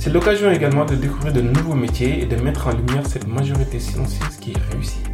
C'est 0.00 0.10
l'occasion 0.12 0.48
également 0.52 0.84
de 0.84 0.94
découvrir 0.94 1.32
de 1.32 1.40
nouveaux 1.40 1.74
métiers 1.74 2.22
et 2.22 2.26
de 2.26 2.36
mettre 2.36 2.68
en 2.68 2.70
lumière 2.70 3.04
cette 3.04 3.26
majorité 3.26 3.80
silencieuse 3.80 4.36
qui 4.36 4.52
réussit. 4.70 5.04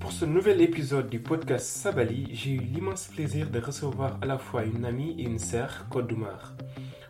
Pour 0.00 0.10
ce 0.10 0.24
nouvel 0.24 0.60
épisode 0.62 1.08
du 1.08 1.20
podcast 1.20 1.64
Sabali, 1.64 2.28
j'ai 2.32 2.50
eu 2.50 2.58
l'immense 2.58 3.06
plaisir 3.06 3.48
de 3.48 3.60
recevoir 3.60 4.18
à 4.20 4.26
la 4.26 4.36
fois 4.36 4.64
une 4.64 4.84
amie 4.84 5.14
et 5.16 5.22
une 5.22 5.38
sœur, 5.38 5.86
Kodoumar. 5.90 6.56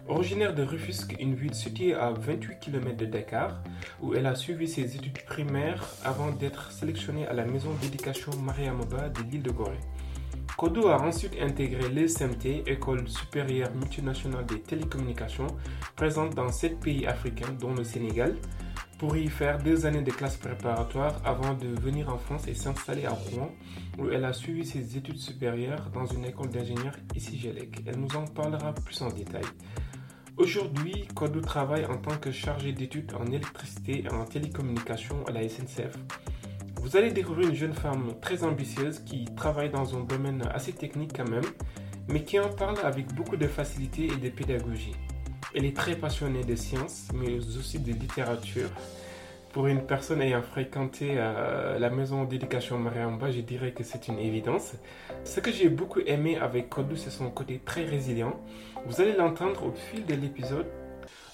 Originaire 0.09 0.55
de 0.55 0.63
Rufusque, 0.63 1.17
une 1.19 1.35
ville 1.35 1.55
située 1.55 1.95
à 1.95 2.11
28 2.11 2.59
km 2.61 2.99
de 2.99 3.07
Dakar, 3.07 3.63
où 4.03 4.15
elle 4.15 4.27
a 4.27 4.35
suivi 4.35 4.69
ses 4.69 4.95
études 4.95 5.25
primaires 5.25 5.87
avant 6.05 6.31
d'être 6.33 6.71
sélectionnée 6.71 7.27
à 7.27 7.33
la 7.33 7.47
maison 7.47 7.71
d'éducation 7.81 8.31
Mariamoba 8.43 9.09
de 9.09 9.23
l'île 9.31 9.43
de 9.43 9.51
Gorée. 9.51 9.81
Kodo 10.57 10.89
a 10.89 11.01
ensuite 11.03 11.37
intégré 11.41 11.89
l'ESMT, 11.89 12.63
École 12.67 13.09
supérieure 13.09 13.75
multinationale 13.75 14.47
des 14.47 14.61
télécommunications, 14.61 15.49
présente 15.97 16.35
dans 16.35 16.51
sept 16.53 16.79
pays 16.79 17.07
africains, 17.07 17.53
dont 17.59 17.75
le 17.75 17.83
Sénégal, 17.83 18.37
pour 18.99 19.17
y 19.17 19.29
faire 19.29 19.59
deux 19.59 19.85
années 19.87 20.03
de 20.03 20.11
classe 20.13 20.37
préparatoire 20.37 21.21
avant 21.25 21.55
de 21.55 21.67
venir 21.81 22.09
en 22.09 22.19
France 22.19 22.47
et 22.47 22.55
s'installer 22.55 23.05
à 23.05 23.11
Rouen, 23.11 23.53
où 23.99 24.09
elle 24.09 24.25
a 24.25 24.33
suivi 24.33 24.65
ses 24.65 24.97
études 24.97 25.19
supérieures 25.19 25.91
dans 25.93 26.07
une 26.07 26.25
école 26.25 26.51
d'ingénieurs 26.51 26.97
ici 27.15 27.39
Gelec. 27.39 27.83
Elle 27.87 27.99
nous 27.99 28.17
en 28.17 28.25
parlera 28.25 28.73
plus 28.73 29.03
en 29.03 29.09
détail. 29.11 29.45
Aujourd'hui, 30.37 31.07
Kodou 31.15 31.41
travaille 31.41 31.87
en 31.87 31.97
tant 31.97 32.17
que 32.17 32.33
chargé 32.33 32.73
d'études 32.73 33.13
en 33.15 33.27
électricité 33.27 34.05
et 34.05 34.11
en 34.11 34.25
télécommunication 34.25 35.25
à 35.27 35.33
la 35.33 35.49
SNCF. 35.49 35.97
Vous 36.85 36.99
allez 36.99 37.13
découvrir 37.13 37.49
une 37.49 37.55
jeune 37.55 37.73
femme 37.73 38.13
très 38.21 38.45
ambitieuse 38.45 38.99
qui 38.99 39.25
travaille 39.37 39.71
dans 39.71 39.97
un 39.97 40.01
domaine 40.01 40.43
assez 40.53 40.75
technique 40.75 41.13
quand 41.17 41.27
même, 41.27 41.47
mais 42.09 42.25
qui 42.25 42.39
en 42.39 42.51
parle 42.51 42.77
avec 42.85 43.11
beaucoup 43.15 43.39
de 43.39 43.47
facilité 43.47 44.05
et 44.05 44.17
de 44.17 44.29
pédagogie. 44.29 44.95
Elle 45.55 45.65
est 45.65 45.75
très 45.75 45.97
passionnée 45.97 46.45
de 46.45 46.55
sciences, 46.55 47.09
mais 47.15 47.39
aussi 47.39 47.79
de 47.79 47.91
littérature. 47.91 48.69
Pour 49.55 49.67
une 49.67 49.87
personne 49.87 50.21
ayant 50.21 50.43
fréquenté 50.43 51.15
euh, 51.17 51.79
la 51.79 51.89
maison 51.89 52.25
d'éducation 52.25 52.79
Mariamba, 52.79 53.31
je 53.31 53.41
dirais 53.41 53.73
que 53.73 53.83
c'est 53.83 54.09
une 54.09 54.19
évidence. 54.19 54.75
Ce 55.25 55.41
que 55.41 55.51
j'ai 55.51 55.71
beaucoup 55.71 56.01
aimé 56.01 56.37
avec 56.37 56.69
Kodou, 56.69 56.97
c'est 56.97 57.09
son 57.09 57.31
côté 57.31 57.63
très 57.65 57.87
résilient. 57.87 58.39
Vous 58.85 59.01
allez 59.01 59.15
l'entendre 59.15 59.65
au 59.65 59.73
fil 59.73 60.05
de 60.05 60.15
l'épisode. 60.15 60.67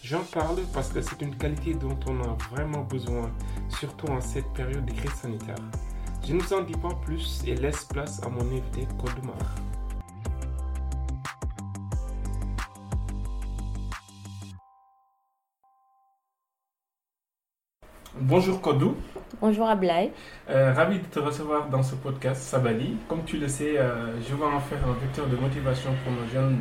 J'en 0.03 0.25
parle 0.25 0.61
parce 0.73 0.89
que 0.89 1.03
c'est 1.03 1.21
une 1.21 1.37
qualité 1.37 1.75
dont 1.75 1.99
on 2.07 2.21
a 2.23 2.37
vraiment 2.51 2.81
besoin, 2.81 3.31
surtout 3.69 4.07
en 4.07 4.21
cette 4.21 4.51
période 4.55 4.87
de 4.87 4.93
crise 4.93 5.13
sanitaire. 5.13 5.57
Je 6.27 6.33
ne 6.33 6.41
vous 6.41 6.53
en 6.55 6.63
dis 6.63 6.73
pas 6.73 6.95
plus 7.05 7.43
et 7.47 7.55
laisse 7.55 7.85
place 7.85 8.23
à 8.25 8.31
mon 8.31 8.41
invité 8.41 8.89
Kodoumar. 8.99 9.37
Bonjour 18.19 18.61
Kodou. 18.61 18.97
Bonjour 19.41 19.67
Ablaï. 19.69 20.13
Euh, 20.51 20.75
ravi 20.75 20.99
de 20.99 21.05
te 21.05 21.19
recevoir 21.19 21.69
dans 21.69 21.83
ce 21.83 21.95
podcast 21.95 22.43
Sabali. 22.43 22.97
Comme 23.09 23.25
tu 23.25 23.39
le 23.39 23.49
sais, 23.49 23.79
euh, 23.79 24.21
je 24.21 24.35
vais 24.35 24.45
en 24.45 24.61
faire 24.61 24.79
un 24.87 24.93
vecteur 24.93 25.27
de 25.27 25.37
motivation 25.37 25.91
pour 26.05 26.13
nos 26.13 26.29
jeunes, 26.31 26.61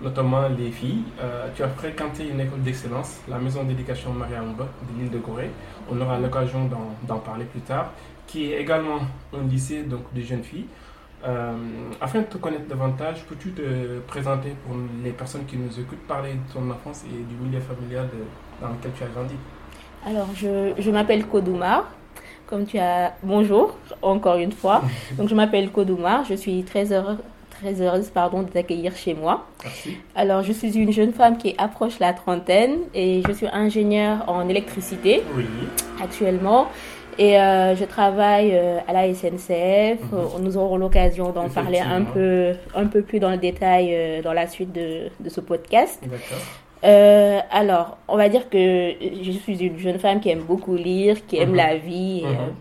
notamment 0.00 0.48
les 0.48 0.70
filles. 0.70 1.02
Euh, 1.20 1.48
tu 1.54 1.62
as 1.62 1.68
fréquenté 1.68 2.28
une 2.28 2.40
école 2.40 2.62
d'excellence, 2.62 3.20
la 3.28 3.38
maison 3.38 3.64
d'éducation 3.64 4.12
Mariamba 4.12 4.64
de 4.88 5.00
l'île 5.00 5.10
de 5.10 5.18
Corée. 5.18 5.50
On 5.90 6.00
aura 6.00 6.18
l'occasion 6.18 6.68
d'en 7.06 7.18
parler 7.18 7.44
plus 7.44 7.60
tard, 7.60 7.92
qui 8.26 8.52
est 8.52 8.60
également 8.60 9.00
un 9.34 9.46
lycée 9.48 9.82
donc, 9.82 10.12
de 10.14 10.20
jeunes 10.22 10.44
filles. 10.44 10.66
afin 12.00 12.20
de 12.20 12.26
te 12.26 12.38
connaître 12.38 12.66
davantage, 12.66 13.24
peux-tu 13.28 13.50
te 13.52 13.98
présenter 14.06 14.54
pour 14.66 14.76
les 15.04 15.12
personnes 15.12 15.44
qui 15.44 15.56
nous 15.56 15.72
écoutent, 15.78 16.06
parler 16.08 16.34
de 16.34 16.52
ton 16.52 16.68
enfance 16.70 17.04
et 17.04 17.22
du 17.22 17.36
milieu 17.42 17.60
familial 17.60 18.08
dans 18.60 18.68
lequel 18.68 18.92
tu 18.96 19.04
as 19.04 19.08
grandi? 19.08 19.34
Alors, 20.04 20.28
je, 20.34 20.72
je 20.78 20.90
m'appelle 20.90 21.26
Kodoumar. 21.26 21.90
Comme 22.46 22.66
tu 22.66 22.78
as. 22.78 23.14
Bonjour, 23.22 23.76
encore 24.02 24.36
une 24.36 24.52
fois. 24.52 24.82
Donc, 25.16 25.28
je 25.28 25.34
m'appelle 25.34 25.70
Kodoumar. 25.70 26.24
Je 26.24 26.34
suis 26.34 26.64
très 26.64 26.92
heureuse, 26.92 27.18
très 27.62 27.80
heureuse 27.80 28.10
pardon, 28.10 28.42
de 28.42 28.48
t'accueillir 28.48 28.94
chez 28.96 29.14
moi. 29.14 29.46
Merci. 29.64 29.96
Alors, 30.16 30.42
je 30.42 30.52
suis 30.52 30.76
une 30.76 30.92
jeune 30.92 31.12
femme 31.12 31.36
qui 31.38 31.54
approche 31.58 31.98
la 32.00 32.12
trentaine 32.12 32.78
et 32.94 33.22
je 33.26 33.32
suis 33.32 33.46
ingénieure 33.52 34.24
en 34.26 34.48
électricité 34.48 35.22
Oui. 35.36 35.44
actuellement. 36.02 36.66
Et 37.18 37.38
euh, 37.38 37.76
je 37.76 37.84
travaille 37.84 38.50
euh, 38.54 38.78
à 38.88 38.92
la 38.94 39.12
SNCF. 39.12 40.00
Mhm. 40.10 40.42
Nous 40.42 40.56
aurons 40.56 40.78
l'occasion 40.78 41.30
d'en 41.30 41.48
parler 41.50 41.78
un 41.78 42.02
peu, 42.04 42.54
un 42.74 42.86
peu 42.86 43.02
plus 43.02 43.20
dans 43.20 43.30
le 43.30 43.36
détail 43.36 43.90
euh, 43.92 44.22
dans 44.22 44.32
la 44.32 44.46
suite 44.46 44.72
de, 44.72 45.08
de 45.20 45.28
ce 45.28 45.40
podcast. 45.42 46.02
Euh, 46.84 47.38
alors, 47.50 47.98
on 48.08 48.16
va 48.16 48.28
dire 48.28 48.48
que 48.48 48.92
je 49.22 49.30
suis 49.30 49.62
une 49.62 49.78
jeune 49.78 49.98
femme 49.98 50.20
qui 50.20 50.30
aime 50.30 50.40
beaucoup 50.42 50.74
lire, 50.74 51.24
qui 51.26 51.36
aime 51.36 51.50
Mhm. 51.50 51.56
la 51.56 51.76
vie. 51.76 52.20
Et, 52.20 52.26
Mhm. 52.26 52.54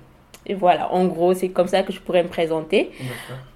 Et 0.45 0.53
voilà, 0.55 0.91
en 0.91 1.05
gros, 1.05 1.33
c'est 1.33 1.49
comme 1.49 1.67
ça 1.67 1.83
que 1.83 1.93
je 1.93 1.99
pourrais 1.99 2.23
me 2.23 2.27
présenter. 2.29 2.91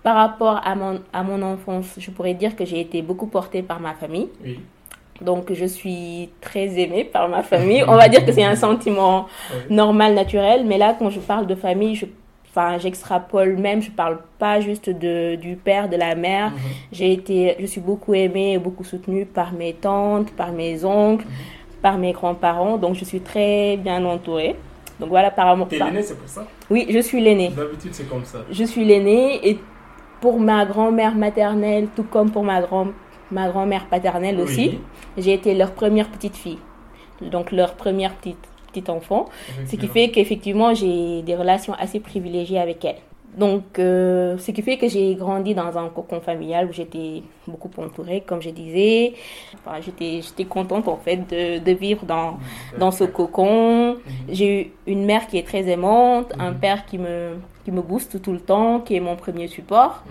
Par 0.03 0.15
rapport 0.15 0.61
à 0.63 0.75
mon, 0.75 0.99
à 1.13 1.23
mon 1.23 1.41
enfance, 1.41 1.95
je 1.97 2.11
pourrais 2.11 2.35
dire 2.35 2.55
que 2.55 2.63
j'ai 2.63 2.79
été 2.79 3.01
beaucoup 3.01 3.27
portée 3.27 3.63
par 3.63 3.79
ma 3.79 3.93
famille. 3.93 4.27
Oui. 4.43 4.59
Donc, 5.21 5.51
je 5.51 5.65
suis 5.65 6.29
très 6.41 6.77
aimée 6.79 7.03
par 7.05 7.27
ma 7.29 7.41
famille. 7.41 7.83
On 7.87 7.95
va 7.95 8.07
dire 8.09 8.23
que 8.25 8.31
c'est 8.31 8.43
un 8.43 8.55
sentiment 8.55 9.25
Oui. 9.51 9.75
normal, 9.75 10.13
naturel. 10.13 10.65
Mais 10.65 10.77
là, 10.77 10.95
quand 10.97 11.09
je 11.09 11.19
parle 11.21 11.47
de 11.47 11.55
famille, 11.55 11.95
je, 11.95 12.05
enfin, 12.51 12.77
j'extrapole 12.77 13.55
même. 13.57 13.81
Je 13.81 13.91
parle 13.91 14.19
pas 14.37 14.59
juste 14.59 14.89
de, 14.89 15.35
du 15.35 15.55
père, 15.55 15.89
de 15.89 15.95
la 15.95 16.15
mère. 16.15 16.51
Mhm. 16.51 16.57
J'ai 16.91 17.13
été, 17.13 17.55
je 17.59 17.65
suis 17.65 17.81
beaucoup 17.81 18.13
aimée 18.13 18.53
et 18.53 18.57
beaucoup 18.59 18.83
soutenue 18.83 19.25
par 19.25 19.53
mes 19.53 19.73
tantes, 19.73 20.31
par 20.33 20.51
mes 20.51 20.83
oncles, 20.85 21.25
par 21.81 21.97
mes 21.97 22.11
grands-parents. 22.11 22.77
Donc, 22.77 22.95
je 22.95 23.05
suis 23.05 23.21
très 23.21 23.77
bien 23.77 24.03
entourée. 24.05 24.55
Donc, 24.99 25.09
voilà, 25.09 25.29
par 25.31 25.57
T'es 25.67 25.77
par- 25.77 25.87
l'aîné, 25.89 26.01
c'est 26.03 26.17
pour 26.17 26.27
ça 26.29 26.45
Oui, 26.69 26.87
je 26.89 26.99
suis 26.99 27.21
l'aînée. 27.21 27.49
D'habitude, 27.49 27.93
c'est 27.93 28.07
comme 28.09 28.23
ça. 28.25 28.39
Je 28.49 28.63
suis 28.63 28.85
l'aînée 28.85 29.47
et 29.47 29.59
pour 30.21 30.39
ma 30.39 30.65
grand-mère 30.65 31.15
maternelle, 31.15 31.87
tout 31.95 32.03
comme 32.03 32.31
pour 32.31 32.43
ma, 32.43 32.61
grand, 32.61 32.87
ma 33.31 33.49
grand-mère 33.49 33.87
paternelle 33.87 34.39
aussi, 34.39 34.69
Oui. 34.69 34.79
j'ai 35.17 35.33
été 35.33 35.53
leur 35.53 35.71
première 35.73 36.09
petite 36.09 36.35
fille. 36.37 36.59
Donc, 37.21 37.51
leur 37.51 37.73
première 37.75 38.13
petite, 38.15 38.37
petite 38.69 38.89
enfant. 38.89 39.25
Ce 39.67 39.75
qui 39.75 39.87
fait 39.87 40.09
qu'effectivement, 40.09 40.73
j'ai 40.73 41.21
des 41.23 41.35
relations 41.35 41.73
assez 41.73 41.99
privilégiées 41.99 42.59
avec 42.59 42.83
elle. 42.85 42.95
Donc, 43.37 43.79
euh, 43.79 44.37
ce 44.37 44.51
qui 44.51 44.61
fait 44.61 44.77
que 44.77 44.87
j'ai 44.87 45.13
grandi 45.15 45.53
dans 45.53 45.77
un 45.77 45.89
cocon 45.89 46.21
familial 46.21 46.67
où 46.69 46.73
j'étais 46.73 47.21
beaucoup 47.47 47.69
entourée, 47.81 48.23
comme 48.25 48.41
je 48.41 48.49
disais. 48.49 49.13
Enfin, 49.55 49.79
j'étais, 49.83 50.21
j'étais 50.21 50.45
contente 50.45 50.87
en 50.87 50.97
fait 50.97 51.17
de, 51.29 51.59
de 51.59 51.71
vivre 51.77 52.05
dans, 52.05 52.37
dans 52.79 52.91
ce 52.91 53.03
cocon. 53.03 53.97
J'ai 54.29 54.61
eu 54.61 54.71
une 54.87 55.05
mère 55.05 55.27
qui 55.27 55.37
est 55.37 55.45
très 55.45 55.67
aimante, 55.69 56.31
un 56.39 56.51
Mhm. 56.51 56.59
père 56.59 56.85
qui 56.85 56.97
me, 56.97 57.31
qui 57.65 57.71
me 57.71 57.81
booste 57.81 58.21
tout 58.21 58.31
le 58.31 58.39
temps, 58.39 58.79
qui 58.79 58.95
est 58.95 58.99
mon 59.01 59.15
premier 59.17 59.47
support. 59.47 60.03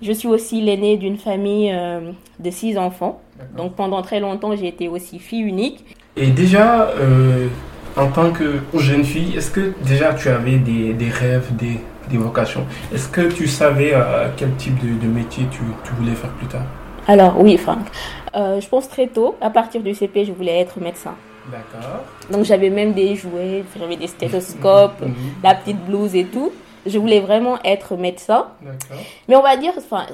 Je 0.00 0.12
suis 0.12 0.28
aussi 0.28 0.60
l'aînée 0.62 0.96
d'une 0.96 1.18
famille 1.18 1.70
euh, 1.72 2.12
de 2.38 2.50
six 2.50 2.76
enfants. 2.78 3.20
Donc, 3.56 3.74
pendant 3.74 4.00
très 4.02 4.20
longtemps, 4.20 4.54
j'ai 4.56 4.68
été 4.68 4.88
aussi 4.88 5.18
fille 5.18 5.40
unique. 5.42 5.84
Et 6.16 6.28
déjà, 6.28 6.88
euh, 6.90 7.48
en 7.96 8.08
tant 8.10 8.30
que 8.32 8.60
jeune 8.74 9.04
fille, 9.04 9.36
est-ce 9.36 9.50
que 9.50 9.72
déjà 9.84 10.14
tu 10.14 10.28
avais 10.28 10.56
des, 10.58 10.92
des 10.94 11.08
rêves, 11.10 11.54
des, 11.56 11.78
des 12.10 12.18
vocations 12.18 12.66
Est-ce 12.92 13.08
que 13.08 13.22
tu 13.32 13.46
savais 13.46 13.92
euh, 13.94 14.28
quel 14.36 14.54
type 14.56 14.78
de, 14.78 14.98
de 15.04 15.10
métier 15.10 15.46
tu, 15.50 15.60
tu 15.84 15.92
voulais 15.94 16.14
faire 16.14 16.30
plus 16.32 16.46
tard? 16.46 16.62
Alors 17.06 17.38
oui, 17.40 17.56
Franck. 17.56 17.86
Euh, 18.34 18.60
je 18.60 18.68
pense 18.68 18.88
très 18.88 19.06
tôt, 19.08 19.36
à 19.40 19.50
partir 19.50 19.82
du 19.82 19.94
CP, 19.94 20.24
je 20.24 20.32
voulais 20.32 20.58
être 20.60 20.80
médecin. 20.80 21.14
D'accord. 21.50 22.00
Donc 22.30 22.44
j'avais 22.44 22.70
même 22.70 22.92
des 22.94 23.14
jouets, 23.14 23.62
j'avais 23.78 23.96
des 23.96 24.06
stéthoscopes, 24.06 25.00
Mhm. 25.02 25.14
la 25.42 25.54
petite 25.54 25.84
blouse 25.84 26.14
et 26.14 26.24
tout. 26.24 26.50
Je 26.86 26.98
voulais 26.98 27.20
vraiment 27.20 27.58
être 27.64 27.96
médecin. 27.96 28.46
D'accord. 28.62 29.04
Mais 29.28 29.36
on 29.36 29.42
va 29.42 29.56
dire, 29.56 29.72
enfin, 29.76 30.06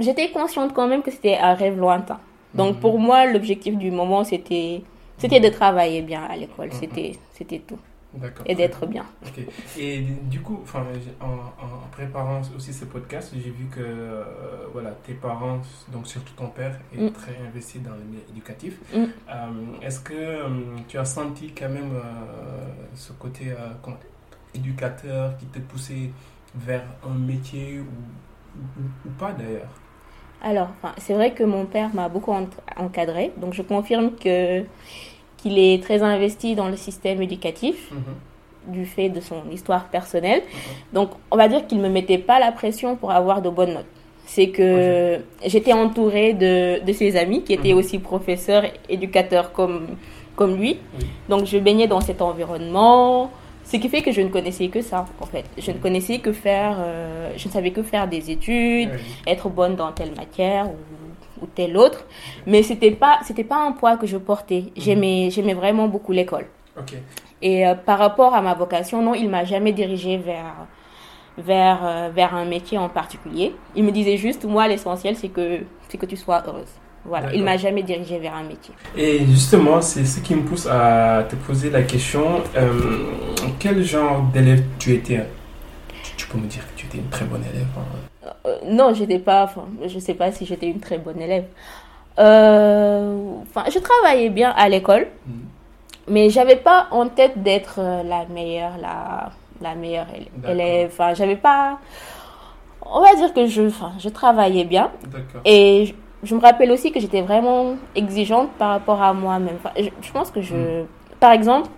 j'étais 0.00 0.30
consciente 0.30 0.72
quand 0.74 0.86
même 0.88 1.02
que 1.02 1.10
c'était 1.10 1.36
un 1.36 1.54
rêve 1.54 1.78
lointain. 1.78 2.18
Donc 2.54 2.74
Mhm. 2.74 2.80
pour 2.80 2.98
moi, 2.98 3.26
l'objectif 3.26 3.76
du 3.76 3.90
moment, 3.90 4.24
c'était 4.24 4.82
c'était 5.18 5.40
de 5.40 5.48
travailler 5.48 6.02
bien 6.02 6.22
à 6.28 6.36
l'école. 6.36 6.66
Mhm. 6.66 6.72
C'était 6.80 7.12
c'était 7.38 7.58
tout. 7.66 7.78
Et 8.46 8.54
d'être 8.54 8.86
bien. 8.86 9.04
Et 9.78 10.00
du 10.00 10.40
coup, 10.40 10.62
en, 11.20 11.88
préparant 11.92 12.40
aussi 12.56 12.72
ce 12.72 12.84
podcast, 12.84 13.32
j'ai 13.34 13.50
vu 13.50 13.66
que 13.66 13.80
euh, 13.80 14.24
voilà, 14.72 14.90
tes 15.04 15.14
parents, 15.14 15.60
donc 15.92 16.06
surtout 16.06 16.32
ton 16.34 16.48
père, 16.48 16.78
est 16.94 17.00
Mm. 17.00 17.12
très 17.12 17.36
investi 17.48 17.78
dans 17.80 17.92
le 17.92 18.04
milieu 18.04 18.22
éducatif. 18.30 18.78
Mm. 18.94 18.98
Euh, 18.98 19.06
Est-ce 19.82 20.00
que 20.00 20.14
euh, 20.14 20.48
tu 20.88 20.98
as 20.98 21.04
senti 21.04 21.52
quand 21.52 21.68
même 21.68 21.92
ce 22.94 23.12
côté 23.12 23.52
comment- 23.82 23.96
éducateur 24.54 25.36
qui 25.36 25.46
te 25.46 25.58
poussait 25.58 26.10
vers 26.54 26.82
un 27.06 27.14
métier 27.14 27.80
ou, 27.80 27.84
ou- 28.80 29.08
ou 29.08 29.10
pas 29.18 29.32
d'ailleurs? 29.32 29.68
Alors, 30.42 30.68
c'est 30.98 31.14
vrai 31.14 31.32
que 31.34 31.42
mon 31.44 31.66
père 31.66 31.94
m'a 31.94 32.08
beaucoup 32.08 32.32
en- 32.32 32.48
encadré. 32.76 33.32
Donc 33.38 33.54
je 33.54 33.62
confirme 33.62 34.12
que 34.16 34.64
qu'il 35.46 35.58
est 35.58 35.82
très 35.82 36.02
investi 36.02 36.54
dans 36.54 36.68
le 36.68 36.76
système 36.76 37.22
éducatif. 37.22 37.90
Mhm. 37.92 38.00
du 38.68 38.84
fait 38.84 39.08
de 39.10 39.20
son 39.20 39.42
histoire 39.52 39.84
personnelle. 39.84 40.42
Donc, 40.92 41.10
on 41.30 41.36
va 41.36 41.46
dire 41.46 41.68
qu'il 41.68 41.78
ne 41.78 41.84
me 41.84 41.88
mettait 41.88 42.18
pas 42.18 42.40
la 42.40 42.50
pression 42.50 42.96
pour 42.96 43.12
avoir 43.12 43.40
de 43.40 43.48
bonnes 43.48 43.74
notes. 43.74 43.86
C'est 44.24 44.48
que 44.48 45.20
j'étais 45.44 45.72
entourée 45.72 46.32
de, 46.32 46.84
de 46.84 46.92
ses 46.92 47.16
amis 47.16 47.44
qui 47.44 47.52
étaient 47.52 47.72
Mhm. 47.74 47.78
aussi 47.78 48.00
professeurs, 48.00 48.64
éducateurs 48.88 49.52
comme, 49.52 49.86
comme 50.34 50.56
lui. 50.56 50.78
Donc, 51.28 51.46
je 51.46 51.58
baignais 51.58 51.86
dans 51.86 52.00
cet 52.00 52.20
environnement. 52.20 53.30
Ce 53.64 53.76
qui 53.76 53.88
fait 53.88 54.02
que 54.02 54.10
je 54.10 54.20
ne 54.20 54.30
connaissais 54.30 54.66
que 54.66 54.82
ça, 54.82 55.06
en 55.20 55.26
fait. 55.26 55.44
Je 55.58 55.70
ne 55.70 55.78
connaissais 55.78 56.18
que 56.18 56.32
faire, 56.32 56.76
euh, 56.80 57.30
je 57.36 57.46
ne 57.46 57.52
savais 57.52 57.70
que 57.70 57.84
faire 57.84 58.08
des 58.08 58.32
études, 58.32 58.90
être 59.28 59.48
bonne 59.48 59.76
dans 59.76 59.92
telle 59.92 60.10
matière 60.16 60.66
ou, 60.70 60.74
ou 61.40 61.46
telle 61.46 61.76
autre. 61.76 62.04
Mais 62.46 62.62
c'était 62.62 62.90
pas, 62.90 63.18
c'était 63.24 63.44
pas 63.44 63.56
un 63.56 63.72
poids 63.72 63.96
que 63.96 64.06
je 64.06 64.16
portais. 64.16 64.64
J'aimais, 64.76 65.30
j'aimais 65.30 65.54
vraiment 65.54 65.88
beaucoup 65.88 66.12
l'école. 66.12 66.46
Et 67.42 67.66
euh, 67.66 67.74
par 67.74 67.98
rapport 67.98 68.34
à 68.34 68.42
ma 68.42 68.54
vocation, 68.54 69.02
non, 69.02 69.14
il 69.14 69.28
m'a 69.28 69.44
jamais 69.44 69.72
dirigé 69.72 70.16
vers, 70.16 70.54
vers, 71.38 71.78
euh, 71.84 72.10
vers 72.14 72.34
un 72.34 72.44
métier 72.44 72.78
en 72.78 72.88
particulier. 72.88 73.54
Il 73.74 73.84
me 73.84 73.92
disait 73.92 74.16
juste, 74.16 74.44
moi, 74.44 74.68
l'essentiel, 74.68 75.16
c'est 75.16 75.28
que, 75.28 75.60
c'est 75.88 75.98
que 75.98 76.06
tu 76.06 76.16
sois 76.16 76.42
heureuse. 76.46 76.72
Voilà, 77.04 77.32
il 77.32 77.44
m'a 77.44 77.56
jamais 77.56 77.84
dirigé 77.84 78.18
vers 78.18 78.34
un 78.34 78.42
métier. 78.42 78.74
Et 78.96 79.20
justement, 79.26 79.80
c'est 79.80 80.04
ce 80.04 80.18
qui 80.18 80.34
me 80.34 80.42
pousse 80.42 80.66
à 80.66 81.24
te 81.28 81.36
poser 81.36 81.70
la 81.70 81.82
question 81.82 82.42
euh, 82.56 82.72
quel 83.60 83.82
genre 83.84 84.22
d'élève 84.32 84.64
tu 84.78 84.92
étais? 84.92 85.24
Tu, 86.02 86.16
tu 86.16 86.26
peux 86.26 86.38
me 86.38 86.46
dire 86.46 86.62
que 86.66 86.80
tu 86.80 86.86
étais 86.86 86.98
une 86.98 87.08
très 87.08 87.24
bonne 87.24 87.44
élève 87.44 87.66
hein. 87.76 88.15
Euh, 88.46 88.58
non, 88.66 88.92
j'étais 88.94 89.18
pas, 89.18 89.44
enfin, 89.44 89.64
je 89.86 89.98
sais 89.98 90.14
pas 90.14 90.32
si 90.32 90.46
j'étais 90.46 90.66
une 90.68 90.80
très 90.80 90.98
bonne 90.98 91.20
élève. 91.20 91.44
Euh, 92.18 93.16
Enfin, 93.42 93.64
je 93.70 93.78
travaillais 93.78 94.30
bien 94.30 94.50
à 94.56 94.68
l'école, 94.68 95.06
Mhm. 95.26 95.34
mais 96.08 96.30
j'avais 96.30 96.56
pas 96.56 96.88
en 96.90 97.08
tête 97.08 97.42
d'être 97.42 97.76
euh, 97.78 98.02
la 98.02 98.24
meilleure, 98.26 98.76
la, 98.80 99.30
la 99.60 99.74
meilleure 99.74 100.06
élève. 100.46 100.90
Enfin, 100.92 101.14
j'avais 101.14 101.36
pas. 101.36 101.78
On 102.82 103.00
va 103.00 103.14
dire 103.16 103.32
que 103.34 103.46
je, 103.46 103.62
enfin, 103.68 103.92
je 103.98 104.08
travaillais 104.08 104.64
bien. 104.64 104.90
Et 105.44 105.86
je, 105.86 105.94
je 106.28 106.34
me 106.34 106.40
rappelle 106.40 106.70
aussi 106.70 106.92
que 106.92 107.00
j'étais 107.00 107.22
vraiment 107.22 107.74
exigeante 107.94 108.50
par 108.58 108.70
rapport 108.70 109.00
à 109.02 109.12
moi-même. 109.12 109.56
Enfin, 109.62 109.72
je, 109.78 109.88
je 110.02 110.12
pense 110.12 110.30
que 110.30 110.40
je. 110.40 110.84
Par 111.20 111.32
exemple, 111.32 111.68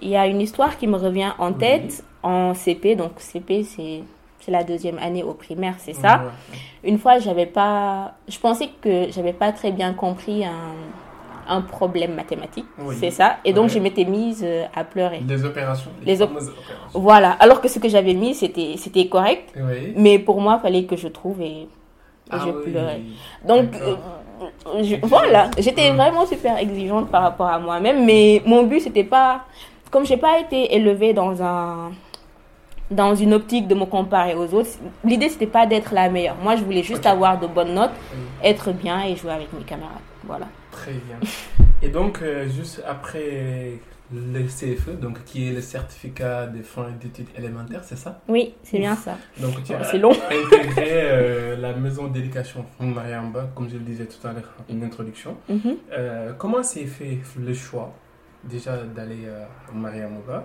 il 0.00 0.08
y 0.08 0.16
a 0.16 0.26
une 0.26 0.40
histoire 0.40 0.76
qui 0.78 0.86
me 0.86 0.96
revient 0.96 1.32
en 1.38 1.48
Oui. 1.52 1.58
tête 1.58 2.04
en 2.22 2.54
CP. 2.54 2.96
Donc, 2.96 3.12
CP, 3.18 3.62
c'est. 3.64 4.02
C'est 4.44 4.50
la 4.50 4.64
deuxième 4.64 4.98
année 4.98 5.22
au 5.22 5.34
primaire, 5.34 5.74
c'est 5.78 5.92
ça. 5.92 6.16
Ouais. 6.24 6.58
Une 6.90 6.98
fois, 6.98 7.18
j'avais 7.20 7.46
pas. 7.46 8.14
Je 8.28 8.38
pensais 8.38 8.68
que 8.82 9.06
j'avais 9.12 9.32
pas 9.32 9.52
très 9.52 9.70
bien 9.70 9.92
compris 9.94 10.44
un, 10.44 10.74
un 11.48 11.60
problème 11.60 12.14
mathématique. 12.14 12.66
Oui. 12.80 12.96
C'est 12.98 13.12
ça. 13.12 13.36
Et 13.44 13.52
donc, 13.52 13.64
Ouais. 13.66 13.74
je 13.74 13.78
m'étais 13.78 14.04
mise 14.04 14.42
euh, 14.44 14.64
à 14.74 14.82
pleurer. 14.82 15.20
Les 15.28 15.44
opérations. 15.44 15.92
Les 16.04 16.20
op- 16.20 16.30
opérations. 16.30 16.52
Voilà. 16.94 17.30
Alors 17.38 17.60
que 17.60 17.68
ce 17.68 17.78
que 17.78 17.88
j'avais 17.88 18.14
mis, 18.14 18.34
c'était 18.34 18.74
c'était 18.78 19.06
correct. 19.06 19.52
Oui. 19.56 19.92
Mais 19.96 20.18
pour 20.18 20.40
moi, 20.40 20.58
il 20.58 20.62
fallait 20.62 20.84
que 20.84 20.96
je 20.96 21.06
trouve 21.08 21.40
et, 21.40 21.62
et 21.62 21.68
Ah 22.32 22.38
je 22.44 22.50
oui. 22.50 22.62
pleurais. 22.72 23.00
Donc, 23.46 23.66
euh, 23.80 23.94
je- 24.82 24.96
voilà, 25.06 25.50
j'étais 25.58 25.92
vraiment 25.92 26.26
super 26.26 26.58
exigeante 26.58 27.10
par 27.10 27.22
rapport 27.22 27.46
à 27.46 27.60
moi-même, 27.60 28.04
mais 28.04 28.42
mon 28.44 28.64
but, 28.64 28.80
c'était 28.80 29.04
pas. 29.04 29.44
Comme 29.92 30.04
j'ai 30.04 30.16
pas 30.16 30.40
été 30.40 30.74
élevée 30.74 31.12
dans 31.12 31.40
un. 31.42 31.92
Dans 32.92 33.14
une 33.14 33.32
optique 33.34 33.66
de 33.68 33.74
me 33.74 33.84
comparer 33.86 34.34
aux 34.34 34.52
autres, 34.54 34.70
l'idée 35.04 35.28
c'était 35.28 35.46
pas 35.46 35.66
d'être 35.66 35.92
la 35.94 36.08
meilleure. 36.10 36.36
Moi, 36.42 36.56
je 36.56 36.62
voulais 36.64 36.82
juste 36.82 37.06
avoir 37.06 37.38
de 37.40 37.46
bonnes 37.46 37.74
notes, 37.74 37.90
Oui. 38.12 38.18
être 38.44 38.72
bien 38.72 39.02
et 39.04 39.16
jouer 39.16 39.32
avec 39.32 39.52
mes 39.52 39.64
camarades. 39.64 39.98
Voilà. 40.24 40.46
Très 40.70 40.92
bien. 40.92 41.18
Et 41.82 41.88
donc, 41.88 42.20
euh, 42.22 42.48
juste 42.48 42.82
après 42.86 43.78
le 44.14 44.42
CFE, 44.44 44.90
donc 45.00 45.24
qui 45.24 45.48
est 45.48 45.52
le 45.52 45.60
certificat 45.62 46.46
de 46.46 46.62
fin 46.62 46.88
d'études 47.00 47.28
élémentaires, 47.36 47.82
c'est 47.82 47.96
ça? 47.96 48.20
Oui, 48.28 48.54
c'est 48.62 48.78
bien 48.78 48.94
ça. 48.94 49.16
Donc, 49.40 49.62
tu 49.64 49.72
as 49.72 49.84
C'est 49.84 49.98
long. 49.98 50.12
intégré 50.46 50.88
euh, 50.90 51.56
la 51.56 51.72
maison 51.72 52.08
d'éducation 52.08 52.64
Mariamba, 52.78 53.48
comme 53.54 53.68
je 53.70 53.74
le 53.74 53.80
disais 53.84 54.04
tout 54.06 54.26
à 54.26 54.32
l'heure, 54.32 54.52
une 54.68 54.84
introduction. 54.84 55.36
Mhm. 55.48 55.76
Euh, 55.92 56.32
comment 56.36 56.62
s'est 56.62 56.84
fait 56.86 57.18
le 57.38 57.54
choix 57.54 57.92
déjà 58.44 58.76
d'aller 58.78 59.26
à 59.28 59.72
Mariamba 59.74 60.44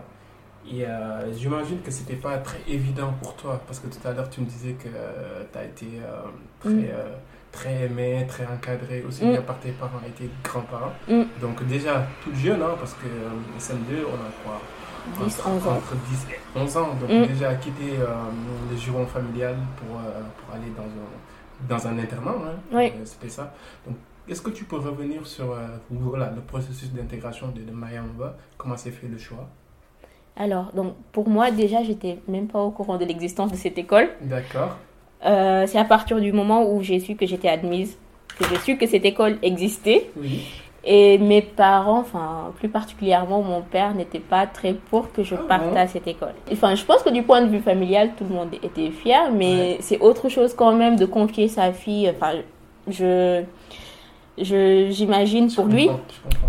Et 0.70 0.86
euh, 0.86 1.34
j'imagine 1.34 1.82
que 1.82 1.92
c'était 1.92 2.16
pas 2.16 2.38
très 2.40 2.60
évident 2.68 3.14
pour 3.22 3.36
toi, 3.36 3.62
parce 3.66 3.80
que 3.80 3.88
tout 3.88 4.06
à 4.08 4.12
l'heure 4.12 4.30
tu 4.30 4.42
me 4.42 4.46
disais 4.46 4.74
que 4.74 4.90
tu 5.52 5.58
as 5.58 5.64
été 5.64 5.88
euh, 6.04 6.22
très, 6.60 6.70
Mm. 6.72 6.86
euh, 6.92 7.16
très 7.52 7.74
aimé, 7.86 8.26
très 8.28 8.46
encadré, 8.46 9.04
aussi 9.08 9.24
Mm. 9.26 9.32
bien 9.32 9.42
par 9.44 9.60
tes 9.60 9.72
parents 9.72 10.02
et 10.06 10.12
tes 10.12 10.30
grands-parents. 10.44 10.92
Mm. 11.08 11.24
Donc 11.42 11.66
déjà, 11.68 12.06
tout 12.24 12.34
jeune, 12.36 12.62
hein, 12.62 12.76
parce 12.78 12.94
que 12.94 13.06
euh, 13.08 13.58
SN2, 13.60 14.04
on 14.06 14.16
a 14.16 14.32
quoi? 14.44 14.62
10, 15.26 15.40
entre, 15.40 15.48
11 15.50 15.68
ans. 15.68 15.72
entre 15.78 15.96
10 16.10 16.26
et 16.32 16.60
11 16.60 16.78
ans. 16.78 16.94
Donc 17.00 17.10
Mm. 17.10 17.26
déjà 17.28 17.56
quitté 17.56 17.92
euh, 18.00 18.08
le 18.70 18.76
giron 18.76 19.06
familial 19.06 19.56
pour, 19.78 19.98
euh, 20.00 20.20
pour 20.38 20.54
aller 20.54 20.70
dans 20.76 20.84
un, 20.84 21.68
dans 21.78 21.88
un 21.88 21.98
internat. 21.98 22.36
hein. 22.46 22.56
Oui. 22.74 22.88
Euh, 22.94 23.06
C'était 23.06 23.30
ça. 23.30 23.54
Donc 23.86 23.96
est-ce 24.28 24.42
que 24.42 24.50
tu 24.50 24.66
peux 24.66 24.76
revenir 24.76 25.26
sur 25.26 25.54
euh, 25.54 25.66
voilà, 25.90 26.30
le 26.36 26.42
processus 26.42 26.92
d'intégration 26.92 27.48
de, 27.48 27.62
de 27.62 27.72
Mariamba 27.72 28.36
Comment 28.58 28.76
s'est 28.76 28.92
fait 28.92 29.08
le 29.08 29.18
choix? 29.18 29.48
Alors, 30.40 30.72
donc, 30.76 30.94
pour 31.12 31.28
moi, 31.30 31.52
déjà, 31.52 31.84
j'étais 31.84 32.20
même 32.28 32.48
pas 32.48 32.60
au 32.62 32.70
courant 32.72 32.98
de 32.98 33.06
l'existence 33.06 33.52
de 33.52 33.58
cette 33.58 33.78
école. 33.78 34.10
D'accord. 34.22 34.78
Euh, 35.26 35.66
c'est 35.68 35.80
à 35.80 35.84
partir 35.86 36.20
du 36.20 36.32
moment 36.32 36.72
où 36.72 36.82
j'ai 36.84 37.00
su 37.00 37.16
que 37.16 37.26
j'étais 37.26 37.50
admise, 37.50 37.98
que 38.40 38.46
j'ai 38.48 38.58
su 38.60 38.78
que 38.78 38.86
cette 38.86 39.06
école 39.06 39.38
existait. 39.42 40.10
Oui. 40.16 40.46
Et 40.90 41.18
mes 41.18 41.42
parents, 41.42 42.00
enfin, 42.00 42.54
plus 42.60 42.70
particulièrement 42.70 43.42
mon 43.42 43.62
père, 43.62 43.94
n'était 43.96 44.20
pas 44.20 44.46
très 44.46 44.74
pour 44.74 45.12
que 45.12 45.22
je 45.24 45.36
Ah 45.36 45.44
parte 45.48 45.70
bon 45.72 45.76
à 45.76 45.88
cette 45.88 46.08
école. 46.08 46.34
Enfin, 46.52 46.76
je 46.76 46.86
pense 46.86 47.02
que 47.04 47.10
du 47.10 47.24
point 47.24 47.42
de 47.42 47.48
vue 47.50 47.60
familial, 47.60 48.12
tout 48.16 48.24
le 48.24 48.34
monde 48.36 48.50
était 48.64 48.92
fier, 48.92 49.32
mais 49.34 49.46
Ouais. 49.58 49.78
c'est 49.82 50.00
autre 50.00 50.30
chose 50.30 50.54
quand 50.54 50.72
même 50.74 50.96
de 50.96 51.06
confier 51.06 51.48
sa 51.50 51.74
fille. 51.74 52.10
Enfin, 52.10 52.34
je, 52.88 52.94
je, 52.94 53.44
j'imagine 54.38 55.52
pour 55.52 55.66
lui, 55.66 55.90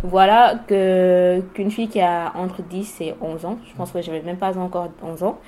voilà, 0.03 0.57
que, 0.67 1.41
qu'une 1.55 1.71
fille 1.71 1.89
qui 1.89 2.01
a 2.01 2.33
entre 2.37 2.63
10 2.63 3.01
et 3.01 3.15
11 3.21 3.45
ans, 3.45 3.59
je 3.69 3.75
pense 3.77 3.91
que 3.91 4.03
j'avais 4.03 4.21
même 4.21 4.37
pas 4.37 4.57
encore 4.59 4.89
11 5.03 5.23
ans, 5.23 5.39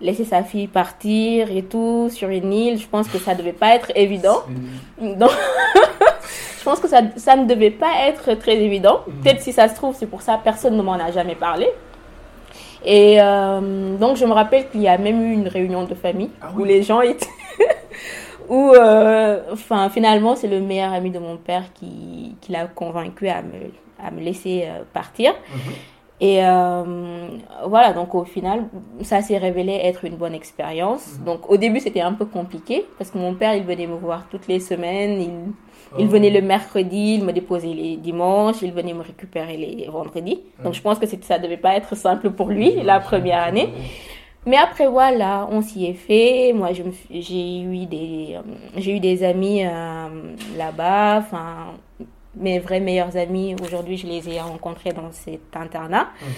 laisser 0.00 0.24
sa 0.24 0.42
fille 0.42 0.66
partir 0.66 1.50
et 1.50 1.62
tout 1.62 2.08
sur 2.10 2.28
une 2.28 2.52
île, 2.52 2.78
je 2.78 2.86
pense 2.86 3.08
que 3.08 3.18
ça 3.18 3.34
devait 3.34 3.52
pas 3.52 3.74
être 3.74 3.90
évident. 3.94 4.42
Donc, 5.00 5.30
je 6.58 6.64
pense 6.64 6.80
que 6.80 6.88
ça, 6.88 7.00
ça 7.16 7.36
ne 7.36 7.46
devait 7.46 7.70
pas 7.70 8.06
être 8.06 8.34
très 8.34 8.56
évident. 8.56 9.00
Mhm. 9.06 9.14
Peut-être 9.22 9.42
si 9.42 9.52
ça 9.52 9.68
se 9.68 9.74
trouve, 9.74 9.96
c'est 9.98 10.06
pour 10.06 10.22
ça 10.22 10.38
personne 10.42 10.76
ne 10.76 10.82
m'en 10.82 10.94
a 10.94 11.10
jamais 11.10 11.34
parlé. 11.34 11.68
Et 12.84 13.20
euh, 13.20 13.96
donc, 13.96 14.16
je 14.16 14.24
me 14.24 14.32
rappelle 14.32 14.68
qu'il 14.68 14.82
y 14.82 14.88
a 14.88 14.98
même 14.98 15.20
eu 15.22 15.32
une 15.32 15.48
réunion 15.48 15.84
de 15.84 15.94
famille 15.94 16.30
Ah 16.40 16.50
où 16.56 16.64
les 16.64 16.82
gens 16.82 17.00
étaient. 17.00 17.26
Où, 18.48 18.72
euh, 18.74 19.40
enfin, 19.52 19.88
finalement, 19.90 20.36
c'est 20.36 20.48
le 20.48 20.60
meilleur 20.60 20.92
ami 20.92 21.10
de 21.10 21.18
mon 21.18 21.36
père 21.36 21.64
qui, 21.74 22.36
qui 22.40 22.52
l'a 22.52 22.66
convaincu 22.66 23.28
à 23.28 23.42
me, 23.42 23.70
à 24.02 24.10
me 24.10 24.20
laisser 24.20 24.64
euh, 24.66 24.82
partir. 24.92 25.32
Mhm. 25.32 25.72
Et 26.20 26.44
euh, 26.44 27.28
voilà, 27.66 27.92
donc 27.92 28.14
au 28.14 28.24
final, 28.24 28.64
ça 29.02 29.22
s'est 29.22 29.38
révélé 29.38 29.78
être 29.84 30.04
une 30.04 30.16
bonne 30.16 30.34
expérience. 30.34 31.18
Mhm. 31.18 31.24
Donc 31.24 31.50
au 31.50 31.56
début, 31.56 31.78
c'était 31.80 32.00
un 32.00 32.12
peu 32.12 32.24
compliqué 32.24 32.84
parce 32.98 33.10
que 33.10 33.18
mon 33.18 33.34
père, 33.34 33.54
il 33.54 33.62
venait 33.62 33.86
me 33.86 33.94
voir 33.96 34.26
toutes 34.30 34.48
les 34.48 34.60
semaines. 34.60 35.20
Il, 35.20 35.30
il 35.98 36.06
Oh. 36.06 36.10
venait 36.10 36.28
le 36.28 36.42
mercredi, 36.42 37.14
il 37.14 37.24
me 37.24 37.32
déposait 37.32 37.68
les 37.68 37.96
dimanches, 37.96 38.56
il 38.60 38.72
venait 38.72 38.92
me 38.92 39.02
récupérer 39.02 39.56
les 39.56 39.88
vendredis. 39.88 40.40
Donc 40.62 40.74
je 40.74 40.82
pense 40.82 40.98
que 40.98 41.06
ça 41.06 41.38
devait 41.38 41.56
pas 41.56 41.76
être 41.76 41.96
simple 41.96 42.28
pour 42.30 42.48
lui 42.48 42.72
la 42.82 43.00
première 43.00 43.42
année. 43.42 43.70
Mais 44.46 44.56
après, 44.56 44.86
voilà, 44.86 45.46
on 45.50 45.60
s'y 45.60 45.86
est 45.86 45.94
fait. 45.94 46.52
Moi, 46.54 46.70
j'ai 47.10 47.60
eu 47.60 47.86
des, 47.86 48.36
euh, 48.36 48.42
j'ai 48.76 48.96
eu 48.96 49.00
des 49.00 49.24
amis 49.24 49.64
euh, 49.64 50.08
là-bas. 50.56 51.18
Enfin, 51.18 51.74
mes 52.34 52.58
vrais 52.58 52.80
meilleurs 52.80 53.16
amis, 53.16 53.56
aujourd'hui, 53.62 53.96
je 53.96 54.06
les 54.06 54.28
ai 54.28 54.40
rencontrés 54.40 54.92
dans 54.92 55.12
cet 55.12 55.54
internat. 55.54 56.08
Mhm. 56.22 56.28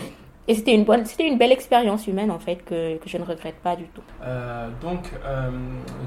Et 0.48 0.54
c'était 0.54 0.74
une 0.74 0.84
bonne, 0.84 1.04
c'était 1.04 1.28
une 1.28 1.38
belle 1.38 1.52
expérience 1.52 2.08
humaine, 2.08 2.30
en 2.30 2.40
fait, 2.40 2.64
que, 2.64 2.96
que 2.96 3.08
je 3.08 3.18
ne 3.18 3.22
regrette 3.22 3.56
pas 3.56 3.76
du 3.76 3.84
tout. 3.84 4.02
Euh, 4.24 4.68
donc, 4.80 5.12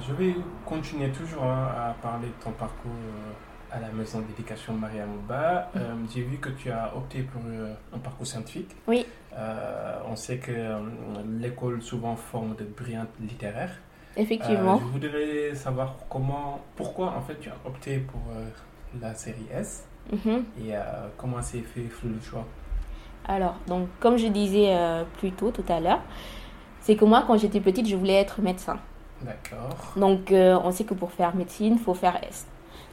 je 0.05 0.13
vais 0.13 0.35
continuer 0.65 1.09
toujours 1.11 1.43
hein, 1.43 1.69
à 1.77 1.93
parler 2.01 2.27
de 2.27 2.43
ton 2.43 2.51
parcours 2.51 2.91
à 3.73 3.79
la 3.79 3.89
maison 3.91 4.19
d'éducation 4.19 4.73
Maria 4.73 5.05
Mouba. 5.05 5.69
Euh, 5.75 5.93
J'ai 6.13 6.21
vu 6.21 6.37
que 6.37 6.49
tu 6.49 6.69
as 6.69 6.95
opté 6.95 7.23
pour 7.23 7.41
euh, 7.47 7.73
un 7.93 7.97
parcours 7.97 8.27
scientifique. 8.27 8.71
Oui. 8.87 9.05
Euh, 9.35 9.99
on 10.07 10.15
sait 10.15 10.37
que 10.37 10.51
l'école 11.39 11.81
souvent 11.81 12.15
forme 12.15 12.55
de 12.55 12.65
brillantes 12.65 13.09
littéraires. 13.19 13.75
Effectivement. 14.15 14.77
Je 14.77 14.83
voudrais 14.85 15.55
savoir 15.55 15.95
comment, 16.07 16.61
pourquoi 16.75 17.07
en 17.17 17.21
fait 17.21 17.39
tu 17.39 17.49
as 17.49 17.57
opté 17.65 17.97
pour 17.97 18.21
la 19.01 19.15
série 19.15 19.47
S 19.51 19.85
Mhm. 20.11 20.43
et 20.61 20.73
comment 21.17 21.41
s'est 21.41 21.61
fait 21.61 21.87
le 22.03 22.19
choix? 22.21 22.45
Alors, 23.25 23.55
donc, 23.67 23.87
comme 24.01 24.17
je 24.17 24.27
disais 24.27 24.75
plus 25.17 25.31
tôt, 25.31 25.49
tout 25.49 25.63
à 25.69 25.79
l'heure, 25.79 26.01
c'est 26.81 26.95
que 26.95 27.05
moi, 27.05 27.23
quand 27.25 27.37
j'étais 27.37 27.61
petite, 27.61 27.87
je 27.87 27.95
voulais 27.95 28.15
être 28.21 28.39
médecin. 28.41 28.77
D'accord. 29.21 29.93
Donc, 29.95 30.31
on 30.31 30.71
sait 30.71 30.83
que 30.83 30.93
pour 30.93 31.11
faire 31.11 31.33
médecine, 31.35 31.73
il 31.73 31.79
faut 31.79 31.95
faire 31.95 32.21
S. 32.23 32.45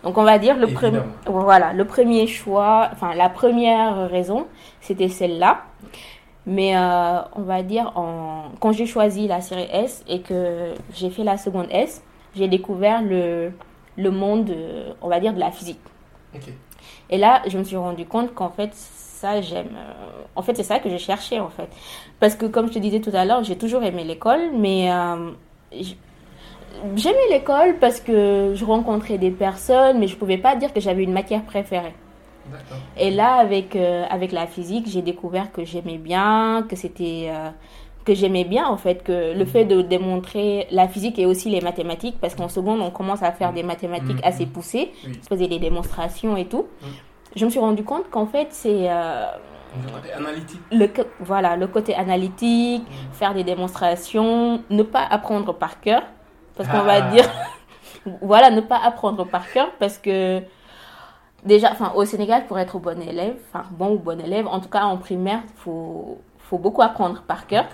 Donc, 0.02 0.16
on 0.18 0.22
va 0.24 0.38
dire 0.38 0.56
le 0.56 0.66
premier, 0.74 0.98
voilà, 1.26 1.72
le 1.72 1.84
premier 1.84 2.26
choix, 2.26 2.88
enfin, 2.92 3.14
la 3.14 3.28
première 3.28 4.08
raison, 4.10 4.46
c'était 4.80 5.08
celle-là. 5.08 5.62
Mais 6.46 6.74
euh, 6.76 7.20
on 7.36 7.42
va 7.42 7.62
dire, 7.62 7.92
en, 7.96 8.44
quand 8.60 8.72
j'ai 8.72 8.86
choisi 8.86 9.28
la 9.28 9.40
série 9.42 9.68
S 9.70 10.02
et 10.08 10.20
que 10.22 10.72
j'ai 10.94 11.10
fait 11.10 11.22
la 11.22 11.36
seconde 11.36 11.66
S, 11.70 12.02
j'ai 12.34 12.48
découvert 12.48 13.02
le, 13.02 13.52
le 13.96 14.10
monde, 14.10 14.48
euh, 14.50 14.92
on 15.02 15.08
va 15.08 15.20
dire, 15.20 15.34
de 15.34 15.38
la 15.40 15.50
physique. 15.50 15.80
Ok. 16.34 16.48
Et 17.10 17.18
là, 17.18 17.42
je 17.46 17.58
me 17.58 17.64
suis 17.64 17.76
rendu 17.76 18.06
compte 18.06 18.34
qu'en 18.34 18.48
fait, 18.50 18.70
ça, 18.74 19.40
j'aime. 19.42 19.68
euh, 19.76 19.92
En 20.34 20.40
fait, 20.42 20.54
c'est 20.56 20.62
ça 20.62 20.78
que 20.78 20.88
je 20.88 20.96
cherchais, 20.96 21.40
en 21.40 21.50
fait. 21.50 21.68
Parce 22.20 22.34
que, 22.36 22.46
comme 22.46 22.68
je 22.68 22.72
te 22.72 22.78
disais 22.78 23.00
tout 23.00 23.12
à 23.12 23.24
l'heure, 23.26 23.44
j'ai 23.44 23.58
toujours 23.58 23.82
aimé 23.82 24.02
l'école, 24.04 24.50
mais 24.56 24.90
euh, 24.90 25.30
j'aimais 26.96 27.16
l'école 27.30 27.76
parce 27.80 28.00
que 28.00 28.52
je 28.54 28.64
rencontrais 28.64 29.18
des 29.18 29.30
personnes, 29.30 29.98
mais 29.98 30.06
je 30.08 30.16
pouvais 30.16 30.38
pas 30.38 30.56
dire 30.56 30.72
que 30.72 30.80
j'avais 30.80 31.02
une 31.04 31.12
matière 31.12 31.42
préférée. 31.42 31.94
Et 32.96 33.10
là, 33.10 33.34
avec, 33.34 33.76
euh, 33.76 34.04
avec 34.10 34.32
la 34.32 34.46
physique, 34.46 34.86
j'ai 34.88 35.02
découvert 35.02 35.52
que 35.52 35.64
j'aimais 35.64 35.98
bien, 35.98 36.64
que 36.68 36.76
c'était. 36.76 37.28
euh, 37.30 37.50
que 38.02 38.14
j'aimais 38.14 38.44
bien 38.44 38.66
en 38.66 38.78
fait 38.78 39.02
que 39.04 39.34
le 39.36 39.44
fait 39.44 39.66
de 39.66 39.82
démontrer 39.82 40.66
la 40.70 40.88
physique 40.88 41.18
et 41.18 41.26
aussi 41.26 41.50
les 41.50 41.60
mathématiques 41.60 42.16
parce 42.18 42.34
qu'en 42.34 42.48
seconde 42.48 42.80
on 42.80 42.90
commence 42.90 43.22
à 43.22 43.30
faire 43.30 43.52
des 43.52 43.62
mathématiques 43.62 44.16
Mhm. 44.22 44.24
assez 44.24 44.46
poussées 44.46 44.90
Oui. 45.06 45.18
je 45.22 45.28
faisais 45.28 45.46
des 45.48 45.58
démonstrations 45.58 46.34
et 46.34 46.46
tout 46.46 46.66
je 47.36 47.44
me 47.44 47.50
suis 47.50 47.60
rendu 47.60 47.84
compte 47.84 48.08
qu'en 48.10 48.24
fait 48.24 48.48
c'est 48.52 48.90
euh, 48.90 49.26
Le 49.84 49.92
côté 49.92 50.12
analytique. 50.14 50.60
le 50.72 50.88
voilà 51.20 51.56
le 51.56 51.66
côté 51.66 51.94
analytique 51.94 52.84
Mhm. 52.88 53.12
faire 53.12 53.34
des 53.34 53.44
démonstrations 53.44 54.62
ne 54.70 54.82
pas 54.82 55.04
apprendre 55.08 55.52
par 55.52 55.78
cœur 55.82 56.02
parce 56.62 56.68
qu'on 56.78 56.84
va 56.84 57.00
dire 57.12 57.24
voilà 58.22 58.50
ne 58.50 58.60
pas 58.60 58.78
apprendre 58.84 59.24
par 59.24 59.50
cœur 59.52 59.68
parce 59.78 59.98
que 59.98 60.40
déjà 61.44 61.70
enfin 61.72 61.92
au 61.94 62.04
Sénégal 62.04 62.46
pour 62.46 62.58
être 62.58 62.78
bon 62.78 63.00
élève 63.00 63.34
enfin 63.52 63.64
bon 63.70 63.94
ou 63.94 63.98
bon 63.98 64.20
élève 64.20 64.46
en 64.46 64.60
tout 64.60 64.68
cas 64.68 64.82
en 64.84 64.96
primaire 64.98 65.40
faut 65.56 66.18
faut 66.38 66.58
beaucoup 66.58 66.82
apprendre 66.82 67.22
par 67.22 67.46
cœur 67.46 67.64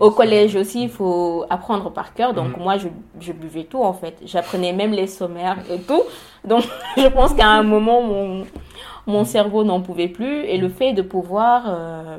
au 0.00 0.10
collège 0.10 0.56
aussi, 0.56 0.82
il 0.84 0.88
faut 0.88 1.44
apprendre 1.48 1.88
par 1.92 2.14
cœur. 2.14 2.34
Donc, 2.34 2.56
Mhm. 2.56 2.62
moi, 2.64 2.76
je, 2.76 2.88
je 3.20 3.32
buvais 3.32 3.62
tout, 3.62 3.80
en 3.80 3.92
fait. 3.92 4.16
J'apprenais 4.24 4.72
même 4.72 4.90
les 4.90 5.06
sommaires 5.06 5.58
et 5.70 5.78
tout. 5.78 6.02
Donc, 6.44 6.64
je 6.96 7.06
pense 7.06 7.32
qu'à 7.34 7.46
un 7.46 7.62
moment, 7.62 8.02
mon, 8.02 8.44
mon 9.06 9.24
cerveau 9.24 9.62
n'en 9.62 9.80
pouvait 9.82 10.08
plus. 10.08 10.40
Et 10.46 10.58
le 10.58 10.68
fait 10.68 10.92
de 10.94 11.02
pouvoir 11.02 11.62
euh, 11.68 12.18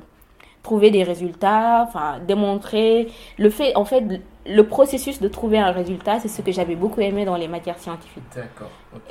trouver 0.64 0.90
des 0.92 1.04
résultats, 1.04 1.84
enfin, 1.88 2.20
démontrer, 2.26 3.12
le 3.38 3.50
fait, 3.50 3.76
en 3.76 3.86
fait, 3.86 4.04
le 4.46 4.64
processus 4.68 5.22
de 5.22 5.28
trouver 5.28 5.60
un 5.60 5.72
résultat, 5.72 6.20
c'est 6.20 6.30
ce 6.30 6.42
que 6.42 6.52
j'avais 6.52 6.76
beaucoup 6.76 7.02
aimé 7.02 7.26
dans 7.26 7.36
les 7.36 7.48
matières 7.50 7.78
scientifiques. 7.80 8.24
D'accord. 8.34 8.70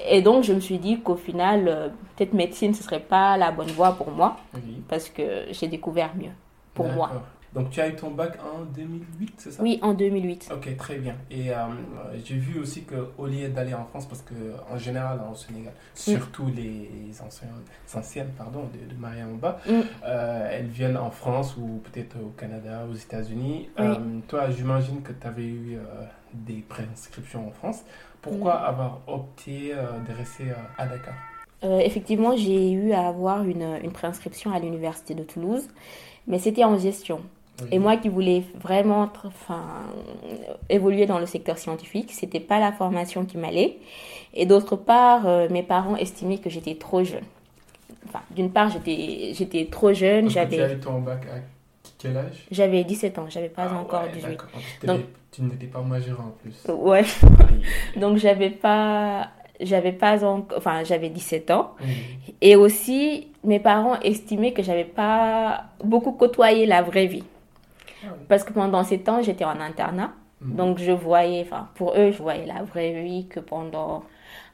Et 0.09 0.23
donc, 0.23 0.44
je 0.44 0.52
me 0.54 0.61
suis 0.61 0.78
dit 0.78 1.00
qu'au 1.00 1.16
final, 1.16 1.68
euh, 1.68 1.88
peut-être 2.16 2.32
médecine, 2.32 2.75
ce 2.75 2.82
serait 2.82 3.00
pas 3.00 3.37
la 3.37 3.50
bonne 3.50 3.68
voie 3.71 3.92
pour 3.92 4.11
moi, 4.11 4.37
Oui. 4.54 4.82
parce 4.88 5.09
que 5.11 5.44
j'ai 5.50 5.68
découvert 5.68 6.11
mieux 6.16 6.32
pour 6.75 6.88
moi. 6.88 7.11
Donc 7.54 7.68
tu 7.68 7.80
as 7.82 7.88
eu 7.88 7.94
ton 7.97 8.11
bac 8.11 8.38
en 8.42 8.62
2008, 8.64 9.35
c'est 9.37 9.50
ça? 9.50 9.62
Oui, 9.62 9.78
en 9.82 9.92
2008. 9.92 10.50
Ok, 10.54 10.75
très 10.78 10.97
bien. 10.97 11.14
Et 11.30 11.50
euh, 11.50 11.56
j'ai 12.25 12.37
vu 12.37 12.59
aussi 12.59 12.85
qu'au 12.85 13.26
lieu 13.26 13.49
d'aller 13.49 13.75
en 13.75 13.85
France, 13.85 14.06
parce 14.06 14.23
que 14.23 14.32
en 14.73 14.78
général 14.78 15.21
au 15.30 15.35
Sénégal, 15.35 15.75
surtout 15.94 16.47
les 16.56 16.88
anciens, 17.23 17.49
anciennes 17.94 18.30
pardon, 18.38 18.61
de, 18.73 18.94
de 18.94 18.99
Maria 18.99 19.26
Mba, 19.26 19.59
Mm. 19.66 19.71
euh, 20.04 20.49
elles 20.50 20.66
viennent 20.68 20.97
en 20.97 21.11
France 21.11 21.54
ou 21.59 21.82
peut-être 21.92 22.16
au 22.25 22.30
Canada, 22.38 22.87
aux 22.90 22.94
États-Unis. 22.94 23.68
Oui. 23.78 23.85
Euh, 23.87 23.94
toi, 24.28 24.50
j'imagine 24.50 25.02
que 25.02 25.12
tu 25.12 25.26
avais 25.26 25.47
eu 25.47 25.76
des 26.32 26.64
préinscriptions 26.68 27.49
en 27.49 27.50
France. 27.50 27.82
Pourquoi 28.23 28.54
Mm. 28.62 28.64
avoir 28.64 29.00
opté 29.06 29.75
de 29.75 30.12
rester 30.16 30.44
à 30.78 30.87
Dakar? 30.87 31.14
Effectivement, 31.62 32.35
j'ai 32.35 32.73
eu 32.73 32.92
à 32.92 33.06
avoir 33.09 33.44
une, 33.44 33.76
une 33.85 33.92
préinscription 33.92 34.52
à 34.52 34.59
l'université 34.59 35.14
de 35.14 35.23
Toulouse, 35.23 35.68
mais 36.26 36.38
c'était 36.38 36.64
en 36.64 36.76
gestion. 36.78 37.21
Oui. 37.62 37.69
Et 37.73 37.78
moi 37.78 37.97
qui 37.97 38.09
voulais 38.09 38.42
vraiment 38.61 39.11
enfin, 39.25 39.62
évoluer 40.69 41.07
dans 41.07 41.19
le 41.19 41.26
secteur 41.26 41.59
scientifique, 41.59 42.11
c'était 42.12 42.40
pas 42.40 42.59
la 42.61 42.73
formation 42.73 43.25
qui 43.25 43.38
m'allait. 43.38 43.78
Et 44.35 44.47
d'autre 44.47 44.76
part, 44.76 45.26
euh, 45.26 45.49
mes 45.50 45.62
parents 45.62 45.97
estimaient 45.97 46.38
que 46.38 46.50
j'étais 46.50 46.75
trop 46.76 47.04
jeune. 47.04 47.25
Enfin, 48.09 48.21
d'une 48.31 48.50
part, 48.50 48.71
j'étais 48.71 49.33
j'étais 49.35 49.66
trop 49.71 49.92
jeune, 49.92 50.28
j'avais 50.31 50.76
ton 50.78 51.00
bac 51.00 51.25
à 51.26 51.38
quel 51.99 52.16
âge? 52.16 52.47
J'avais 52.50 52.83
17 52.85 53.19
ans, 53.19 53.26
j'avais 53.28 53.49
pas 53.49 53.69
Ah 53.71 53.78
encore 53.78 54.02
ouais, 54.02 54.11
18. 54.12 54.31
d'accord. 54.31 54.49
Tu 54.81 54.87
Donc- 54.87 54.97
n'étais- 54.99 55.09
Tu 55.33 55.42
n'étais 55.42 55.66
pas 55.66 55.81
majeur 55.81 56.21
en 56.21 56.31
plus. 56.42 56.71
Ouais, 56.75 57.04
donc 57.97 58.19
j'avais 58.19 58.50
pas 58.50 59.28
j'avais 59.61 59.92
pas 59.92 60.16
enfin, 60.57 60.83
j'avais 60.85 61.09
17 61.09 61.50
ans. 61.50 61.71
Oui. 61.83 62.35
Et 62.42 62.54
aussi, 62.57 63.28
mes 63.45 63.59
parents 63.61 63.99
estimaient 64.00 64.52
que 64.52 64.62
j'avais 64.62 64.85
pas 64.85 65.64
beaucoup 65.83 66.12
côtoyé 66.12 66.66
la 66.66 66.83
vraie 66.83 67.07
vie. 67.07 67.25
Ah 68.02 68.09
oui. 68.12 68.25
Parce 68.28 68.44
que 68.44 68.52
pendant 68.52 68.85
ces 68.85 69.00
temps, 69.00 69.23
j'étais 69.23 69.44
en 69.44 69.61
internat. 69.61 70.12
Mhm. 70.40 70.56
Donc, 70.56 70.78
je 70.78 70.92
voyais, 70.92 71.42
enfin, 71.42 71.68
pour 71.75 71.94
eux, 71.97 72.11
je 72.11 72.18
voyais 72.18 72.47
la 72.47 72.62
vraie 72.62 73.02
vie 73.02 73.26
que 73.26 73.40
pendant, 73.40 74.04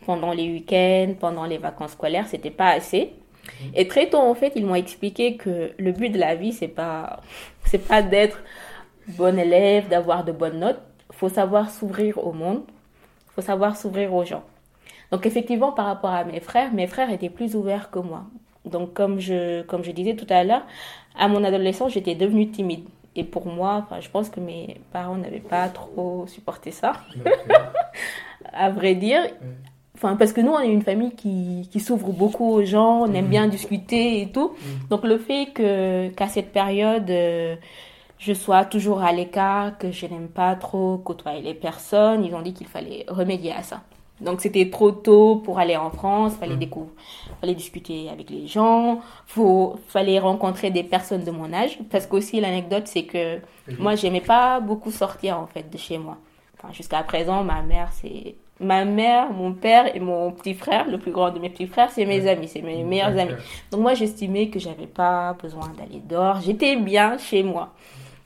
pendant 0.07 0.33
les 0.33 0.51
week-ends, 0.51 1.15
pendant 1.19 1.45
les 1.45 1.59
vacances 1.59 1.93
scolaires, 1.93 2.27
c'était 2.29 2.51
pas 2.51 2.69
assez. 2.71 3.13
Mhm. 3.63 3.71
Et 3.75 3.89
très 3.89 4.09
tôt, 4.09 4.19
en 4.19 4.35
fait, 4.35 4.53
ils 4.57 4.67
m'ont 4.67 4.75
expliqué 4.75 5.37
que 5.37 5.73
le 5.79 5.93
but 5.93 6.11
de 6.11 6.19
la 6.19 6.35
vie, 6.35 6.53
c'est 6.53 6.69
pas, 6.69 7.21
c'est 7.65 7.87
pas 7.87 8.03
d'être 8.03 8.43
bon 9.09 9.39
élève, 9.39 9.89
d'avoir 9.89 10.25
de 10.25 10.33
bonnes 10.33 10.61
notes. 10.61 10.81
Faut 11.11 11.29
savoir 11.31 11.71
s'ouvrir 11.71 12.19
au 12.25 12.33
monde. 12.33 12.63
Faut 13.35 13.43
savoir 13.43 13.77
s'ouvrir 13.77 14.13
aux 14.15 14.25
gens. 14.25 14.45
Donc, 15.11 15.25
effectivement, 15.25 15.73
par 15.73 15.87
rapport 15.87 16.11
à 16.11 16.25
mes 16.25 16.41
frères, 16.41 16.73
mes 16.73 16.87
frères 16.87 17.11
étaient 17.11 17.31
plus 17.31 17.57
ouverts 17.57 17.91
que 17.91 17.99
moi. 17.99 18.25
Donc, 18.65 18.93
comme 18.93 19.19
je, 19.21 19.63
comme 19.63 19.83
je 19.83 19.93
disais 19.93 20.15
tout 20.15 20.27
à 20.29 20.45
l'heure, 20.45 20.67
à 21.19 21.29
mon 21.29 21.43
adolescence, 21.45 21.93
j'étais 21.93 22.15
devenue 22.15 22.51
timide. 22.51 22.85
Et 23.17 23.25
pour 23.25 23.47
moi, 23.47 23.85
enfin, 23.85 24.01
je 24.01 24.09
pense 24.09 24.29
que 24.29 24.41
mes 24.41 24.81
parents 24.93 25.17
n'avaient 25.17 25.41
pas 25.41 25.69
trop 25.69 26.27
supporté 26.27 26.71
ça, 26.71 26.93
à 28.53 28.71
vrai 28.71 28.95
dire. 28.95 29.23
Enfin, 29.95 30.15
parce 30.15 30.33
que 30.33 30.41
nous, 30.41 30.53
on 30.53 30.61
est 30.61 30.73
une 30.73 30.83
famille 30.83 31.13
qui, 31.17 31.69
qui 31.73 31.81
s'ouvre 31.81 32.13
beaucoup 32.13 32.49
aux 32.49 32.65
gens, 32.65 33.03
on 33.03 33.13
aime 33.15 33.27
bien 33.27 33.49
discuter 33.49 34.23
et 34.23 34.31
tout. 34.31 34.53
Mhm. 34.53 34.89
Donc, 34.91 35.05
le 35.05 35.19
fait 35.19 35.51
que, 35.53 36.09
qu'à 36.11 36.29
cette 36.29 36.53
période, 36.53 37.11
euh, 37.11 37.57
je 38.19 38.33
sois 38.33 38.65
toujours 38.65 39.03
à 39.03 39.13
l'écart, 39.13 39.77
que 39.79 39.91
je 39.91 40.07
n'aime 40.07 40.29
pas 40.29 40.55
trop 40.55 40.99
côtoyer 40.99 41.41
les 41.41 41.55
personnes, 41.55 42.25
ils 42.25 42.35
ont 42.35 42.43
dit 42.43 42.53
qu'il 42.53 42.69
fallait 42.69 43.05
remédier 43.09 43.53
à 43.53 43.63
ça. 43.63 43.81
Donc, 44.21 44.41
c'était 44.41 44.69
trop 44.71 44.91
tôt 44.91 45.37
pour 45.45 45.59
aller 45.59 45.77
en 45.77 45.91
France, 45.91 46.35
fallait 46.37 46.57
découvrir, 46.57 46.91
fallait 47.41 47.55
discuter 47.55 48.09
avec 48.11 48.31
les 48.31 48.47
gens, 48.49 49.01
faut, 49.27 49.77
fallait 49.89 50.19
rencontrer 50.19 50.71
des 50.71 50.83
personnes 50.83 51.23
de 51.25 51.31
mon 51.31 51.53
âge. 51.53 51.79
Parce 51.91 52.07
qu'aussi, 52.07 52.41
l'anecdote, 52.41 52.87
c'est 52.87 53.05
que 53.05 53.37
Oui. 53.69 53.77
moi, 53.79 53.95
j'aimais 53.95 54.21
pas 54.21 54.61
beaucoup 54.61 54.91
sortir 54.91 55.39
en 55.39 55.47
fait 55.47 55.71
de 55.71 55.79
chez 55.79 55.99
moi. 55.99 56.17
Enfin, 56.59 56.73
jusqu'à 56.73 57.03
présent, 57.05 57.45
ma 57.45 57.63
mère, 57.63 57.91
c'est 57.93 58.35
ma 58.61 58.85
mère, 58.85 59.31
mon 59.33 59.53
père 59.53 59.95
et 59.95 60.01
mon 60.01 60.33
petit 60.33 60.55
frère, 60.55 60.89
le 60.91 60.99
plus 60.99 61.13
grand 61.13 61.31
de 61.31 61.39
mes 61.39 61.49
petits 61.49 61.69
frères, 61.69 61.91
c'est 61.93 62.05
mes 62.05 62.23
Ouais. 62.23 62.31
amis, 62.31 62.49
c'est 62.49 62.61
mes 62.63 62.83
meilleurs 62.83 63.17
amis. 63.17 63.35
Donc 63.71 63.83
moi, 63.83 63.95
j'estimais 63.95 64.49
que 64.49 64.59
j'avais 64.59 64.89
pas 64.89 65.35
besoin 65.41 65.69
d'aller 65.79 66.03
dehors. 66.05 66.41
J'étais 66.41 66.75
bien 66.75 67.17
chez 67.19 67.45
moi. 67.45 67.69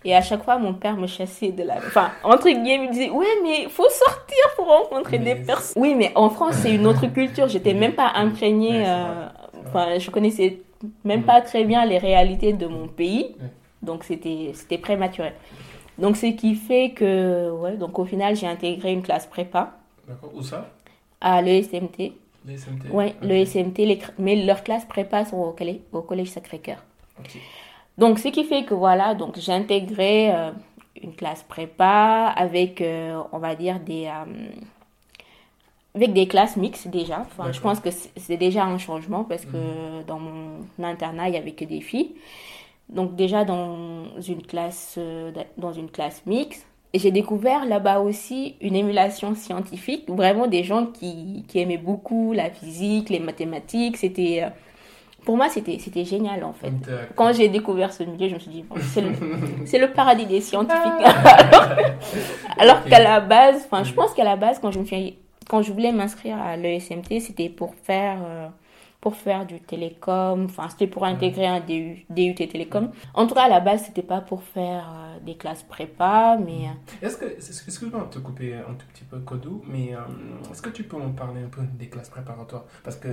Et 0.05 0.15
à 0.15 0.21
chaque 0.21 0.43
fois, 0.43 0.59
mon 0.59 0.75
père 0.75 0.97
me 0.97 1.07
chassait 1.07 1.53
de 1.53 1.63
la... 1.63 1.77
Enfin, 1.77 2.11
entre 2.25 2.49
guillemets, 2.49 2.75
il 2.75 2.83
me 2.83 2.93
disait, 2.93 3.11
ouais, 3.11 3.27
mais 3.43 3.69
faut 3.69 3.89
sortir 3.89 4.45
pour 4.57 4.67
rencontrer 4.67 5.19
Mais 5.19 5.35
des 5.35 5.41
personnes. 5.43 5.81
Oui, 5.81 5.95
mais 5.95 6.13
en 6.15 6.29
France, 6.29 6.57
c'est 6.63 6.75
une 6.75 6.87
autre 6.87 7.07
culture. 7.07 7.49
J'étais 7.49 7.75
même 7.75 7.93
pas 7.93 8.11
imprégnée. 8.15 8.81
Ouais, 8.81 8.85
euh. 8.87 9.29
Enfin, 9.69 9.99
je 9.99 10.11
connaissais 10.11 10.61
même 11.05 11.23
pas 11.23 11.41
très 11.41 11.65
bien 11.65 11.85
les 11.85 11.99
réalités 11.99 12.53
de 12.53 12.67
mon 12.67 12.89
pays. 12.89 13.37
Donc, 13.81 14.05
c'était 14.05 14.79
prématuré. 14.79 15.33
Donc, 15.99 16.17
ce 16.17 16.27
qui 16.27 16.55
fait 16.55 16.91
que, 16.91 17.51
ouais, 17.51 17.77
donc 17.77 17.99
au 17.99 18.05
final, 18.05 18.35
j'ai 18.35 18.47
intégré 18.47 18.93
une 18.93 19.03
classe 19.03 19.27
prépa. 19.27 19.73
D'accord. 20.09 20.31
Où 20.35 20.43
ça? 20.43 20.69
À 21.21 21.41
l'ESMT. 21.43 22.13
L'ESMT 22.45 22.89
Oui, 22.93 23.15
l'ESMT, 23.23 23.99
mais 24.19 24.35
leurs 24.45 24.65
classes 24.65 24.85
prépa 24.85 25.25
sont 25.25 25.37
au 25.37 25.53
collège, 25.53 25.79
au 25.93 26.03
collège 26.03 26.31
Sacré-Cœur. 26.31 26.79
Donc, 27.99 28.19
ce 28.19 28.29
qui 28.29 28.45
fait 28.45 28.65
que, 28.65 28.75
voilà, 28.75 29.15
donc 29.15 29.39
j'ai 29.39 29.53
intégré 29.53 30.35
euh, 30.35 30.51
une 31.03 31.15
classe 31.15 31.43
prépa 31.43 32.33
avec, 32.37 32.81
euh, 32.81 33.21
on 33.33 33.39
va 33.39 33.55
dire, 33.55 33.81
des 33.81 34.11
avec 35.95 36.13
des 36.13 36.27
classes 36.27 36.57
mixtes 36.57 36.89
déjà. 36.89 37.21
Enfin, 37.21 37.53
je 37.53 37.61
pense 37.61 37.81
que 37.81 37.91
c'est 38.17 38.37
déjà 38.37 38.65
un 38.65 38.79
changement 38.79 39.25
parce 39.25 39.45
que 39.45 39.57
mhm. 39.57 40.05
dans 40.07 40.19
mon 40.19 40.61
internat, 40.83 41.29
il 41.29 41.33
n'y 41.33 41.39
avait 41.39 41.53
que 41.53 41.65
des 41.65 41.81
filles. 41.81 42.15
Donc 42.89 43.15
déjà 43.15 43.45
dans 43.45 44.05
une 44.27 44.43
classe, 44.43 44.97
euh, 44.99 45.31
dans 45.57 45.73
une 45.73 45.91
classe 45.91 46.25
mixte. 46.27 46.67
Et 46.95 46.99
j'ai 46.99 47.11
découvert 47.11 47.65
là-bas 47.65 48.01
aussi 48.01 48.55
une 48.61 48.77
émulation 48.77 49.35
scientifique, 49.35 50.11
vraiment 50.11 50.47
des 50.47 50.63
gens 50.63 50.85
qui, 50.87 51.43
qui 51.49 51.59
aimaient 51.59 51.79
beaucoup 51.79 52.35
la 52.35 52.51
physique, 52.51 53.09
les 53.09 53.19
mathématiques. 53.19 53.97
C'était, 53.97 54.43
euh, 54.45 54.51
pour 55.25 55.37
moi, 55.37 55.49
c'était, 55.49 55.79
c'était 55.79 56.05
génial 56.05 56.45
en 56.45 56.53
fait. 56.53 56.73
Quand 57.15 57.33
j'ai 57.33 57.49
découvert 57.49 57.93
ce 57.93 58.03
milieu, 58.03 58.29
je 58.29 58.35
me 58.35 58.39
suis 58.41 58.51
dit, 58.51 58.65
c'est, 58.81 59.01
le, 59.01 59.13
c'est 59.65 59.79
le 59.79 59.93
paradis 59.93 60.27
des 60.27 60.41
scientifiques. 60.41 60.83
alors, 62.59 62.73
alors 62.73 62.85
qu'à 62.85 63.03
la 63.03 63.21
base, 63.21 63.63
enfin, 63.67 63.85
je 63.85 63.93
pense 63.93 64.15
qu'à 64.15 64.25
la 64.25 64.37
base, 64.37 64.59
quand 64.61 64.71
je 64.71 64.79
me 64.79 64.85
suis 64.85 65.17
quand 65.49 65.63
je 65.63 65.73
voulais 65.73 65.93
m'inscrire 65.93 66.41
à 66.41 66.57
l'ESMT, 66.57 67.21
c'était 67.21 67.49
pour 67.49 67.75
faire 67.75 68.19
euh, 68.25 68.49
pour 69.01 69.17
faire 69.17 69.45
du 69.45 69.61
télécom, 69.61 70.45
enfin 70.45 70.69
c'était 70.71 70.87
pour 70.87 71.05
intégrer 71.05 71.47
un 71.47 71.61
DU, 71.61 72.07
DUT 72.09 72.35
télécom. 72.35 72.91
En 73.15 73.27
tout 73.27 73.35
cas, 73.35 73.43
à 73.43 73.49
la 73.49 73.61
base, 73.61 73.85
c'était 73.85 74.03
pas 74.03 74.21
pour 74.21 74.43
faire 74.45 74.89
euh, 74.95 75.19
des 75.21 75.35
classes 75.35 75.65
prépa, 75.65 76.39
mais... 76.39 76.69
Euh, 76.69 77.07
est-ce 77.07 77.17
que, 77.17 77.25
excuse-moi 77.25 78.05
de 78.05 78.15
te 78.15 78.19
couper 78.21 78.55
un 78.55 78.75
tout 78.75 78.87
petit 78.95 79.05
peu, 79.05 79.19
Kodou, 79.19 79.63
mais 79.67 79.95
est-ce 80.51 80.63
que 80.63 80.71
tu 80.71 80.85
peux 80.85 80.97
me 80.97 81.13
parler 81.13 81.43
un 81.43 81.49
peu 81.49 81.63
des 81.63 81.89
classes 81.89 82.11
préparatoires? 82.11 82.65
Parce 82.85 82.97
que 82.97 83.09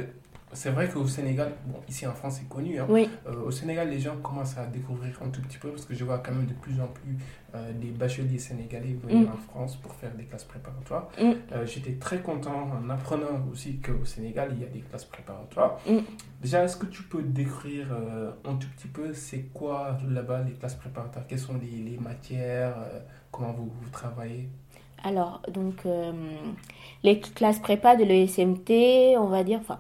c'est 0.54 0.72
vrai 0.72 0.90
qu'au 0.90 1.06
Sénégal, 1.08 1.54
bon, 1.66 1.80
ici 1.88 2.08
en 2.08 2.14
France, 2.14 2.38
c'est 2.40 2.50
connu. 2.50 2.80
Hein. 2.80 2.88
Oui. 2.90 3.08
Euh, 3.28 3.44
au 3.46 3.52
Sénégal, 3.52 3.90
les 3.90 4.00
gens 4.00 4.18
commencent 4.18 4.58
à 4.58 4.66
découvrir 4.66 5.14
un 5.24 5.30
tout 5.30 5.42
petit 5.42 5.58
peu 5.58 5.70
parce 5.70 5.86
que 5.86 5.94
je 5.94 6.04
vois 6.04 6.18
quand 6.20 6.32
même 6.32 6.48
de 6.48 6.54
plus 6.54 6.82
en 6.82 6.88
plus 6.88 7.18
euh, 7.54 7.72
des 7.74 7.92
bacheliers 7.92 8.40
sénégalais 8.40 8.98
venir 9.04 9.30
mm. 9.30 9.34
en 9.34 9.38
France 9.38 9.76
pour 9.76 9.94
faire 9.94 10.12
des 10.16 10.24
classes 10.24 10.46
préparatoires. 10.46 11.10
Mm. 11.22 11.32
Euh, 11.52 11.66
j'étais 11.68 11.94
très 11.94 12.20
content 12.20 12.68
en 12.72 12.90
apprenant 12.90 13.46
aussi 13.52 13.78
qu'au 13.80 14.06
Sénégal, 14.06 14.50
il 14.56 14.62
y 14.62 14.66
a 14.66 14.70
des 14.70 14.80
classes 14.80 15.06
préparatoires. 15.06 15.78
Mm. 15.88 16.00
Déjà, 16.42 16.64
est-ce 16.64 16.78
que 16.78 16.88
tu 16.88 17.04
peux 17.04 17.22
décrire 17.22 17.88
un 18.46 18.56
tout 18.56 18.68
petit 18.76 18.88
peu 18.88 19.14
c'est 19.14 19.50
quoi 19.54 19.98
là-bas 20.10 20.42
les 20.42 20.54
classes 20.54 20.76
préparatoires? 20.76 21.28
Quelles 21.28 21.40
sont 21.40 21.60
les, 21.62 21.92
les 21.92 21.98
matières 21.98 22.76
Comment 23.32 23.52
vous, 23.52 23.70
vous 23.82 23.90
travaillez? 23.90 24.50
Alors, 25.04 25.42
donc, 25.50 25.84
les 27.04 27.20
classes 27.20 27.60
prépa 27.60 27.96
de 27.96 28.04
l'ESMT, 28.04 29.18
on 29.18 29.28
va 29.28 29.44
dire, 29.44 29.60
enfin, 29.60 29.78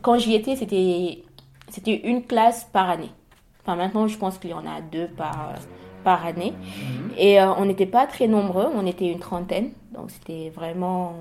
quand 0.00 0.18
j'y 0.18 0.34
étais, 0.34 0.56
c'était, 0.56 1.22
c'était 1.68 1.96
une 2.04 2.24
classe 2.24 2.68
par 2.72 2.88
année. 2.88 3.10
Enfin, 3.62 3.76
maintenant, 3.76 4.08
je 4.08 4.16
pense 4.16 4.38
qu'il 4.38 4.50
y 4.50 4.54
en 4.54 4.66
a 4.66 4.80
deux 4.80 5.08
par, 5.08 5.54
par 6.02 6.26
année. 6.26 6.52
Mhm. 6.52 7.10
Et 7.16 7.40
euh, 7.40 7.52
on 7.54 7.64
n'était 7.64 7.86
pas 7.86 8.06
très 8.06 8.26
nombreux, 8.26 8.66
on 8.74 8.86
était 8.86 9.10
une 9.10 9.20
trentaine. 9.20 9.70
Donc, 9.94 10.10
c'était 10.10 10.50
vraiment, 10.50 11.14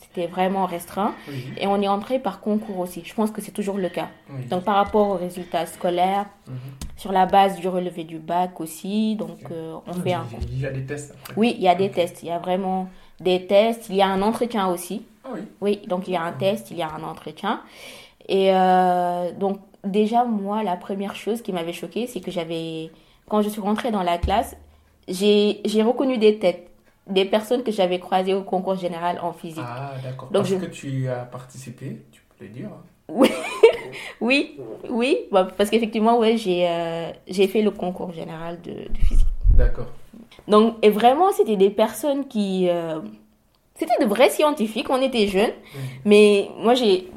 c'était 0.00 0.26
vraiment 0.26 0.66
restreint. 0.66 1.14
Et 1.58 1.66
on 1.66 1.80
est 1.80 1.88
entré 1.88 2.18
par 2.18 2.40
concours 2.40 2.80
aussi. 2.80 3.02
Je 3.04 3.14
pense 3.14 3.30
que 3.30 3.40
c'est 3.40 3.52
toujours 3.52 3.78
le 3.78 3.88
cas. 3.88 4.08
Donc, 4.50 4.64
par 4.64 4.76
rapport 4.76 5.08
aux 5.08 5.16
résultats 5.16 5.66
scolaires, 5.66 6.26
mhm. 6.48 6.54
sur 6.96 7.12
la 7.12 7.26
base 7.26 7.60
du 7.60 7.68
relevé 7.68 8.04
du 8.04 8.18
bac 8.18 8.60
aussi. 8.60 9.14
Donc, 9.16 9.38
euh, 9.50 9.76
on 9.86 9.92
fait 9.94 10.14
un. 10.14 10.26
Il 10.50 10.60
y 10.60 10.66
a 10.66 10.70
des 10.70 10.84
tests 10.84 11.14
Oui, 11.36 11.54
il 11.56 11.62
y 11.62 11.68
a 11.68 11.74
des 11.74 11.90
tests. 11.90 12.22
Il 12.22 12.28
y 12.28 12.32
a 12.32 12.38
vraiment 12.38 12.88
des 13.20 13.46
tests. 13.46 13.88
Il 13.88 13.96
y 13.96 14.02
a 14.02 14.08
un 14.08 14.22
entretien 14.22 14.68
aussi. 14.68 15.04
Ah 15.24 15.30
oui. 15.32 15.40
Oui, 15.60 15.80
donc 15.86 16.06
il 16.06 16.12
y 16.12 16.16
a 16.16 16.22
un 16.22 16.32
test, 16.32 16.70
il 16.70 16.76
y 16.76 16.82
a 16.82 16.90
un 16.90 17.02
entretien. 17.02 17.60
Et 18.28 18.52
euh, 18.52 19.32
donc, 19.32 19.58
déjà, 19.84 20.24
moi, 20.24 20.62
la 20.62 20.76
première 20.76 21.14
chose 21.16 21.42
qui 21.42 21.52
m'avait 21.52 21.72
choquée, 21.72 22.06
c'est 22.06 22.20
que 22.20 22.30
j'avais, 22.30 22.90
quand 23.28 23.42
je 23.42 23.48
suis 23.48 23.60
rentrée 23.60 23.90
dans 23.90 24.02
la 24.02 24.18
classe, 24.18 24.56
j'ai 25.08 25.82
reconnu 25.82 26.18
des 26.18 26.38
têtes, 26.38 26.70
des 27.06 27.24
personnes 27.24 27.62
que 27.62 27.72
j'avais 27.72 27.98
croisées 27.98 28.34
au 28.34 28.42
concours 28.42 28.76
général 28.76 29.18
en 29.22 29.32
physique. 29.32 29.64
Ah, 29.66 29.92
d'accord. 30.02 30.30
Parce 30.32 30.50
que 30.50 30.66
tu 30.66 31.08
as 31.08 31.24
participé, 31.24 32.02
tu 32.10 32.22
peux 32.38 32.44
le 32.44 32.50
dire. 32.50 32.70
Oui, 33.08 33.30
oui, 34.20 34.58
oui, 34.88 35.18
bah, 35.30 35.46
parce 35.56 35.68
qu'effectivement, 35.68 36.18
ouais, 36.18 36.38
j'ai 36.38 36.66
euh, 36.66 37.12
fait 37.48 37.60
le 37.60 37.70
concours 37.70 38.12
général 38.12 38.60
de, 38.62 38.72
de 38.72 38.98
physique. 38.98 39.26
D'accord. 39.54 39.88
Donc, 40.48 40.76
et 40.82 40.90
vraiment, 40.90 41.32
c'était 41.32 41.56
des 41.56 41.70
personnes 41.70 42.26
qui. 42.26 42.68
Euh, 42.68 43.00
c'était 43.76 44.00
de 44.00 44.06
vrais 44.06 44.30
scientifiques, 44.30 44.88
on 44.88 45.02
était 45.02 45.26
jeunes, 45.26 45.52
mais 46.04 46.48
moi, 46.58 46.74
j'ai 46.74 47.10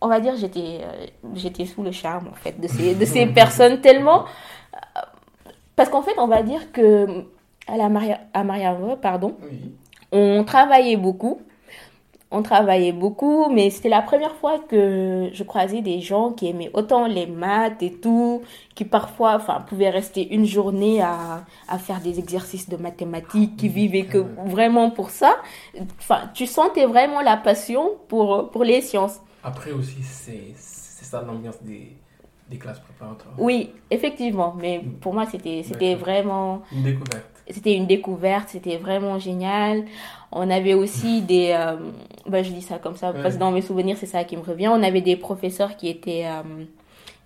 on 0.00 0.08
va 0.08 0.20
dire, 0.20 0.36
j'étais, 0.36 0.80
euh, 0.82 1.06
j'étais 1.34 1.66
sous 1.66 1.82
le 1.82 1.92
charme, 1.92 2.28
en 2.28 2.34
fait, 2.34 2.60
de 2.60 2.68
ces, 2.68 2.94
de 2.94 3.04
ces 3.04 3.26
personnes 3.40 3.80
tellement. 3.80 4.24
Euh, 4.74 5.00
parce 5.76 5.88
qu'en 5.88 6.02
fait, 6.02 6.14
on 6.18 6.26
va 6.26 6.42
dire 6.42 6.72
que 6.72 7.24
à 7.66 7.76
la 7.76 7.88
Maria, 7.88 8.20
à 8.34 8.44
pardon, 9.00 9.36
on 10.12 10.44
travaillait 10.44 10.96
beaucoup. 10.96 11.40
On 12.32 12.42
travaillait 12.42 12.92
beaucoup, 12.92 13.48
mais 13.50 13.70
c'était 13.70 13.88
la 13.88 14.02
première 14.02 14.36
fois 14.36 14.60
que 14.60 15.30
je 15.32 15.42
croisais 15.42 15.80
des 15.82 16.00
gens 16.00 16.30
qui 16.30 16.46
aimaient 16.46 16.70
autant 16.74 17.06
les 17.06 17.26
maths 17.26 17.82
et 17.82 17.92
tout, 17.92 18.42
qui 18.76 18.84
parfois 18.84 19.34
enfin, 19.34 19.64
pouvaient 19.68 19.90
rester 19.90 20.32
une 20.32 20.44
journée 20.44 21.02
à, 21.02 21.44
à 21.66 21.78
faire 21.78 22.00
des 22.00 22.20
exercices 22.20 22.68
de 22.68 22.76
mathématiques, 22.76 23.56
qui 23.56 23.68
vivaient 23.68 24.04
que 24.04 24.18
vraiment 24.46 24.90
pour 24.90 25.10
ça. 25.10 25.38
Enfin, 25.98 26.30
tu 26.32 26.46
sentais 26.46 26.86
vraiment 26.86 27.20
la 27.20 27.36
passion 27.36 27.90
pour, 28.06 28.50
pour 28.50 28.62
les 28.62 28.80
sciences. 28.80 29.20
Après 29.42 29.72
aussi, 29.72 30.02
c'est 30.02 30.54
ça 30.56 31.22
l'ambiance 31.22 31.62
des, 31.62 31.96
des, 32.48 32.58
classes 32.58 32.80
préparatoires. 32.80 33.34
Oui, 33.38 33.70
effectivement. 33.90 34.54
Mais 34.58 34.82
pour 35.00 35.14
moi, 35.14 35.26
c'était 35.26 35.94
vraiment... 35.94 36.62
Une 36.72 36.82
découverte. 36.82 37.42
C'était 37.48 37.74
une 37.74 37.86
découverte, 37.86 38.48
c'était 38.50 38.76
vraiment 38.76 39.18
génial. 39.18 39.84
On 40.30 40.48
avait 40.50 40.74
aussi 40.74 41.22
des... 41.32 41.52
Euh, 41.56 41.76
bah, 42.26 42.42
je 42.42 42.52
dis 42.52 42.62
ça 42.62 42.78
comme 42.78 42.96
ça, 42.96 43.12
parce 43.12 43.34
que 43.34 43.40
dans 43.40 43.50
mes 43.50 43.62
souvenirs, 43.62 43.96
c'est 43.98 44.06
ça 44.06 44.24
qui 44.24 44.36
me 44.36 44.42
revient. 44.42 44.68
On 44.68 44.82
avait 44.82 45.00
des 45.00 45.16
professeurs 45.16 45.76
qui 45.76 45.88
étaient... 45.88 46.26
Euh, 46.26 46.64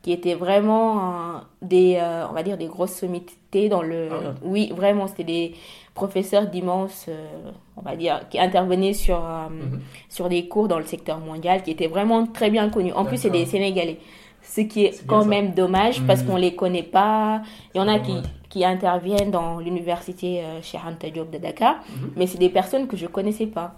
qui 0.02 0.12
étaient 0.12 0.34
vraiment 0.34 1.40
des, 1.62 1.96
euh, 1.96 2.28
on 2.28 2.34
va 2.34 2.42
dire, 2.42 2.58
des 2.58 2.66
grosses 2.66 2.92
sommités 2.92 3.70
dans 3.70 3.80
le... 3.80 4.10
Ah 4.12 4.34
oui. 4.42 4.70
vraiment, 4.76 5.06
c'était 5.06 5.24
des 5.24 5.54
professeurs 5.94 6.48
d'immenses, 6.48 7.06
euh, 7.08 7.50
on 7.76 7.82
va 7.82 7.96
dire, 7.96 8.28
qui 8.28 8.38
intervenaient 8.38 8.92
sur, 8.92 9.16
euh, 9.16 9.48
mhm. 9.48 9.80
sur 10.08 10.28
des 10.28 10.48
cours 10.48 10.68
dans 10.68 10.78
le 10.78 10.84
secteur 10.84 11.18
mondial, 11.18 11.62
qui 11.62 11.70
étaient 11.70 11.86
vraiment 11.86 12.26
très 12.26 12.50
bien 12.50 12.68
connus. 12.68 12.92
En 12.92 13.04
plus, 13.04 13.16
c'est 13.16 13.30
des 13.30 13.46
Sénégalais. 13.46 13.98
Ce 14.42 14.60
qui 14.60 14.84
est, 14.84 15.06
quand 15.06 15.24
même 15.24 15.52
dommage 15.54 16.02
parce 16.06 16.22
mhm. 16.22 16.28
qu'on 16.28 16.36
les 16.36 16.54
connaît 16.54 16.82
pas. 16.82 17.40
Il 17.74 17.78
y 17.78 17.80
en 17.80 17.88
a 17.88 17.98
qui, 17.98 18.14
qui 18.50 18.64
interviennent 18.64 19.30
dans 19.30 19.58
l'université 19.58 20.42
chez 20.60 20.76
Hanta 20.76 21.08
Diop 21.08 21.30
de 21.30 21.38
Dakar, 21.38 21.76
mhm. 21.76 22.10
mais 22.16 22.26
c'est 22.26 22.38
des 22.38 22.50
personnes 22.50 22.86
que 22.86 22.96
je 22.96 23.06
connaissais 23.06 23.46
pas. 23.46 23.74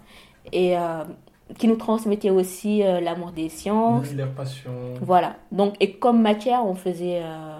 Et 0.52 0.74
qui 1.58 1.68
nous 1.68 1.76
transmettait 1.76 2.30
aussi 2.30 2.82
euh, 2.82 3.00
l'amour 3.00 3.30
des 3.32 3.48
sciences. 3.48 4.12
leur 4.14 4.30
passion. 4.32 4.72
Voilà. 5.00 5.36
Donc, 5.52 5.74
et 5.80 5.92
comme 5.92 6.20
matière, 6.20 6.66
on 6.66 6.74
faisait, 6.74 7.20
euh, 7.22 7.58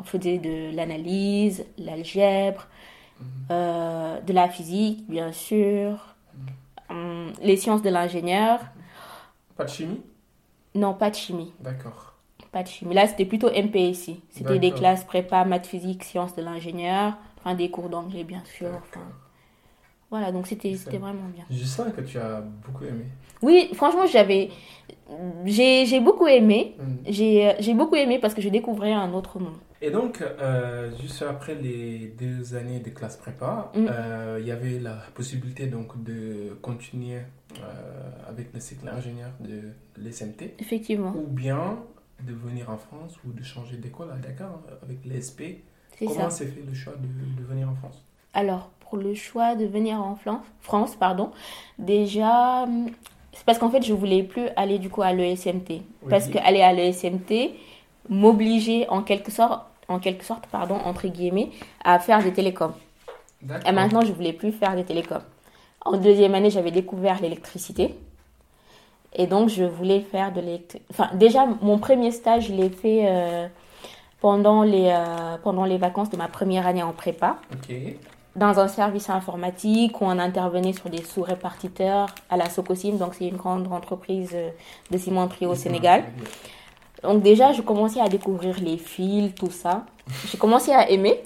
on 0.00 0.04
faisait 0.04 0.38
de 0.38 0.74
l'analyse, 0.74 1.64
l'algèbre. 1.78 2.66
Euh, 3.50 4.20
de 4.20 4.32
la 4.32 4.48
physique, 4.48 5.08
bien 5.08 5.32
sûr, 5.32 6.14
mhm. 6.90 6.96
hum, 6.96 7.32
les 7.42 7.56
sciences 7.56 7.82
de 7.82 7.90
l'ingénieur. 7.90 8.60
Pas 9.56 9.64
de 9.64 9.70
chimie? 9.70 10.00
Non, 10.74 10.94
pas 10.94 11.10
de 11.10 11.14
chimie. 11.14 11.52
D'accord. 11.60 12.14
Pas 12.52 12.62
de 12.62 12.68
chimie. 12.68 12.94
Là, 12.94 13.06
c'était 13.06 13.24
plutôt 13.24 13.50
MPSI. 13.50 14.20
C'était 14.30 14.58
des 14.58 14.72
classes 14.72 15.04
prépa, 15.04 15.44
maths, 15.44 15.66
physique, 15.66 16.04
sciences 16.04 16.34
de 16.34 16.42
l'ingénieur, 16.42 17.14
enfin 17.38 17.54
des 17.54 17.70
cours 17.70 17.88
d'anglais, 17.88 18.24
bien 18.24 18.42
sûr. 18.44 18.70
Voilà, 20.10 20.30
donc 20.30 20.46
c'était 20.46 20.72
vraiment 20.72 21.28
bien. 21.34 21.44
Je 21.50 21.64
sens 21.64 21.92
que 21.94 22.00
tu 22.00 22.18
as 22.18 22.40
beaucoup 22.40 22.84
aimé. 22.84 23.06
Oui, 23.42 23.70
franchement, 23.74 24.06
j'avais. 24.06 24.50
J'ai 25.44 26.00
beaucoup 26.00 26.26
aimé. 26.26 26.76
Mm. 26.78 27.10
J'ai 27.58 27.74
beaucoup 27.74 27.96
aimé 27.96 28.18
parce 28.18 28.34
que 28.34 28.40
je 28.40 28.48
découvrais 28.48 28.92
un 28.92 29.12
autre 29.12 29.38
monde. 29.38 29.58
Et 29.82 29.90
donc, 29.90 30.22
euh, 30.22 30.90
juste 31.00 31.22
après 31.22 31.54
les 31.54 32.14
deux 32.18 32.54
années 32.54 32.80
de 32.80 32.90
classe 32.90 33.16
prépa, 33.16 33.70
mm. 33.74 33.86
euh, 33.90 34.38
il 34.40 34.46
y 34.46 34.50
avait 34.50 34.78
la 34.78 34.96
possibilité 35.14 35.66
donc 35.66 36.02
de 36.02 36.56
continuer 36.62 37.18
euh, 37.60 38.10
avec 38.28 38.52
le 38.54 38.60
cycle 38.60 38.88
ingénieur 38.88 39.30
de 39.40 39.72
l'SMT. 39.98 40.54
Effectivement. 40.58 41.12
Ou 41.14 41.26
bien 41.26 41.78
de 42.22 42.32
venir 42.32 42.70
en 42.70 42.78
France 42.78 43.14
ou 43.26 43.32
de 43.32 43.42
changer 43.42 43.76
d'école 43.76 44.10
à 44.10 44.16
Dakar 44.16 44.60
avec 44.82 45.04
l'ESP. 45.04 45.62
Comment 45.98 46.30
s'est 46.30 46.46
fait 46.46 46.62
le 46.66 46.74
choix 46.74 46.94
de, 46.94 47.40
de 47.40 47.46
venir 47.46 47.68
en 47.68 47.74
France? 47.74 48.02
Alors, 48.32 48.70
pour 48.80 48.98
le 48.98 49.14
choix 49.14 49.54
de 49.54 49.66
venir 49.66 50.00
en 50.00 50.16
France, 50.60 50.96
pardon, 50.96 51.30
déjà, 51.78 52.66
c'est 53.32 53.44
parce 53.44 53.58
qu'en 53.58 53.70
fait, 53.70 53.82
je 53.82 53.92
voulais 53.92 54.22
plus 54.22 54.48
aller 54.56 54.78
du 54.78 54.88
coup 54.88 55.02
à 55.02 55.12
l'ESMT. 55.12 55.82
Parce 56.08 56.28
qu'aller 56.28 56.62
à 56.62 56.72
l'ESMT 56.72 57.52
m'obligeait 58.08 58.86
en 58.88 59.02
quelque 59.02 59.30
sorte, 59.30 59.62
en 59.88 59.98
quelque 59.98 60.24
sorte, 60.24 60.46
pardon, 60.46 60.76
entre 60.84 61.06
guillemets, 61.08 61.50
à 61.84 61.98
faire 61.98 62.22
des 62.22 62.32
télécoms. 62.32 62.74
Et 63.66 63.72
maintenant, 63.72 64.00
je 64.00 64.12
voulais 64.12 64.32
plus 64.32 64.52
faire 64.52 64.74
des 64.74 64.84
télécoms. 64.84 65.22
En 65.84 65.96
deuxième 65.96 66.34
année, 66.34 66.50
j'avais 66.50 66.70
découvert 66.70 67.20
l'électricité. 67.20 67.94
Et 69.14 69.26
donc, 69.26 69.48
je 69.48 69.64
voulais 69.64 70.00
faire 70.00 70.32
de 70.32 70.40
l'électricité. 70.40 70.84
Enfin, 70.90 71.10
déjà, 71.14 71.46
mon 71.62 71.78
premier 71.78 72.10
stage, 72.10 72.48
je 72.48 72.52
l'ai 72.52 72.70
fait 72.70 73.04
euh, 73.06 73.46
pendant, 74.20 74.62
les, 74.62 74.90
euh, 74.90 75.36
pendant 75.42 75.64
les 75.64 75.78
vacances 75.78 76.10
de 76.10 76.16
ma 76.16 76.28
première 76.28 76.66
année 76.66 76.82
en 76.82 76.92
prépa. 76.92 77.36
Dans 78.34 78.58
un 78.58 78.68
service 78.68 79.08
informatique 79.08 80.00
où 80.00 80.04
on 80.04 80.18
intervenait 80.18 80.74
sur 80.74 80.90
des 80.90 81.02
sous-répartiteurs 81.02 82.14
à 82.28 82.36
la 82.36 82.50
Socosim. 82.50 82.96
Donc, 82.98 83.14
c'est 83.14 83.28
une 83.28 83.36
grande 83.36 83.72
entreprise 83.72 84.32
euh, 84.34 84.50
de 84.90 84.98
cimenterie 84.98 85.46
au 85.46 85.54
Sénégal. 85.54 86.04
Donc, 87.02 87.22
déjà, 87.22 87.52
je 87.52 87.62
commençais 87.62 88.00
à 88.00 88.08
découvrir 88.08 88.58
les 88.60 88.78
fils, 88.78 89.34
tout 89.34 89.50
ça. 89.50 89.86
J'ai 90.30 90.38
commencé 90.38 90.72
à 90.72 90.90
aimer. 90.90 91.22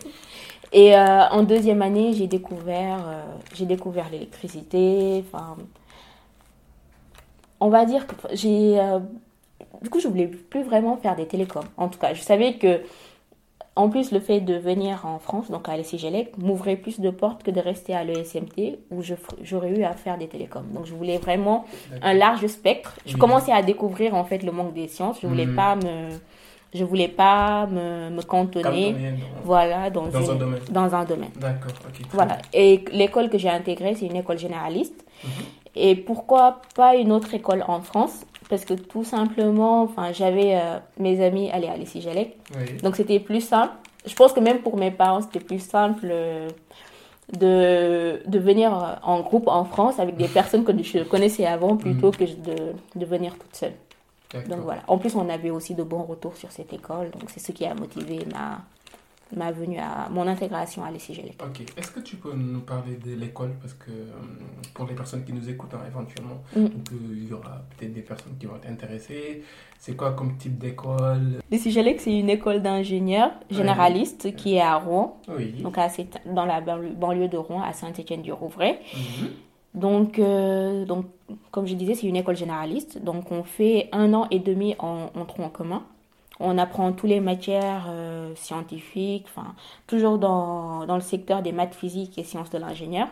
Et 0.72 0.96
en 0.96 1.42
deuxième 1.42 1.82
année, 1.82 2.12
j'ai 2.12 2.28
découvert, 2.28 3.04
j'ai 3.54 3.66
découvert 3.66 4.08
l'électricité. 4.10 5.24
Enfin, 5.26 5.56
on 7.60 7.68
va 7.68 7.84
dire 7.84 8.06
que 8.06 8.14
j'ai. 8.32 8.80
Euh, 8.80 8.98
du 9.82 9.90
coup, 9.90 10.00
je 10.00 10.08
voulais 10.08 10.26
plus 10.26 10.62
vraiment 10.62 10.96
faire 10.96 11.14
des 11.14 11.26
télécoms. 11.26 11.64
En 11.76 11.88
tout 11.88 11.98
cas, 11.98 12.14
je 12.14 12.22
savais 12.22 12.54
que, 12.54 12.80
en 13.76 13.88
plus, 13.88 14.10
le 14.10 14.20
fait 14.20 14.40
de 14.40 14.54
venir 14.54 15.06
en 15.06 15.18
France, 15.18 15.50
donc 15.50 15.68
à 15.68 15.76
l'ECGLEC, 15.76 16.36
m'ouvrait 16.38 16.76
plus 16.76 17.00
de 17.00 17.10
portes 17.10 17.42
que 17.42 17.50
de 17.50 17.60
rester 17.60 17.94
à 17.94 18.04
l'ESMT 18.04 18.78
où 18.90 19.02
j'aurais 19.42 19.70
eu 19.70 19.84
à 19.84 19.92
faire 19.92 20.18
des 20.18 20.26
télécoms. 20.26 20.64
Donc, 20.74 20.86
je 20.86 20.94
voulais 20.94 21.18
vraiment 21.18 21.64
un 22.02 22.12
large 22.12 22.46
spectre. 22.48 22.96
Je 23.06 23.16
commençais 23.16 23.52
à 23.52 23.62
découvrir 23.62 24.14
en 24.14 24.24
fait 24.24 24.42
le 24.42 24.52
manque 24.52 24.74
des 24.74 24.88
sciences. 24.88 25.20
Je 25.22 25.26
voulais 25.26 25.46
mhm. 25.46 25.56
pas 25.56 25.76
me 25.76 26.10
je 26.72 26.84
voulais 26.84 27.08
pas 27.08 27.66
me, 27.66 28.10
me 28.10 28.22
cantonner, 28.22 28.94
voilà, 29.44 29.90
dans, 29.90 30.06
dans, 30.06 30.30
un 30.30 30.36
domaine. 30.36 30.60
dans 30.70 30.94
un 30.94 31.04
domaine. 31.04 31.30
D'accord, 31.36 31.72
Voilà. 32.12 32.38
Et 32.52 32.84
l'école 32.92 33.28
que 33.28 33.38
j'ai 33.38 33.48
intégrée, 33.48 33.96
c'est 33.96 34.06
une 34.06 34.16
école 34.16 34.38
généraliste. 34.38 35.04
Mhm. 35.24 35.30
Et 35.74 35.96
pourquoi 35.96 36.60
pas 36.74 36.94
une 36.94 37.12
autre 37.12 37.34
école 37.34 37.64
en 37.66 37.80
France? 37.80 38.24
Parce 38.50 38.64
que 38.64 38.74
tout 38.74 39.04
simplement, 39.04 39.82
enfin, 39.82 40.10
j'avais 40.12 40.56
euh, 40.56 40.78
mes 40.98 41.24
amis 41.24 41.50
aller 41.52 41.68
à 41.68 41.76
l'ECGLEC. 41.76 42.36
Donc 42.82 42.96
c'était 42.96 43.20
plus 43.20 43.40
simple. 43.40 43.72
Je 44.04 44.14
pense 44.16 44.32
que 44.32 44.40
même 44.40 44.58
pour 44.58 44.76
mes 44.76 44.90
parents, 44.90 45.22
c'était 45.22 45.38
plus 45.38 45.60
simple 45.60 46.08
euh, 46.10 46.48
de, 47.38 48.20
de 48.28 48.38
venir 48.40 48.74
euh, 48.74 48.94
en 49.04 49.20
groupe 49.20 49.46
en 49.46 49.64
France 49.64 50.00
avec 50.00 50.16
des 50.16 50.26
personnes 50.26 50.64
que 50.64 50.72
je 50.82 51.04
connaissais 51.04 51.46
avant 51.46 51.76
plutôt 51.76 52.08
mhm. 52.08 52.16
que 52.16 52.24
de, 52.24 52.72
de 52.96 53.06
venir 53.06 53.38
toute 53.38 53.54
seule. 53.54 53.74
Donc 54.48 54.60
voilà. 54.60 54.82
En 54.88 54.98
plus, 54.98 55.14
on 55.14 55.28
avait 55.28 55.50
aussi 55.50 55.74
de 55.74 55.82
bons 55.84 56.02
retours 56.02 56.36
sur 56.36 56.50
cette 56.50 56.72
école. 56.72 57.10
Donc 57.10 57.24
c'est 57.28 57.40
ce 57.40 57.52
qui 57.52 57.64
a 57.66 57.74
motivé 57.74 58.18
ma, 58.32 58.58
ma 59.36 59.52
venue 59.52 59.78
à 59.78 60.08
mon 60.10 60.26
intégration 60.26 60.84
à 60.84 60.90
l'ECG. 60.90 61.34
Ok. 61.42 61.62
Est-ce 61.76 61.90
que 61.90 62.00
tu 62.00 62.16
peux 62.16 62.34
nous 62.34 62.60
parler 62.60 62.96
de 62.96 63.14
l'école? 63.14 63.52
Parce 63.60 63.74
que 63.74 63.90
euh, 63.90 64.10
pour 64.74 64.86
les 64.86 64.94
personnes 64.94 65.24
qui 65.24 65.32
nous 65.32 65.48
écoutent 65.48 65.74
hein, 65.74 65.84
éventuellement, 65.86 66.42
mm. 66.56 66.66
il 67.12 67.28
y 67.28 67.32
aura 67.32 67.62
peut-être 67.76 67.92
des 67.92 68.02
personnes 68.02 68.32
qui 68.38 68.46
vont 68.46 68.56
être 68.56 68.68
intéressées. 68.68 69.42
C'est 69.78 69.96
quoi 69.96 70.12
comme 70.12 70.36
type 70.36 70.58
d'école? 70.58 71.40
L'ECG, 71.50 71.96
c'est 71.98 72.18
une 72.18 72.30
école 72.30 72.60
d'ingénieurs 72.62 73.32
généralistes 73.50 74.34
qui 74.36 74.56
est 74.56 74.60
à 74.60 74.76
Rouen. 74.76 75.20
Oui. 75.28 75.52
Donc 75.62 75.78
à, 75.78 75.88
dans 76.26 76.44
la 76.44 76.60
banlieue 76.60 77.28
de 77.28 77.36
Rouen, 77.36 77.62
à 77.62 77.72
Saint-Étienne-du-Rouvray. 77.72 78.78
Mm-hmm. 78.94 79.28
Donc, 79.74 80.18
euh, 80.18 80.84
donc, 80.84 81.06
comme 81.50 81.66
je 81.66 81.74
disais, 81.74 81.94
c'est 81.94 82.06
une 82.06 82.16
école 82.16 82.36
généraliste. 82.36 83.02
Donc, 83.02 83.30
on 83.30 83.44
fait 83.44 83.88
un 83.92 84.12
an 84.14 84.26
et 84.30 84.40
demi 84.40 84.74
en, 84.78 85.10
en 85.14 85.24
tronc 85.24 85.48
commun. 85.50 85.84
On 86.40 86.58
apprend 86.58 86.92
toutes 86.92 87.10
les 87.10 87.20
matières 87.20 87.86
euh, 87.88 88.34
scientifiques, 88.34 89.26
enfin, 89.28 89.54
toujours 89.86 90.18
dans, 90.18 90.86
dans, 90.86 90.94
le 90.94 91.02
secteur 91.02 91.42
des 91.42 91.52
maths 91.52 91.74
physiques 91.74 92.18
et 92.18 92.24
sciences 92.24 92.50
de 92.50 92.58
l'ingénieur. 92.58 93.08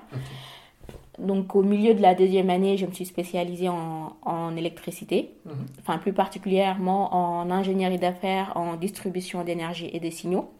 Donc, 1.18 1.54
au 1.56 1.62
milieu 1.62 1.94
de 1.94 2.00
la 2.00 2.14
deuxième 2.14 2.48
année, 2.48 2.76
je 2.76 2.86
me 2.86 2.92
suis 2.92 3.04
spécialisée 3.04 3.68
en, 3.68 4.16
en 4.22 4.56
électricité, 4.56 5.32
mhm. 5.44 5.66
enfin, 5.80 5.98
plus 5.98 6.12
particulièrement 6.12 7.14
en 7.14 7.50
ingénierie 7.50 7.98
d'affaires, 7.98 8.52
en 8.54 8.76
distribution 8.76 9.44
d'énergie 9.44 9.90
et 9.92 10.00
des 10.00 10.10
signaux. 10.12 10.50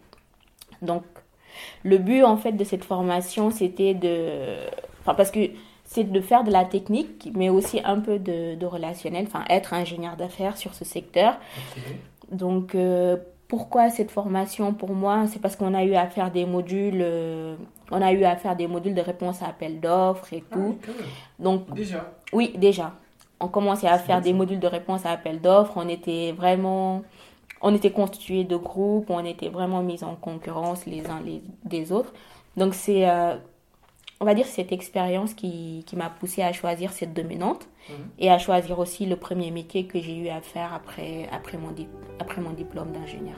Donc, 0.81 1.03
le 1.83 1.97
but, 1.97 2.23
en 2.23 2.37
fait, 2.37 2.51
de 2.51 2.63
cette 2.63 2.83
formation, 2.83 3.51
c'était 3.51 3.93
de... 3.93 4.57
Enfin, 5.01 5.15
parce 5.15 5.31
que 5.31 5.49
c'est 5.85 6.03
de 6.03 6.21
faire 6.21 6.43
de 6.43 6.51
la 6.51 6.65
technique, 6.65 7.29
mais 7.35 7.49
aussi 7.49 7.81
un 7.83 7.99
peu 7.99 8.19
de, 8.19 8.55
de 8.55 8.65
relationnel, 8.65 9.25
enfin, 9.27 9.43
être 9.49 9.73
ingénieur 9.73 10.17
d'affaires 10.17 10.55
sur 10.55 10.73
ce 10.75 10.85
secteur. 10.85 11.37
Donc, 12.31 12.75
euh, 12.75 13.17
pourquoi 13.47 13.89
cette 13.89 14.11
formation 14.11 14.73
pour 14.73 14.91
moi? 14.93 15.25
C'est 15.27 15.39
parce 15.39 15.55
qu'on 15.55 15.73
a 15.73 15.83
eu 15.83 15.95
à 15.95 16.07
faire 16.07 16.31
des 16.31 16.45
modules, 16.45 16.99
euh, 17.01 17.55
on 17.91 18.01
a 18.01 18.13
eu 18.13 18.23
à 18.23 18.35
faire 18.35 18.55
des 18.55 18.67
modules 18.67 18.93
de 18.93 19.01
réponse 19.01 19.41
à 19.41 19.47
appel 19.47 19.79
d'offres 19.79 20.31
et 20.33 20.43
tout. 20.51 20.77
Ah, 20.87 20.91
Donc, 21.39 21.73
déjà? 21.73 22.11
Oui, 22.33 22.53
déjà. 22.57 22.93
On 23.39 23.47
commençait 23.47 23.87
à 23.87 23.97
faire 23.97 24.21
des 24.21 24.33
modules 24.33 24.59
de 24.59 24.67
réponse 24.67 25.05
à 25.05 25.11
appel 25.11 25.41
d'offres. 25.41 25.73
On 25.77 25.87
était 25.87 26.31
vraiment, 26.33 27.03
on 27.61 27.73
était 27.73 27.91
constitué 27.91 28.43
de 28.43 28.55
groupes, 28.57 29.09
on 29.09 29.25
était 29.25 29.49
vraiment 29.49 29.81
mis 29.81 30.03
en 30.03 30.15
concurrence 30.15 30.85
les 30.85 31.07
uns 31.09 31.21
les, 31.21 31.41
des 31.63 31.91
autres. 31.91 32.13
Donc, 32.57 32.73
c'est 32.75 33.09
euh, 33.09 33.37
on 34.21 34.25
va 34.25 34.33
dire, 34.33 34.45
cette 34.45 34.71
expérience 34.71 35.33
qui, 35.33 35.83
qui 35.87 35.95
m'a 35.95 36.09
poussé 36.09 36.41
à 36.41 36.51
choisir 36.51 36.91
cette 36.91 37.13
dominante 37.13 37.69
mhm. 37.89 37.95
et 38.19 38.29
à 38.29 38.37
choisir 38.37 38.77
aussi 38.79 39.05
le 39.05 39.15
premier 39.15 39.51
métier 39.51 39.85
que 39.85 39.99
j'ai 39.99 40.17
eu 40.17 40.27
à 40.27 40.41
faire 40.41 40.73
après, 40.73 41.27
après, 41.31 41.57
mon, 41.57 41.73
après 42.19 42.41
mon 42.41 42.51
diplôme 42.51 42.91
d'ingénieur. 42.91 43.37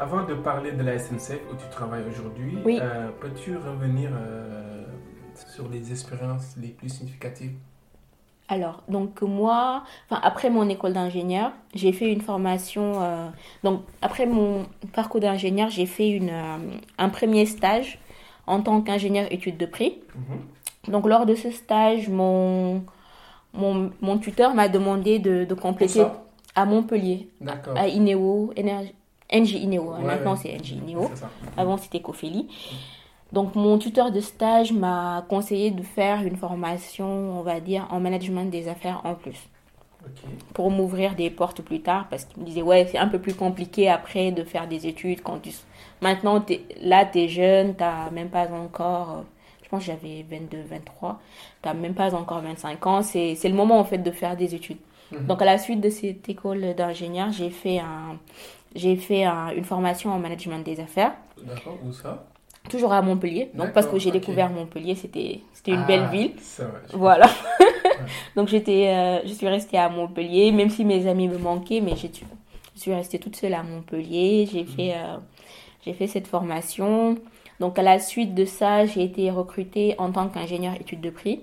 Avant 0.00 0.24
de 0.24 0.34
parler 0.34 0.72
de 0.72 0.82
la 0.82 0.98
SNCF 0.98 1.38
où 1.52 1.54
tu 1.54 1.68
travailles 1.70 2.04
aujourd'hui, 2.08 2.58
euh, 2.66 3.10
peux-tu 3.20 3.56
revenir 3.56 4.10
euh, 4.12 4.84
sur 5.54 5.68
les 5.68 5.92
expériences 5.92 6.56
les 6.56 6.70
plus 6.70 6.88
significatives 6.88 7.52
alors, 8.52 8.82
donc 8.86 9.22
moi, 9.22 9.82
enfin, 10.10 10.20
après 10.22 10.50
mon 10.50 10.68
école 10.68 10.92
d'ingénieur, 10.92 11.52
j'ai 11.74 11.92
fait 11.92 12.12
une 12.12 12.20
formation. 12.20 13.02
Euh, 13.02 13.28
donc, 13.64 13.80
après 14.02 14.26
mon 14.26 14.66
parcours 14.92 15.20
d'ingénieur, 15.20 15.70
j'ai 15.70 15.86
fait 15.86 16.10
une, 16.10 16.28
euh, 16.28 16.58
un 16.98 17.08
premier 17.08 17.46
stage 17.46 17.98
en 18.46 18.60
tant 18.60 18.82
qu'ingénieur 18.82 19.26
études 19.32 19.56
de 19.56 19.64
prix. 19.64 20.00
Mhm. 20.14 20.92
Donc, 20.92 21.06
lors 21.06 21.24
de 21.24 21.34
ce 21.34 21.50
stage, 21.50 22.10
mon, 22.10 22.82
mon, 23.54 23.90
mon 24.02 24.18
tuteur 24.18 24.54
m'a 24.54 24.68
demandé 24.68 25.18
de, 25.18 25.44
de 25.44 25.54
compléter 25.54 26.04
à 26.54 26.66
Montpellier, 26.66 27.28
à 27.74 27.88
Ineo, 27.88 28.52
NG 28.58 29.54
Ineo. 29.54 29.94
Maintenant, 30.02 30.36
c'est 30.36 30.52
NG 30.52 30.72
Ineo. 30.72 31.10
Avant, 31.56 31.78
c'était 31.78 32.00
Cofeli. 32.00 32.48
Donc 33.32 33.54
mon 33.54 33.78
tuteur 33.78 34.12
de 34.12 34.20
stage 34.20 34.72
m'a 34.72 35.24
conseillé 35.28 35.70
de 35.70 35.82
faire 35.82 36.22
une 36.22 36.36
formation, 36.36 37.38
on 37.38 37.42
va 37.42 37.60
dire, 37.60 37.86
en 37.90 37.98
management 37.98 38.50
des 38.50 38.68
affaires 38.68 39.00
en 39.04 39.14
plus. 39.14 39.38
Pour 40.52 40.70
m'ouvrir 40.70 41.14
des 41.14 41.30
portes 41.30 41.62
plus 41.62 41.80
tard, 41.80 42.08
parce 42.10 42.24
qu'il 42.24 42.42
me 42.42 42.46
disait, 42.46 42.62
ouais, 42.62 42.88
c'est 42.90 42.98
un 42.98 43.06
peu 43.06 43.20
plus 43.20 43.34
compliqué 43.34 43.88
après 43.88 44.32
de 44.32 44.42
faire 44.42 44.66
des 44.66 44.86
études. 44.86 45.22
Quand 45.22 45.38
tu... 45.38 45.50
Maintenant, 46.00 46.44
es, 46.50 46.60
là, 46.82 47.06
tu 47.06 47.20
es 47.20 47.28
jeune, 47.28 47.76
tu 47.76 47.82
n'as 47.82 48.10
même 48.10 48.28
pas 48.28 48.48
encore, 48.48 49.24
je 49.62 49.68
pense 49.68 49.80
que 49.80 49.86
j'avais 49.86 50.26
22, 50.28 50.58
23, 50.68 51.20
tu 51.62 51.68
n'as 51.68 51.74
même 51.74 51.94
pas 51.94 52.16
encore 52.16 52.40
25 52.40 52.86
ans. 52.86 53.02
C'est 53.02 53.36
le 53.44 53.54
moment, 53.54 53.78
en 53.78 53.84
fait, 53.84 53.98
de 53.98 54.10
faire 54.10 54.36
des 54.36 54.56
études. 54.56 54.78
Mhm. 55.12 55.26
Donc, 55.28 55.40
à 55.40 55.44
la 55.44 55.56
suite 55.56 55.80
de 55.80 55.88
cette 55.88 56.28
école 56.28 56.74
d'ingénieur, 56.74 57.30
j'ai 57.30 57.50
fait, 57.50 57.78
un, 57.78 58.18
fait 58.74 59.24
une 59.56 59.64
formation 59.64 60.10
en 60.10 60.18
management 60.18 60.64
des 60.64 60.80
affaires. 60.80 61.12
D'accord, 61.46 61.78
où 61.84 61.92
ça? 61.92 62.24
Toujours 62.68 62.92
à 62.92 63.02
Montpellier. 63.02 63.50
Donc 63.54 63.72
parce 63.72 63.86
que 63.86 63.98
j'ai 63.98 64.10
découvert 64.10 64.50
Montpellier, 64.50 64.94
c'était 64.94 65.40
une 65.66 65.84
belle 65.84 66.04
ah, 66.06 66.10
ville. 66.10 66.32
voilà. 66.92 67.28
Donc 68.36 68.48
j'étais 68.48 68.88
euh, 68.88 69.20
je 69.24 69.32
suis 69.32 69.48
restée 69.48 69.78
à 69.78 69.88
Montpellier 69.88 70.50
même 70.52 70.70
si 70.70 70.84
mes 70.84 71.06
amis 71.06 71.28
me 71.28 71.38
manquaient 71.38 71.80
mais 71.80 71.94
je 71.96 72.80
suis 72.80 72.94
restée 72.94 73.18
toute 73.18 73.36
seule 73.36 73.54
à 73.54 73.62
Montpellier, 73.62 74.48
j'ai 74.50 74.64
fait 74.64 74.88
mhm. 74.88 75.04
euh, 75.04 75.16
j'ai 75.84 75.92
fait 75.92 76.06
cette 76.06 76.26
formation. 76.26 77.16
Donc 77.60 77.78
à 77.78 77.82
la 77.82 77.98
suite 77.98 78.34
de 78.34 78.44
ça, 78.44 78.86
j'ai 78.86 79.04
été 79.04 79.30
recrutée 79.30 79.94
en 79.98 80.10
tant 80.10 80.28
qu'ingénieur 80.28 80.74
études 80.80 81.00
de 81.00 81.10
prix 81.10 81.40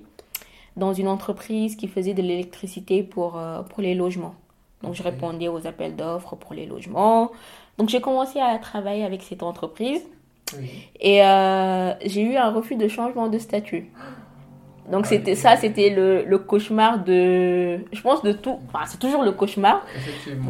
dans 0.76 0.94
une 0.94 1.08
entreprise 1.08 1.76
qui 1.76 1.88
faisait 1.88 2.14
de 2.14 2.22
l'électricité 2.22 3.04
pour 3.04 3.38
euh, 3.38 3.62
pour 3.64 3.82
les 3.82 3.96
logements. 3.96 4.36
Donc 4.82 4.96
je 4.96 5.04
répondais 5.04 5.50
aux 5.50 5.68
appels 5.68 5.96
d'offres 5.96 6.36
pour 6.36 6.54
les 6.54 6.66
logements. 6.66 7.32
Donc 7.78 7.90
j'ai 7.90 8.02
commencé 8.02 8.40
à 8.40 8.58
travailler 8.60 9.04
avec 9.04 9.22
cette 9.22 9.44
entreprise. 9.44 10.02
Et 11.00 11.24
euh, 11.24 11.94
j'ai 12.06 12.22
eu 12.22 12.36
un 12.36 12.52
refus 12.52 12.76
de 12.76 12.88
changement 12.88 13.28
de 13.28 13.38
statut. 13.38 13.92
Donc 14.92 15.06
c'était 15.06 15.36
ça, 15.36 15.56
c'était 15.56 15.90
le, 15.92 16.24
le, 16.24 16.40
cauchemar 16.40 17.04
de, 17.04 17.80
je 17.94 18.02
pense 18.02 18.24
de 18.24 18.32
tout, 18.32 18.60
enfin 18.68 18.86
c'est 18.88 18.98
toujours 18.98 19.24
le 19.24 19.32
cauchemar 19.32 19.86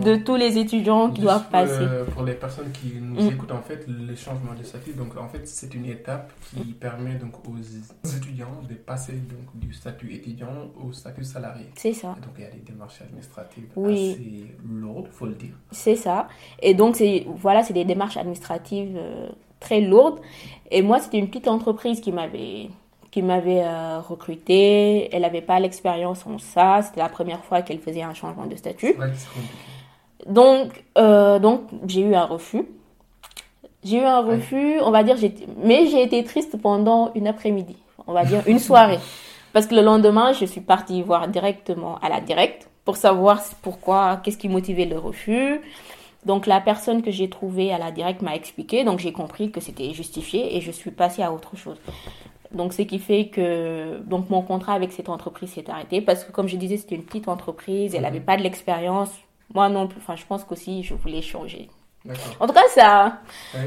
de 0.03 0.15
tous 0.15 0.37
les 0.37 0.57
étudiants 0.57 1.09
qui 1.11 1.21
doivent 1.21 1.49
passer. 1.49 1.85
pour 2.13 2.23
les 2.23 2.33
personnes 2.33 2.71
qui 2.71 2.93
nous 3.01 3.21
mm. 3.21 3.33
écoutent 3.33 3.51
en 3.51 3.61
fait, 3.61 3.85
le 3.87 4.15
changement 4.15 4.53
de 4.57 4.63
statut, 4.63 4.93
donc 4.93 5.17
en 5.17 5.27
fait 5.27 5.45
c'est 5.45 5.73
une 5.73 5.85
étape 5.85 6.31
qui 6.45 6.63
permet 6.73 7.15
donc 7.15 7.33
aux 7.47 8.07
étudiants 8.07 8.61
de 8.67 8.75
passer 8.75 9.13
donc 9.13 9.59
du 9.59 9.73
statut 9.73 10.13
étudiant 10.13 10.71
au 10.81 10.93
statut 10.93 11.23
salarié. 11.25 11.65
C'est 11.75 11.93
ça. 11.93 12.15
donc 12.21 12.33
il 12.37 12.43
y 12.43 12.47
a 12.47 12.51
des 12.51 12.59
démarches 12.59 13.01
administratives 13.01 13.67
assez 13.77 14.55
lourdes, 14.69 15.09
faut 15.11 15.25
le 15.25 15.35
dire. 15.35 15.53
C'est 15.71 15.97
ça. 15.97 16.29
Et 16.61 16.73
donc 16.73 16.95
c'est 16.95 17.25
voilà, 17.35 17.63
c'est 17.63 17.73
des 17.73 17.85
démarches 17.85 18.15
administratives 18.15 18.95
euh, 18.95 19.27
très 19.59 19.81
lourdes. 19.81 20.19
Et 20.71 20.81
moi 20.81 20.99
c'était 20.99 21.17
une 21.17 21.27
petite 21.27 21.47
entreprise 21.47 21.99
qui 22.01 22.11
m'avait 22.11 22.69
qui 23.11 23.21
m'avait 23.21 23.63
euh, 23.63 23.99
recruté. 23.99 25.13
Elle 25.13 25.23
n'avait 25.23 25.41
pas 25.41 25.59
l'expérience 25.59 26.25
en 26.25 26.37
ça. 26.37 26.81
C'était 26.83 27.01
la 27.01 27.09
première 27.09 27.43
fois 27.43 27.61
qu'elle 27.61 27.79
faisait 27.79 28.03
un 28.03 28.13
changement 28.13 28.45
de 28.45 28.55
statut. 28.55 28.95
donc, 30.27 30.83
euh, 30.97 31.39
donc 31.39 31.61
j'ai 31.87 32.01
eu 32.01 32.15
un 32.15 32.25
refus. 32.25 32.65
J'ai 33.83 33.97
eu 33.97 34.03
un 34.03 34.21
refus, 34.21 34.79
on 34.81 34.91
va 34.91 35.03
dire, 35.03 35.15
mais 35.63 35.87
j'ai 35.87 36.03
été 36.03 36.23
triste 36.25 36.61
pendant 36.61 37.11
une 37.15 37.27
après-midi, 37.27 37.77
on 38.07 38.13
va 38.13 38.25
dire 38.25 38.43
une 38.45 38.59
soirée. 38.59 38.99
Parce 39.53 39.67
que 39.67 39.75
le 39.75 39.81
lendemain, 39.81 40.33
je 40.33 40.43
suis 40.45 40.59
partie 40.59 41.01
voir 41.01 41.29
directement 41.29 41.97
à 41.99 42.09
la 42.09 42.19
directe 42.19 42.69
pour 42.83 42.97
savoir 42.97 43.41
pourquoi, 43.61 44.19
qu'est-ce 44.21 44.37
qui 44.37 44.49
motivait 44.49 44.85
le 44.85 44.97
refus. 44.97 45.61
Donc 46.25 46.47
la 46.47 46.59
personne 46.59 47.01
que 47.01 47.11
j'ai 47.11 47.29
trouvée 47.29 47.71
à 47.71 47.77
la 47.77 47.91
directe 47.91 48.21
m'a 48.21 48.35
expliqué, 48.35 48.83
donc 48.83 48.99
j'ai 48.99 49.13
compris 49.13 49.51
que 49.51 49.61
c'était 49.61 49.93
justifié 49.93 50.57
et 50.57 50.61
je 50.61 50.71
suis 50.71 50.91
passée 50.91 51.23
à 51.23 51.31
autre 51.31 51.55
chose. 51.55 51.77
Donc, 52.51 52.73
ce 52.73 52.81
qui 52.81 52.97
fait 52.97 53.27
que 53.27 53.99
donc 54.05 54.29
mon 54.29 54.41
contrat 54.41 54.73
avec 54.73 54.91
cette 54.91 55.09
entreprise 55.09 55.51
s'est 55.51 55.69
arrêté 55.69 56.01
parce 56.01 56.23
que, 56.23 56.31
comme 56.31 56.47
je 56.47 56.57
disais, 56.57 56.77
c'était 56.77 56.95
une 56.95 57.03
petite 57.03 57.27
entreprise, 57.27 57.93
elle 57.93 58.01
n'avait 58.01 58.19
mhm. 58.19 58.25
pas 58.25 58.37
de 58.37 58.43
l'expérience. 58.43 59.11
Moi 59.53 59.69
non 59.69 59.87
plus. 59.87 59.99
Enfin, 59.99 60.15
je 60.15 60.25
pense 60.25 60.43
qu'aussi, 60.43 60.83
je 60.83 60.93
voulais 60.93 61.21
changer. 61.21 61.69
En 62.39 62.47
tout 62.47 62.53
cas, 62.53 62.67
ça, 62.69 63.19
euh, 63.55 63.59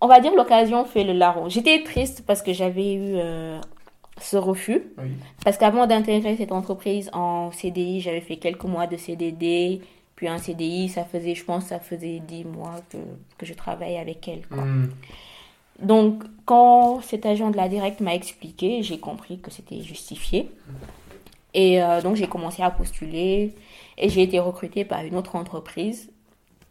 on 0.00 0.06
va 0.06 0.20
dire, 0.20 0.34
l'occasion 0.34 0.84
fait 0.84 1.04
le 1.04 1.12
larron. 1.12 1.48
J'étais 1.48 1.82
triste 1.82 2.24
parce 2.26 2.42
que 2.42 2.52
j'avais 2.52 2.94
eu 2.94 3.14
euh, 3.14 3.58
ce 4.20 4.36
refus. 4.36 4.82
Parce 5.44 5.56
qu'avant 5.56 5.86
d'intégrer 5.86 6.36
cette 6.36 6.52
entreprise 6.52 7.10
en 7.12 7.50
CDI, 7.52 8.00
j'avais 8.00 8.20
fait 8.20 8.36
quelques 8.36 8.64
mois 8.64 8.86
de 8.86 8.96
CDD. 8.96 9.80
Puis 10.18 10.26
un 10.26 10.38
CDI, 10.38 10.88
ça 10.88 11.04
faisait, 11.04 11.36
je 11.36 11.44
pense, 11.44 11.66
ça 11.66 11.78
faisait 11.78 12.18
10 12.18 12.44
mois 12.46 12.74
que, 12.90 12.96
que 13.38 13.46
je 13.46 13.54
travaillais 13.54 14.00
avec 14.00 14.26
elle. 14.26 14.44
Quoi. 14.48 14.64
Hmm. 14.64 14.90
Donc, 15.80 16.24
quand 16.44 17.00
cet 17.02 17.24
agent 17.24 17.50
de 17.50 17.56
la 17.56 17.68
directe 17.68 18.00
m'a 18.00 18.16
expliqué, 18.16 18.82
j'ai 18.82 18.98
compris 18.98 19.38
que 19.38 19.52
c'était 19.52 19.80
justifié. 19.80 20.50
Et 21.54 21.80
euh, 21.80 22.02
donc, 22.02 22.16
j'ai 22.16 22.26
commencé 22.26 22.64
à 22.64 22.70
postuler 22.72 23.54
et 23.96 24.08
j'ai 24.08 24.22
été 24.24 24.40
recrutée 24.40 24.84
par 24.84 25.04
une 25.04 25.14
autre 25.14 25.36
entreprise, 25.36 26.10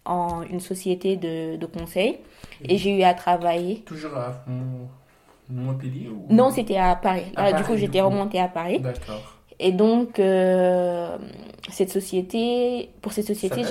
en 0.04 0.42
une 0.42 0.60
société 0.60 1.16
de, 1.16 1.56
de 1.56 1.66
conseil. 1.66 2.18
Et 2.66 2.78
j'ai 2.78 2.98
eu 3.00 3.04
à 3.04 3.14
travailler. 3.14 3.80
Toujours 3.86 4.18
à 4.18 4.44
Montpellier 5.50 6.10
Non, 6.30 6.52
c'était 6.52 6.76
à 6.76 6.98
Paris. 6.98 7.32
du 7.56 7.64
coup, 7.64 7.78
j'étais 7.78 8.02
remontée 8.02 8.42
à 8.42 8.50
Paris. 8.50 8.82
D'accord. 8.82 9.37
Et 9.60 9.72
donc, 9.72 10.20
euh, 10.20 11.18
cette 11.70 11.90
société, 11.92 12.90
pour 13.02 13.12
cette 13.12 13.28
société, 13.28 13.64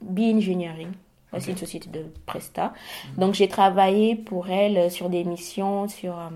B-Engineering. 0.00 0.88
C'est 1.38 1.50
une 1.50 1.58
société 1.58 1.90
de 1.90 2.06
Presta. 2.24 2.72
Donc 3.18 3.34
j'ai 3.34 3.48
travaillé 3.48 4.16
pour 4.16 4.48
elle 4.48 4.90
sur 4.90 5.10
des 5.10 5.22
missions 5.22 5.86
sur 5.86 6.18
euh, 6.18 6.30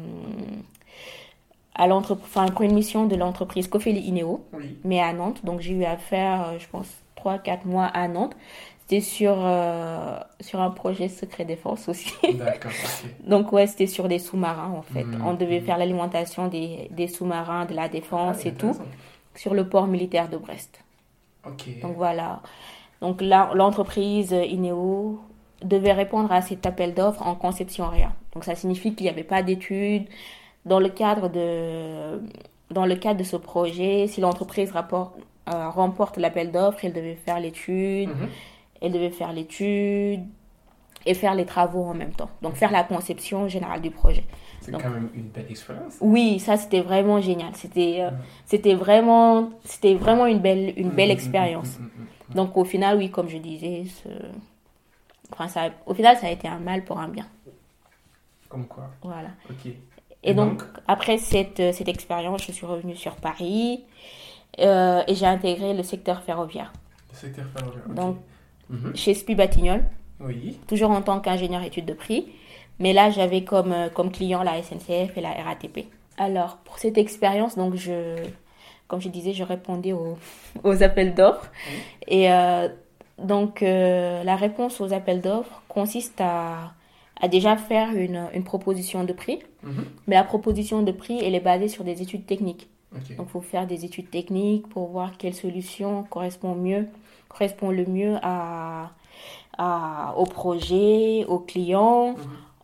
à 1.75 1.89
enfin, 1.89 2.47
pour 2.49 2.63
une 2.63 2.75
mission 2.75 3.07
de 3.07 3.17
l'entreprise 3.17 3.67
Cofeli 3.69 4.01
Ineo, 4.01 4.45
mais 4.85 5.01
à 5.01 5.13
Nantes. 5.15 5.45
Donc 5.45 5.61
j'ai 5.61 5.73
eu 5.73 5.85
à 5.85 5.97
faire, 5.97 6.49
euh, 6.49 6.59
je 6.59 6.67
pense, 6.69 6.89
3-4 7.17 7.67
mois 7.67 7.87
à 7.87 8.09
Nantes. 8.09 8.37
C'était 8.91 9.03
sur, 9.03 9.37
euh, 9.39 10.19
sur 10.41 10.61
un 10.61 10.71
projet 10.71 11.09
secret 11.09 11.45
défense 11.45 11.89
aussi. 11.89 12.13
D'accord. 12.35 12.73
Donc 13.25 13.53
ouais, 13.53 13.69
c'était 13.69 13.87
sur 13.87 14.09
des 14.09 14.19
sous-marins 14.19 14.73
en 14.77 14.83
fait. 14.83 15.05
Hmm. 15.05 15.25
On 15.25 15.35
devait 15.35 15.61
faire 15.61 15.79
l'alimentation 15.79 16.49
des, 16.49 16.89
des 16.91 17.07
sous-marins, 17.07 17.67
de 17.67 17.75
la 17.75 17.89
défense 17.89 18.39
ah, 18.45 18.49
et 18.49 18.53
tout, 18.53 18.77
sur 19.37 19.55
le 19.55 19.69
port 19.69 19.87
militaire 19.87 20.29
de 20.29 20.37
Brest. 20.37 20.81
Ok. 21.47 21.81
Donc 21.83 21.97
voilà. 21.97 22.41
Donc 23.01 23.23
l'entreprise 23.23 24.33
Ineo 24.33 25.21
devait 25.63 25.93
répondre 25.93 26.33
à 26.33 26.43
cet 26.43 26.67
appel 26.67 26.93
d'offres 26.93 27.25
en 27.25 27.37
conception 27.37 27.87
rien. 27.87 28.13
Donc 28.35 28.43
ça 28.43 28.57
signifie 28.57 28.97
qu'il 28.97 29.05
n'y 29.05 29.11
avait 29.11 29.23
pas 29.23 29.45
d'études. 29.45 30.09
Dans 30.65 30.81
le 30.81 30.89
cadre 30.89 31.29
de, 31.29 32.21
dans 32.73 32.87
le 32.87 32.97
cadre 32.97 33.21
de 33.21 33.25
ce 33.25 33.37
projet, 33.37 34.09
si 34.09 34.21
l'entreprise 34.21 34.73
euh, 34.75 35.69
remporte 35.69 36.17
l'appel 36.17 36.51
d'offres, 36.51 36.85
elle 36.85 36.93
devait 36.93 37.15
faire 37.15 37.39
l'étude, 37.39 38.09
mhm. 38.09 38.29
Elle 38.81 38.93
devait 38.93 39.11
faire 39.11 39.33
l'étude 39.33 40.21
et 41.07 41.15
faire 41.15 41.35
les 41.35 41.47
travaux 41.47 41.85
en 41.85 41.95
même 41.95 42.13
temps. 42.13 42.31
Donc 42.43 42.55
faire 42.55 42.71
la 42.71 42.85
conception 42.85 43.49
générale 43.49 43.81
du 43.81 43.91
projet. 43.91 44.25
C'est 44.61 44.73
quand 44.73 44.91
même 44.91 45.11
une 45.15 45.29
belle 45.29 45.47
expérience. 45.49 45.97
Oui, 46.01 46.39
ça 46.39 46.57
c'était 46.57 46.83
vraiment 46.83 47.21
génial. 47.21 47.55
C'était 47.55 47.99
euh, 48.01 48.11
c'était 48.45 48.75
vraiment 48.75 49.51
c'était 49.65 49.95
vraiment 49.95 50.27
une 50.27 50.41
belle 50.41 50.75
une 50.77 50.91
belle 50.91 51.09
mhm, 51.09 51.15
expérience. 51.15 51.79
Donc 52.35 52.57
au 52.57 52.65
final, 52.65 52.99
oui, 52.99 53.11
comme 53.11 53.29
je 53.29 53.39
disais, 53.39 53.85
enfin, 55.33 55.49
ça, 55.49 55.71
au 55.87 55.95
final, 55.95 56.17
ça 56.17 56.27
a 56.27 56.31
été 56.31 56.49
un 56.49 56.59
mal 56.59 56.85
pour 56.85 56.99
un 56.99 57.09
bien. 57.09 57.27
Comme 58.49 58.67
quoi. 58.67 58.91
Voilà. 59.03 59.31
Ok. 59.49 59.73
Et, 60.23 60.35
donc, 60.35 60.63
après 60.87 61.17
cette, 61.17 61.73
cette 61.73 61.89
expérience, 61.89 62.45
je 62.45 62.53
suis 62.53 62.67
revenue 62.67 62.97
sur 62.97 63.17
Paris 63.17 63.85
euh, 64.59 65.03
et 65.07 65.15
j'ai 65.15 65.27
intégré 65.27 65.73
le 65.73 65.83
secteur 65.83 66.23
ferroviaire. 66.23 66.73
Le 67.11 67.17
secteur 67.17 67.47
ferroviaire. 67.57 67.89
Donc, 67.89 68.19
mhm. 68.71 68.97
chez 68.97 69.15
SPI 69.15 69.35
Batignolles. 69.35 69.85
Oui. 70.21 70.59
Toujours 70.67 70.91
en 70.91 71.03
tant 71.03 71.21
qu'ingénieur 71.21 71.63
études 71.63 71.87
de 71.87 71.95
prix. 71.95 72.27
Mais 72.79 72.93
là, 72.93 73.11
j'avais 73.11 73.45
comme, 73.45 73.73
euh, 73.73 73.89
comme 73.89 74.11
client 74.11 74.43
la 74.43 74.63
SNCF 74.63 75.17
et 75.17 75.21
la 75.21 75.33
RATP. 75.33 75.87
Alors, 76.17 76.57
pour 76.65 76.79
cette 76.79 76.99
expérience, 76.99 77.57
donc 77.57 77.75
je, 77.77 78.17
comme 78.89 79.01
je 79.01 79.09
disais, 79.09 79.33
je 79.33 79.45
répondais 79.45 79.93
aux, 79.93 80.19
aux 80.65 80.83
appels 80.83 81.15
d'offres. 81.15 81.51
Et 82.09 82.33
euh, 82.33 82.69
donc, 83.19 83.63
euh, 83.63 84.25
la 84.25 84.37
réponse 84.37 84.81
aux 84.81 84.93
appels 84.93 85.21
d'offres 85.21 85.63
consiste 85.69 86.21
à, 86.21 86.73
à, 87.21 87.29
déjà 87.29 87.57
faire 87.57 87.95
une, 87.95 88.29
une 88.35 88.45
proposition 88.45 89.05
de 89.05 89.13
prix. 89.13 89.41
Mhm. 89.63 89.85
Mais 90.07 90.17
la 90.17 90.25
proposition 90.25 90.83
de 90.83 90.93
prix, 90.93 91.21
elle 91.23 91.35
est 91.35 91.41
basée 91.41 91.69
sur 91.69 91.85
des 91.85 92.03
études 92.03 92.27
techniques. 92.27 92.69
Donc, 92.93 93.03
il 93.09 93.25
faut 93.27 93.41
faire 93.41 93.67
des 93.67 93.85
études 93.85 94.11
techniques 94.11 94.69
pour 94.69 94.89
voir 94.89 95.17
quelle 95.17 95.35
solution 95.35 96.03
correspond 96.05 96.55
mieux, 96.55 96.89
correspond 97.29 97.71
le 97.71 97.87
mieux 97.87 98.17
à, 98.23 98.91
à 99.57 100.15
au 100.17 100.25
projet, 100.25 101.25
aux 101.27 101.39
clients. 101.39 102.13
Mhm. 102.13 102.17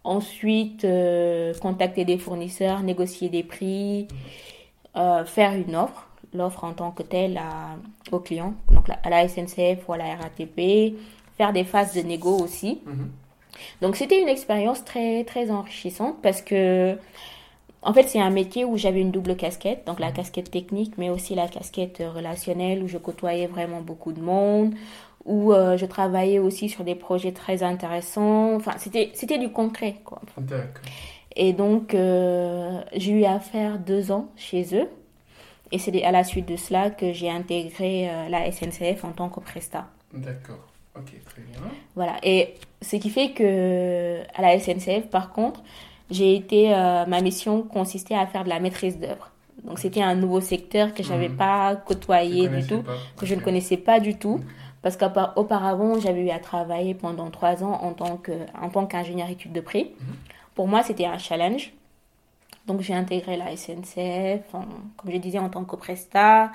Ensuite, 0.03 0.85
euh, 0.85 1.53
contacter 1.55 2.05
des 2.05 2.19
fournisseurs, 2.19 2.83
négocier 2.83 3.29
des 3.29 3.43
prix, 3.43 4.09
mhm. 4.95 5.27
faire 5.27 5.55
une 5.55 5.77
offre 5.77 6.07
l'offre 6.37 6.65
en 6.65 6.73
tant 6.73 6.91
que 6.91 7.03
telle 7.03 7.39
à, 7.39 7.77
au 8.13 8.21
client, 8.21 8.55
donc 8.71 8.89
à 8.89 9.11
la 9.11 9.27
SNCF 9.27 9.89
ou 9.89 9.93
à 9.93 9.97
la 9.97 10.17
RATP, 10.17 10.95
faire 11.37 11.53
des 11.53 11.65
phases 11.65 11.95
de 11.95 12.03
négo 12.03 12.37
aussi. 12.39 12.81
Mhm. 12.87 13.11
Donc 13.81 13.97
c'était 13.97 14.21
une 14.21 14.29
expérience 14.29 14.85
très 14.85 15.25
très 15.25 15.51
enrichissante 15.51 16.17
parce 16.23 16.43
que 16.43 16.99
en 17.83 17.93
fait 17.93 18.09
c'est 18.09 18.21
un 18.21 18.31
métier 18.31 18.65
où 18.65 18.77
j'avais 18.77 19.01
une 19.01 19.11
double 19.11 19.37
casquette, 19.37 19.87
donc 19.87 20.01
la 20.01 20.13
casquette 20.13 20.51
technique 20.51 20.95
mais 20.99 21.11
aussi 21.11 21.35
la 21.35 21.49
casquette 21.49 22.03
relationnelle 22.15 22.83
où 22.83 22.89
je 22.89 22.99
côtoyais 22.99 23.47
vraiment 23.47 23.81
beaucoup 23.81 24.13
de 24.13 24.21
monde, 24.21 24.75
où 25.25 25.53
euh, 25.53 25.77
je 25.77 25.87
travaillais 25.87 26.39
aussi 26.39 26.69
sur 26.69 26.85
des 26.85 26.95
projets 26.95 27.33
très 27.33 27.63
intéressants. 27.63 28.55
Enfin 28.55 28.73
c'était 28.79 29.11
c'était 29.15 29.39
du 29.39 29.51
concret 29.51 29.97
quoi. 30.05 30.21
Et 31.35 31.53
donc 31.53 31.95
euh, 31.95 32.81
j'ai 32.95 33.13
eu 33.13 33.25
à 33.25 33.41
faire 33.41 33.79
deux 33.79 34.11
ans 34.11 34.29
chez 34.37 34.75
eux. 34.75 34.89
Et 35.73 35.79
c'est 35.79 36.03
à 36.05 36.13
la 36.13 36.23
suite 36.23 36.47
de 36.47 36.57
cela 36.57 36.91
que 36.91 37.13
j'ai 37.13 37.29
intégré 37.29 38.09
euh, 38.09 38.29
la 38.29 38.51
SNCF 38.53 39.05
en 39.05 39.11
tant 39.11 39.29
que 39.29 39.41
presta. 39.41 39.89
D'accord. 40.13 40.65
Ok, 40.97 41.13
très 41.25 41.43
bien. 41.43 41.61
Voilà. 41.95 42.17
Et 42.23 42.55
ce 42.81 42.97
qui 42.97 43.11
fait 43.11 43.33
que 43.33 44.23
à 44.35 44.43
la 44.43 44.59
SNCF, 44.59 45.09
par 45.11 45.33
contre, 45.33 45.63
j'ai 46.11 46.37
été, 46.37 46.75
euh, 46.75 47.05
ma 47.07 47.21
mission 47.21 47.63
consistait 47.63 48.15
à 48.15 48.27
faire 48.27 48.45
de 48.45 48.49
la 48.49 48.61
maîtrise 48.61 48.99
d'œuvre. 48.99 49.31
Donc 49.65 49.79
c'était 49.79 50.03
un 50.03 50.15
nouveau 50.15 50.41
secteur 50.41 50.95
que 50.95 51.03
j'avais 51.03 51.25
n'avais 51.29 51.37
pas 51.37 51.75
côtoyé 51.77 52.49
du 52.49 52.67
tout, 52.67 52.85
que 53.17 53.27
je 53.27 53.35
ne 53.35 53.41
connaissais 53.41 53.77
pas 53.77 53.99
du 53.99 54.17
tout, 54.17 54.41
parce 54.83 54.97
qu'auparavant 54.97 55.99
j'avais 55.99 56.21
eu 56.21 56.31
à 56.31 56.39
travailler 56.39 56.95
pendant 56.95 57.31
trois 57.31 57.65
ans 57.65 57.81
en 57.83 57.93
tant 57.93 58.17
que 58.17 58.33
en 58.61 58.69
tant 58.69 58.87
qu'ingénieur 58.87 59.29
études 59.29 59.53
de 59.53 59.61
prix. 59.61 59.85
Mhm. 59.85 60.15
Pour 60.55 60.69
moi 60.69 60.83
c'était 60.83 61.07
un 61.07 61.19
challenge 61.19 61.73
donc 62.67 62.81
j'ai 62.81 62.95
intégré 62.95 63.37
la 63.37 63.57
SNCF, 63.57 64.51
comme 64.51 65.11
je 65.11 65.17
disais, 65.19 65.39
en 65.39 65.49
tant 65.49 65.65
que 65.65 65.77
presta. 65.77 66.51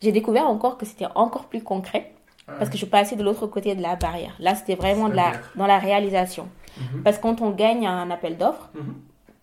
J'ai 0.00 0.12
découvert 0.12 0.46
encore 0.48 0.78
que 0.78 0.86
c'était 0.86 1.06
encore 1.14 1.44
plus 1.44 1.62
concret 1.62 2.12
parce 2.46 2.68
que 2.68 2.76
je 2.76 2.86
passais 2.86 3.16
de 3.16 3.22
l'autre 3.22 3.46
côté 3.46 3.74
de 3.74 3.82
la 3.82 3.94
barrière. 3.94 4.34
Là, 4.40 4.54
c'était 4.54 4.74
vraiment 4.74 5.08
de 5.08 5.14
la, 5.14 5.32
dans 5.54 5.66
la 5.66 5.78
réalisation. 5.78 6.48
Mhm. 6.76 7.02
Parce 7.02 7.18
que 7.18 7.22
quand 7.22 7.40
on 7.40 7.50
gagne 7.50 7.86
un 7.86 8.10
appel 8.10 8.36
d'offres, 8.36 8.70
mhm. 8.74 8.94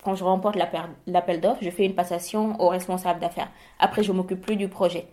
quand 0.02 0.14
je 0.14 0.24
remporte 0.24 0.56
l'appel 1.06 1.40
d'offres, 1.40 1.62
je 1.62 1.70
fais 1.70 1.84
une 1.84 1.94
passation 1.94 2.60
au 2.60 2.68
responsable 2.68 3.20
d'affaires. 3.20 3.50
Après, 3.78 4.02
je 4.02 4.12
m'occupe 4.12 4.40
plus 4.40 4.56
du 4.56 4.68
projet. 4.68 5.06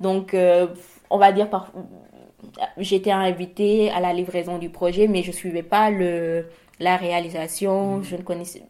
Donc, 0.00 0.34
euh, 0.34 0.68
on 1.10 1.18
va 1.18 1.32
dire, 1.32 1.48
par... 1.48 1.70
j'étais 2.78 3.12
invitée 3.12 3.90
à 3.90 4.00
la 4.00 4.12
livraison 4.12 4.58
du 4.58 4.70
projet, 4.70 5.08
mais 5.08 5.22
je 5.22 5.30
suivais 5.30 5.62
pas 5.62 5.90
le, 5.90 6.46
la 6.80 6.96
réalisation. 6.96 7.98
Mmh. 7.98 8.04
Je 8.04 8.16
ne 8.16 8.22
connaissais, 8.22 8.62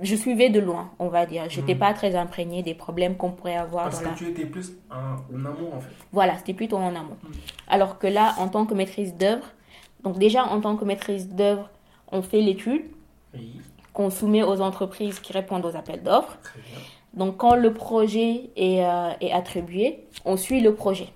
je 0.00 0.14
suivais 0.14 0.48
de 0.50 0.60
loin, 0.60 0.90
on 0.98 1.08
va 1.08 1.26
dire. 1.26 1.48
Je 1.48 1.60
n'étais 1.60 1.74
mmh. 1.74 1.78
pas 1.78 1.94
très 1.94 2.14
imprégnée 2.14 2.62
des 2.62 2.74
problèmes 2.74 3.16
qu'on 3.16 3.32
pourrait 3.32 3.56
avoir. 3.56 3.84
Parce 3.84 4.00
que 4.00 4.16
tu 4.16 4.28
étais 4.28 4.46
plus 4.46 4.72
en, 4.90 5.44
amont, 5.44 5.74
en 5.74 5.80
fait. 5.80 5.90
Voilà, 6.12 6.36
c'était 6.38 6.54
plutôt 6.54 6.76
en 6.76 6.94
amont. 6.94 7.18
Mmh. 7.22 7.32
Alors 7.68 7.98
que 7.98 8.06
là, 8.06 8.34
en 8.38 8.48
tant 8.48 8.64
que 8.64 8.74
maîtrise 8.74 9.14
d'œuvre, 9.14 9.46
donc 10.02 10.18
déjà 10.18 10.44
en 10.44 10.60
tant 10.60 10.76
que 10.76 10.84
maîtrise 10.84 11.28
d'œuvre, 11.28 11.70
on 12.14 12.22
fait 12.22 12.40
l'étude 12.40 12.82
qu'on 13.92 14.10
soumet 14.10 14.42
aux 14.42 14.60
entreprises 14.60 15.20
qui 15.20 15.32
répondent 15.32 15.66
aux 15.66 15.76
appels 15.76 16.02
d'offres. 16.02 16.38
Donc 17.12 17.36
quand 17.36 17.54
le 17.54 17.72
projet 17.72 18.50
est, 18.56 18.84
euh, 18.84 19.10
est, 19.20 19.32
attribué, 19.32 20.00
on 20.24 20.36
suit 20.36 20.60
le 20.60 20.74
projet. 20.74 21.08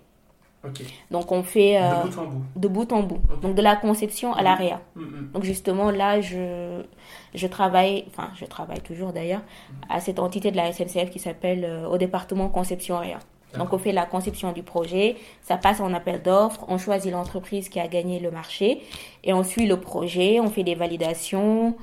Donc 1.11 1.33
on 1.33 1.43
fait 1.43 1.81
euh, 1.81 2.05
de 2.05 2.09
bout 2.09 2.19
en 2.19 2.27
bout. 2.27 2.43
De 2.57 2.69
bout 2.69 2.93
en 2.93 3.03
bout. 3.03 3.21
Donc 3.43 3.55
de 3.55 3.63
la 3.63 3.77
conception 3.77 4.33
à 4.35 4.43
l'AREA. 4.43 4.81
Mm, 4.97 5.03
mm. 5.03 5.31
Donc 5.33 5.45
justement 5.45 5.91
là, 5.91 6.21
je, 6.21 6.83
je 7.35 7.47
travaille, 7.47 8.05
enfin 8.09 8.31
je 8.35 8.45
travaille 8.45 8.81
toujours 8.81 9.13
d'ailleurs, 9.13 9.43
à 9.89 10.01
cette 10.01 10.19
entité 10.19 10.51
de 10.51 10.57
la 10.57 10.73
SNCF 10.73 11.11
qui 11.11 11.21
s'appelle 11.21 11.65
euh, 11.65 11.89
au 11.89 11.97
département 11.97 12.49
conception 12.49 12.97
AREA. 12.97 13.19
Donc 13.57 13.73
on 13.73 13.79
fait 13.79 13.93
la 13.93 14.05
conception 14.05 14.53
du 14.53 14.63
projet, 14.63 15.17
ça 15.43 15.57
passe 15.57 15.81
en 15.81 15.95
appel 15.95 16.23
d'offres, 16.23 16.65
on 16.69 16.77
choisit 16.77 17.11
l'entreprise 17.11 17.69
qui 17.69 17.81
a 17.81 17.89
gagné 17.89 18.21
le 18.21 18.31
marché 18.31 18.83
et 19.25 19.33
on 19.33 19.43
suit 19.43 19.67
le 19.67 19.81
projet, 19.81 20.39
on 20.41 20.51
fait 20.51 20.65
des 20.65 20.75
validations, 20.75 21.77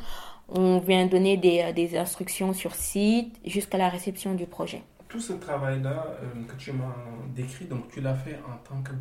on 0.49 0.77
vient 0.77 1.05
donner 1.07 1.37
des, 1.37 1.61
euh, 1.61 1.73
des 1.73 1.97
instructions 1.97 2.53
sur 2.53 2.75
site 2.75 3.35
jusqu'à 3.45 3.77
la 3.77 3.89
réception 3.89 4.35
du 4.35 4.45
projet. 4.45 4.83
Tout 5.07 5.19
ce 5.19 5.33
travail-là 5.33 6.05
euh, 6.21 6.43
que 6.47 6.55
tu 6.55 6.71
m'as 6.71 6.95
décrit, 7.35 7.65
donc 7.65 7.87
tu 7.91 8.01
l'as 8.01 8.13
fait 8.15 8.37
en 8.45 8.57
tant 8.67 8.81
que 8.83 8.91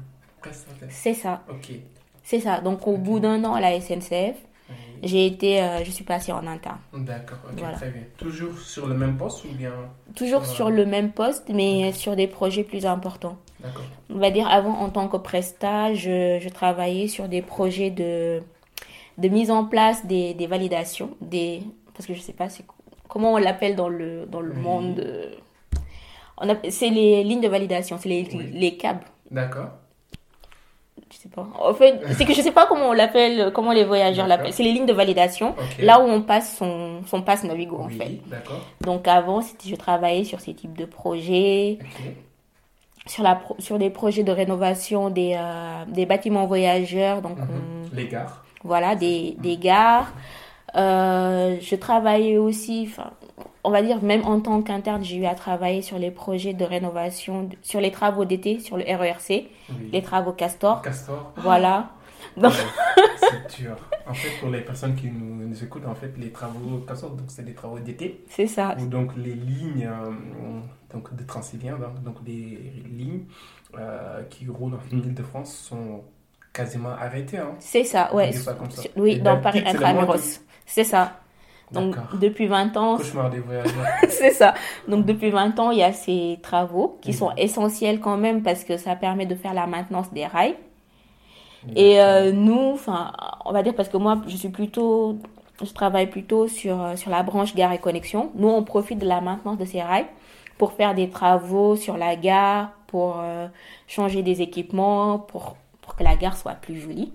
prestataire 0.41 0.89
C'est 0.91 1.15
ça. 1.15 1.43
Ok. 1.51 1.73
C'est 2.23 2.41
ça. 2.41 2.61
Donc 2.61 2.87
au 2.87 2.97
bout 2.97 3.21
d'un 3.21 3.45
an 3.45 3.55
à 3.55 3.61
la 3.61 3.79
SNCF, 3.79 4.37
j'ai 5.03 5.27
été, 5.27 5.63
euh, 5.63 5.85
je 5.85 5.91
suis 5.91 6.05
passée 6.05 6.33
en 6.33 6.47
interne. 6.47 6.79
D'accord, 6.93 7.39
ok, 7.51 7.63
très 7.75 7.91
bien. 7.91 8.03
Toujours 8.17 8.59
sur 8.59 8.87
le 8.87 8.95
même 8.95 9.17
poste 9.17 9.45
ou 9.45 9.49
bien 9.49 9.73
Toujours 10.15 10.47
sur, 10.47 10.71
le 10.71 10.87
même 10.87 11.13
poste, 11.13 11.51
mais 11.53 11.93
sur 11.93 12.17
des 12.17 12.27
projets 12.27 12.65
plus 12.65 12.87
importants. 12.87 13.37
D'accord. 13.61 13.85
On 14.11 14.19
va 14.19 14.31
dire 14.31 14.49
avant, 14.49 14.79
en 14.79 14.89
tant 14.91 15.09
que 15.09 15.17
presta, 15.17 15.93
je, 15.95 16.39
je 16.41 16.49
travaillais 16.49 17.09
sur 17.09 17.29
des 17.29 17.43
projets 17.43 17.91
de 17.91 18.43
de 19.19 19.29
mise 19.29 19.51
en 19.51 19.65
place 19.65 20.07
des, 20.07 20.35
des 20.35 20.47
validations, 20.47 21.11
des, 21.21 21.63
parce 21.95 22.07
que 22.07 22.15
je 22.15 22.21
sais 22.21 22.33
pas 22.33 22.49
comment 23.09 23.35
on 23.35 23.37
l'appelle 23.37 23.77
dans 23.77 23.89
le, 23.89 24.27
dans 24.27 24.41
le 24.41 24.55
monde. 24.55 25.07
C'est 26.69 26.91
les 26.91 27.23
lignes 27.23 27.41
de 27.41 27.49
validation, 27.49 27.97
c'est 27.99 28.09
les, 28.09 28.25
les 28.25 28.77
câbles. 28.77 29.05
D'accord. 29.31 29.69
Je 31.15 31.23
sais 31.23 31.29
pas. 31.29 31.47
En 31.61 31.73
fait, 31.75 32.01
c'est 32.17 32.25
que 32.25 32.35
je 32.35 32.41
sais 32.43 32.51
pas 32.51 32.67
comment 32.67 32.89
on 32.89 32.93
l'appelle, 32.93 33.53
comment 33.55 33.73
les 33.73 33.85
voyageurs 33.85 34.27
l'appellent. 34.27 34.53
C'est 34.53 34.65
les 34.65 34.73
lignes 34.73 34.87
de 34.87 34.93
validation, 34.93 35.55
là 35.79 36.01
où 36.01 36.05
on 36.05 36.23
passe 36.23 36.57
son, 36.57 37.03
son 37.07 37.23
passe 37.23 37.45
Navigo 37.45 37.79
en 37.79 37.89
fait. 37.89 38.21
Donc 38.81 39.07
avant, 39.07 39.41
je 39.41 39.75
travaillais 39.77 40.25
sur 40.25 40.41
ces 40.41 40.55
types 40.55 40.77
de 40.77 40.85
projets. 40.87 41.79
Sur, 43.07 43.23
la, 43.23 43.39
sur 43.59 43.79
des 43.79 43.91
projets 43.91 44.23
de 44.23 44.33
rénovation 44.33 45.11
des, 45.11 45.37
euh, 45.39 45.85
des 45.89 46.07
bâtiments 46.07 46.47
voyageurs. 46.47 47.21
Donc 47.21 47.37
mhm. 47.37 47.91
Les 47.93 48.07
gares 48.09 48.45
voilà, 48.65 48.97
des, 48.97 49.37
des 49.39 49.57
gares. 49.57 50.13
Euh, 50.75 51.57
je 51.61 51.77
travaillais 51.77 52.39
aussi, 52.39 52.91
on 53.65 53.71
va 53.71 53.83
dire 53.83 54.03
même 54.03 54.25
en 54.25 54.41
tant 54.41 54.63
qu'interne, 54.63 55.03
j'ai 55.03 55.17
eu 55.17 55.25
à 55.25 55.35
travailler 55.35 55.83
sur 55.83 55.99
les 55.99 56.11
projets 56.11 56.53
de 56.53 56.65
rénovation, 56.65 57.49
sur 57.63 57.81
les 57.81 57.91
travaux 57.91 58.25
d'été, 58.25 58.61
sur 58.61 58.77
le 58.77 58.85
RERC, 58.85 59.49
les 59.93 60.03
travaux 60.03 60.33
Castor. 60.33 60.83
Castor. 60.83 61.33
Voilà. 61.37 61.91
Donc... 62.37 62.53
c'est 63.17 63.63
dur. 63.63 63.77
En 64.07 64.13
fait, 64.13 64.39
pour 64.41 64.51
les 64.51 64.61
personnes 64.61 64.95
qui 64.95 65.11
nous, 65.11 65.65
écoutent, 65.65 65.87
en 65.87 65.95
fait, 65.95 66.13
les 66.19 66.31
travaux 66.31 66.79
Castor, 66.87 67.11
donc 67.11 67.27
c'est 67.29 67.45
des 67.45 67.55
travaux 67.55 67.79
d'été. 67.79 68.25
C'est 68.29 68.47
ça. 68.47 68.77
Où 68.79 68.87
donc 68.87 69.17
les 69.17 69.35
lignes 69.35 69.89
euh, 69.91 70.11
donc 70.93 71.15
de 71.15 71.25
Transilien, 71.25 71.79
donc, 72.05 72.23
des 72.23 72.73
lignes 72.87 73.25
euh, 73.79 74.23
qui 74.31 74.47
roulent 74.47 74.75
en 74.75 74.97
Ile-de-France 74.97 75.55
sont 75.55 76.05
quasiment 76.53 76.91
arrêté. 76.91 77.39
Hein. 77.39 77.57
C'est 77.59 77.85
ça, 77.85 78.15
ouais. 78.15 78.31
Oui, 78.97 79.21
dans 79.21 79.41
Paris 79.41 79.63
Intramuros. 79.67 80.41
C'est 80.67 80.85
ça. 80.85 81.21
Donc, 81.75 81.97
depuis 82.21 82.47
20 82.47 82.77
ans. 82.77 82.97
Cauchemar 82.97 83.31
des 83.31 83.41
voyageurs. 83.41 83.73
c'est 84.09 84.31
ça. 84.31 84.55
Donc, 84.89 85.05
depuis 85.05 85.31
20 85.31 85.59
ans, 85.59 85.71
il 85.71 85.79
y 85.79 85.83
a 85.83 85.93
ces 85.93 86.39
travaux 86.43 86.99
qui 87.03 87.13
sont 87.13 87.31
essentiels 87.37 88.01
quand 88.01 88.17
même 88.17 88.43
parce 88.43 88.65
que 88.65 88.77
ça 88.77 88.97
permet 88.97 89.27
de 89.27 89.35
faire 89.35 89.55
la 89.55 89.67
maintenance 89.67 90.13
des 90.13 90.27
rails. 90.27 90.57
Et 91.77 92.01
euh, 92.01 92.33
nous, 92.33 92.73
enfin, 92.73 93.13
on 93.45 93.53
va 93.53 93.63
dire 93.63 93.75
parce 93.75 93.89
que 93.89 93.97
moi, 93.97 94.21
je 94.27 94.37
suis 94.37 94.51
plutôt, 94.51 95.19
je 95.63 95.73
travaille 95.73 96.09
plutôt 96.09 96.47
sur, 96.47 96.83
euh, 96.83 96.97
sur 96.97 97.11
la 97.11 97.23
branche 97.23 97.55
gare 97.55 97.73
et 97.73 97.79
connexion. 97.79 98.31
Nous, 98.35 98.49
on 98.49 98.63
profite 98.63 98.99
de 98.99 99.07
la 99.07 99.21
maintenance 99.21 99.59
de 99.59 99.65
ces 99.65 99.83
rails 99.83 100.07
pour 100.59 100.73
faire 100.73 100.95
des 100.95 101.09
travaux 101.09 101.77
sur 101.77 101.97
la 101.97 102.17
gare, 102.17 102.71
pour 102.87 103.17
euh, 103.19 103.49
changer 103.87 104.23
des 104.23 104.43
équipements, 104.43 105.19
pour 105.19 105.57
pour 105.85 105.95
que 105.97 106.03
la 106.03 106.17
gare 106.17 106.37
soit 106.37 106.55
plus 106.55 106.81
jolie, 106.81 107.13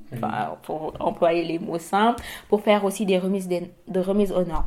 pour 0.63 0.93
employer 0.99 1.43
les 1.43 1.59
mots 1.59 1.79
simples, 1.79 2.23
pour 2.47 2.61
faire 2.61 2.85
aussi 2.85 3.05
des 3.05 3.17
remises 3.17 3.47
de, 3.47 3.61
de 3.87 3.99
remises 3.99 4.31
au 4.31 4.43
nord. 4.43 4.65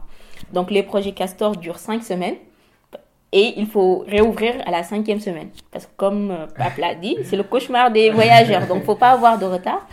Donc 0.53 0.71
les 0.71 0.83
projets 0.83 1.13
Castor 1.13 1.57
durent 1.57 1.79
cinq 1.79 2.03
semaines 2.03 2.37
et 3.33 3.55
il 3.57 3.67
faut 3.67 4.05
réouvrir 4.07 4.55
à 4.67 4.71
la 4.71 4.83
cinquième 4.83 5.21
semaine. 5.21 5.49
Parce 5.71 5.87
que 5.87 5.93
comme 5.97 6.31
euh, 6.31 6.47
Pape 6.47 6.77
l'a 6.77 6.95
dit, 6.95 7.17
c'est 7.25 7.37
le 7.37 7.43
cauchemar 7.43 7.91
des 7.91 8.11
voyageurs, 8.19 8.67
donc 8.67 8.85
faut 8.85 8.95
pas 8.95 9.11
avoir 9.11 9.39
de 9.39 9.47
retard. 9.47 9.87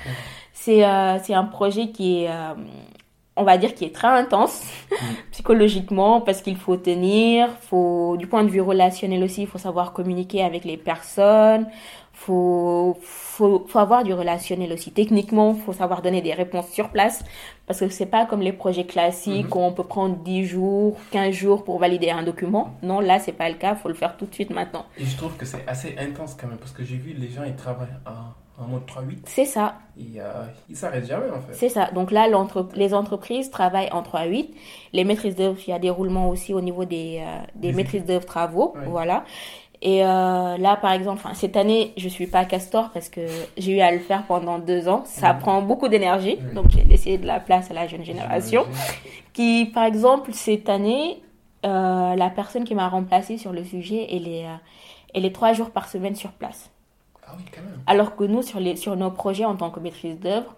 C'est 0.54 0.84
euh, 0.84 1.18
un 1.30 1.44
projet 1.46 1.88
qui 1.90 2.24
est, 2.24 2.30
euh, 2.30 2.54
on 3.38 3.44
va 3.44 3.58
dire, 3.58 3.74
qui 3.74 3.86
est 3.86 3.96
très 3.96 4.10
intense 4.10 4.62
psychologiquement 5.32 6.20
parce 6.20 6.42
qu'il 6.42 6.58
faut 6.58 6.76
tenir, 6.76 7.48
faut, 7.62 8.18
du 8.18 8.28
point 8.28 8.44
de 8.44 8.50
vue 8.50 8.62
relationnel 8.62 9.24
aussi, 9.24 9.44
il 9.44 9.48
faut 9.48 9.58
savoir 9.58 9.94
communiquer 9.94 10.44
avec 10.44 10.66
les 10.66 10.76
personnes, 10.76 11.66
faut, 12.20 12.98
faut, 13.02 13.66
faut 13.68 13.80
avoir 13.80 14.04
du 14.04 14.14
relationnel 14.14 14.74
aussi. 14.74 14.92
Techniquement, 14.92 15.54
faut 15.54 15.72
savoir 15.72 16.02
donner 16.02 16.22
des 16.22 16.34
réponses 16.34 16.70
sur 16.70 16.90
place 16.90 17.24
parce 17.66 17.80
que 17.80 17.90
c'est 17.90 18.06
pas 18.06 18.26
comme 18.26 18.42
les 18.42 18.52
projets 18.52 18.86
classiques 18.86 19.56
mhm. 19.56 19.62
où 19.62 19.64
on 19.64 19.72
peut 19.72 19.86
prendre 19.86 20.18
10 20.18 20.46
jours, 20.46 20.98
15 21.12 21.34
jours 21.34 21.64
pour 21.64 21.80
valider 21.80 22.10
un 22.10 22.24
document. 22.24 22.76
Non, 22.84 23.00
là, 23.00 23.20
c'est 23.20 23.32
pas 23.32 23.48
le 23.48 23.56
cas. 23.56 23.76
Faut 23.76 23.88
le 23.88 23.94
faire 23.94 24.18
tout 24.18 24.26
de 24.26 24.34
suite 24.34 24.50
maintenant. 24.50 24.86
Et 24.98 25.06
je 25.06 25.16
trouve 25.16 25.36
que 25.38 25.46
c'est 25.46 25.66
assez 25.68 25.96
intense 25.98 26.36
quand 26.36 26.48
même 26.48 26.58
parce 26.58 26.74
que 26.74 26.84
j'ai 26.84 26.98
vu 26.98 27.14
les 27.14 27.30
gens, 27.30 27.44
ils 27.44 27.56
travaillent 27.56 27.88
en, 28.06 28.64
en 28.64 28.68
mode 28.68 28.84
3-8. 28.86 29.20
C'est 29.24 29.46
ça. 29.46 29.76
Et, 29.98 30.20
euh, 30.20 30.46
ils 30.70 30.76
s'arrêtent 30.76 31.08
jamais 31.08 31.30
en 31.30 31.40
fait. 31.40 31.54
C'est 31.54 31.70
ça. 31.70 31.90
Donc 31.92 32.12
là, 32.12 32.28
les 32.76 32.94
entreprises 32.94 33.50
travaillent 33.50 33.92
en 33.94 34.02
3-8. 34.02 34.50
Les 34.92 35.06
maîtrises 35.06 35.36
d'œuvre, 35.36 35.58
il 35.66 35.70
y 35.70 35.74
a 35.74 35.80
des 35.80 35.90
roulements 35.90 36.30
aussi 36.30 36.54
au 36.54 36.60
niveau 36.60 36.84
des, 36.84 37.22
euh, 37.22 37.40
des, 37.56 37.72
maîtrises 37.72 38.04
d'œuvre 38.04 38.26
travaux. 38.26 38.76
Voilà. 38.88 39.24
Et 39.82 40.04
euh, 40.04 40.58
là, 40.58 40.76
par 40.76 40.92
exemple, 40.92 41.26
cette 41.34 41.56
année, 41.56 41.94
je 41.96 42.10
suis 42.10 42.28
pas 42.28 42.44
castor 42.44 42.90
parce 42.94 43.08
que 43.08 43.22
j'ai 43.58 43.78
eu 43.78 43.80
à 43.80 43.92
le 43.92 44.00
faire 44.00 44.24
pendant 44.24 44.60
deux 44.60 44.90
ans. 44.90 45.04
Ça 45.06 45.34
prend 45.34 45.62
beaucoup 45.62 45.88
d'énergie, 45.88 46.38
donc 46.54 46.66
j'ai 46.72 46.84
laissé 46.84 47.18
de 47.18 47.26
la 47.26 47.40
place 47.40 47.72
à 47.72 47.74
la 47.74 47.88
jeune 47.88 48.04
génération. 48.04 48.66
Qui, 49.32 49.66
par 49.74 49.86
exemple, 49.86 50.32
cette 50.34 50.68
année, 50.68 51.22
euh, 51.66 52.16
la 52.16 52.30
personne 52.30 52.66
qui 52.66 52.76
m'a 52.76 52.90
remplacée 52.90 53.38
sur 53.38 53.54
le 53.54 53.64
sujet, 53.64 54.08
elle 54.12 54.28
est, 54.28 54.46
euh, 54.46 54.56
elle 55.14 55.24
est 55.26 55.34
trois 55.34 55.54
jours 55.54 55.70
par 55.70 55.88
semaine 55.88 56.16
sur 56.16 56.32
place. 56.32 56.70
Ah 57.26 57.32
oui, 57.38 57.46
quand 57.56 57.62
même. 57.62 57.80
Alors 57.88 58.18
que 58.18 58.26
nous, 58.26 58.42
sur, 58.42 58.60
les, 58.60 58.76
sur 58.76 58.98
nos 58.98 59.12
projets 59.12 59.46
en 59.46 59.56
tant 59.56 59.70
que 59.70 59.80
maîtrise 59.80 60.20
d'œuvre, 60.20 60.56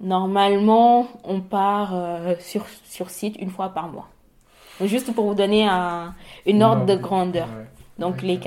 normalement, 0.00 1.08
on 1.24 1.40
part 1.40 1.94
sur, 2.38 2.64
sur 2.84 3.10
site 3.10 3.36
une 3.40 3.50
fois 3.50 3.70
par 3.70 3.88
mois. 3.88 4.08
juste 4.84 5.12
pour 5.12 5.26
vous 5.26 5.34
donner 5.34 5.66
un, 5.66 6.14
une 6.46 6.62
ordre 6.62 6.86
de 6.86 6.94
grandeur. 6.94 7.48
Donc 7.98 8.22
les, 8.22 8.40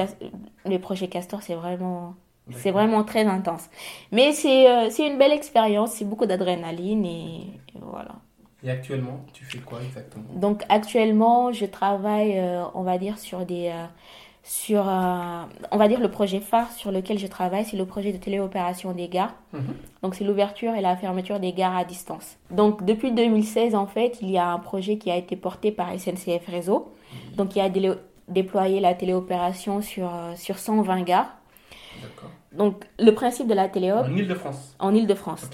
les 0.65 0.79
projets 0.79 1.07
Castor, 1.07 1.41
c'est 1.41 1.55
vraiment, 1.55 2.15
c'est 2.51 2.71
vraiment 2.71 3.03
très 3.03 3.25
intense. 3.25 3.69
Mais 4.11 4.31
c'est 4.31 4.69
euh, 4.69 4.89
c'est 4.89 5.07
une 5.07 5.17
belle 5.17 5.31
expérience, 5.31 5.91
c'est 5.91 6.05
beaucoup 6.05 6.25
d'adrénaline 6.25 7.05
et, 7.05 7.41
voilà. 7.81 8.15
Et 8.63 8.69
actuellement, 8.71 9.19
tu 9.31 9.45
fais 9.45 9.59
quoi 9.59 9.79
exactement? 9.83 10.25
Donc 10.35 10.63
actuellement, 10.69 11.51
je 11.51 11.65
travaille, 11.65 12.37
euh, 12.37 12.63
on 12.73 12.83
va 12.83 12.97
dire, 12.97 13.17
sur 13.17 13.45
des... 13.45 13.69
Euh, 13.73 13.85
sur, 14.47 14.83
on 15.71 15.77
va 15.77 15.87
dire, 15.87 15.99
le 15.99 16.11
projet 16.11 16.39
phare 16.39 16.71
sur 16.71 16.91
lequel 16.91 17.17
je 17.17 17.25
travaille, 17.25 17.65
c'est 17.65 17.77
le 17.77 17.85
projet 17.87 18.11
de 18.11 18.17
téléopération 18.17 18.91
des 18.91 19.07
gares. 19.07 19.33
Mhm. 19.53 19.73
Donc, 20.03 20.13
c'est 20.13 20.23
l'ouverture 20.23 20.75
et 20.75 20.81
la 20.81 20.95
fermeture 20.95 21.39
des 21.39 21.51
gares 21.51 21.75
à 21.75 21.83
distance. 21.83 22.37
Donc, 22.51 22.85
depuis 22.85 23.11
2016, 23.11 23.73
en 23.73 23.87
fait, 23.87 24.19
il 24.21 24.29
y 24.29 24.37
a 24.37 24.47
un 24.47 24.59
projet 24.59 24.99
qui 24.99 25.09
a 25.09 25.15
été 25.15 25.35
porté 25.35 25.71
par 25.71 25.87
SNCF 25.99 26.45
Réseau. 26.47 26.93
Donc, 27.35 27.55
il 27.55 27.57
y 27.57 27.61
a 27.63 27.69
des 27.69 27.91
déployer 28.27 28.79
la 28.79 28.93
téléopération 28.93 29.81
sur, 29.81 30.13
euh, 30.13 30.35
sur 30.35 30.57
120 30.57 31.01
gares. 31.03 31.33
Donc, 32.51 32.85
le 32.99 33.11
principe 33.11 33.47
de 33.47 33.53
la 33.53 33.67
téléop... 33.67 34.05
En 34.05 34.15
Ile-de-France 34.15 34.75
En 34.79 34.93
Ile-de-France. 34.95 35.49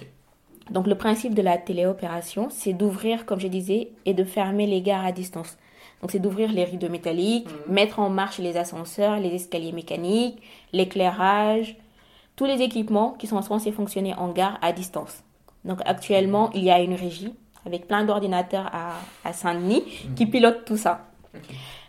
Donc, 0.70 0.88
le 0.88 0.96
principe 0.96 1.34
de 1.34 1.42
la 1.42 1.58
téléopération, 1.58 2.48
c'est 2.50 2.74
d'ouvrir, 2.74 3.26
comme 3.26 3.40
je 3.40 3.48
disais, 3.48 3.90
et 4.06 4.14
de 4.14 4.24
fermer 4.24 4.68
les 4.68 4.82
gares 4.82 5.06
à 5.06 5.12
distance. 5.12 5.58
Donc 6.02 6.10
c'est 6.10 6.20
d'ouvrir 6.20 6.52
les 6.52 6.64
rideaux 6.64 6.90
métalliques, 6.90 7.48
Mhm. 7.68 7.74
mettre 7.76 8.00
en 8.00 8.10
marche 8.10 8.40
les 8.40 8.58
ascenseurs, 8.58 9.20
les 9.20 9.36
escaliers 9.36 9.72
mécaniques, 9.72 10.42
l'éclairage, 10.74 11.78
tous 12.36 12.46
les 12.46 12.62
équipements 12.64 13.12
qui 13.20 13.28
sont 13.28 13.42
censés 13.44 13.72
fonctionner 13.72 14.16
en 14.16 14.30
gare 14.30 14.58
à 14.64 14.72
distance. 14.72 15.24
Donc 15.64 15.80
actuellement, 15.86 16.50
il 16.56 16.64
y 16.64 16.72
a 16.72 16.80
une 16.82 16.96
régie 16.96 17.36
avec 17.68 17.88
plein 17.88 18.04
d'ordinateurs 18.04 18.68
à, 18.74 18.94
à 19.24 19.32
Saint-Denis 19.34 19.84
qui 20.16 20.26
pilotent 20.26 20.66
tout 20.66 20.78
ça. 20.78 21.06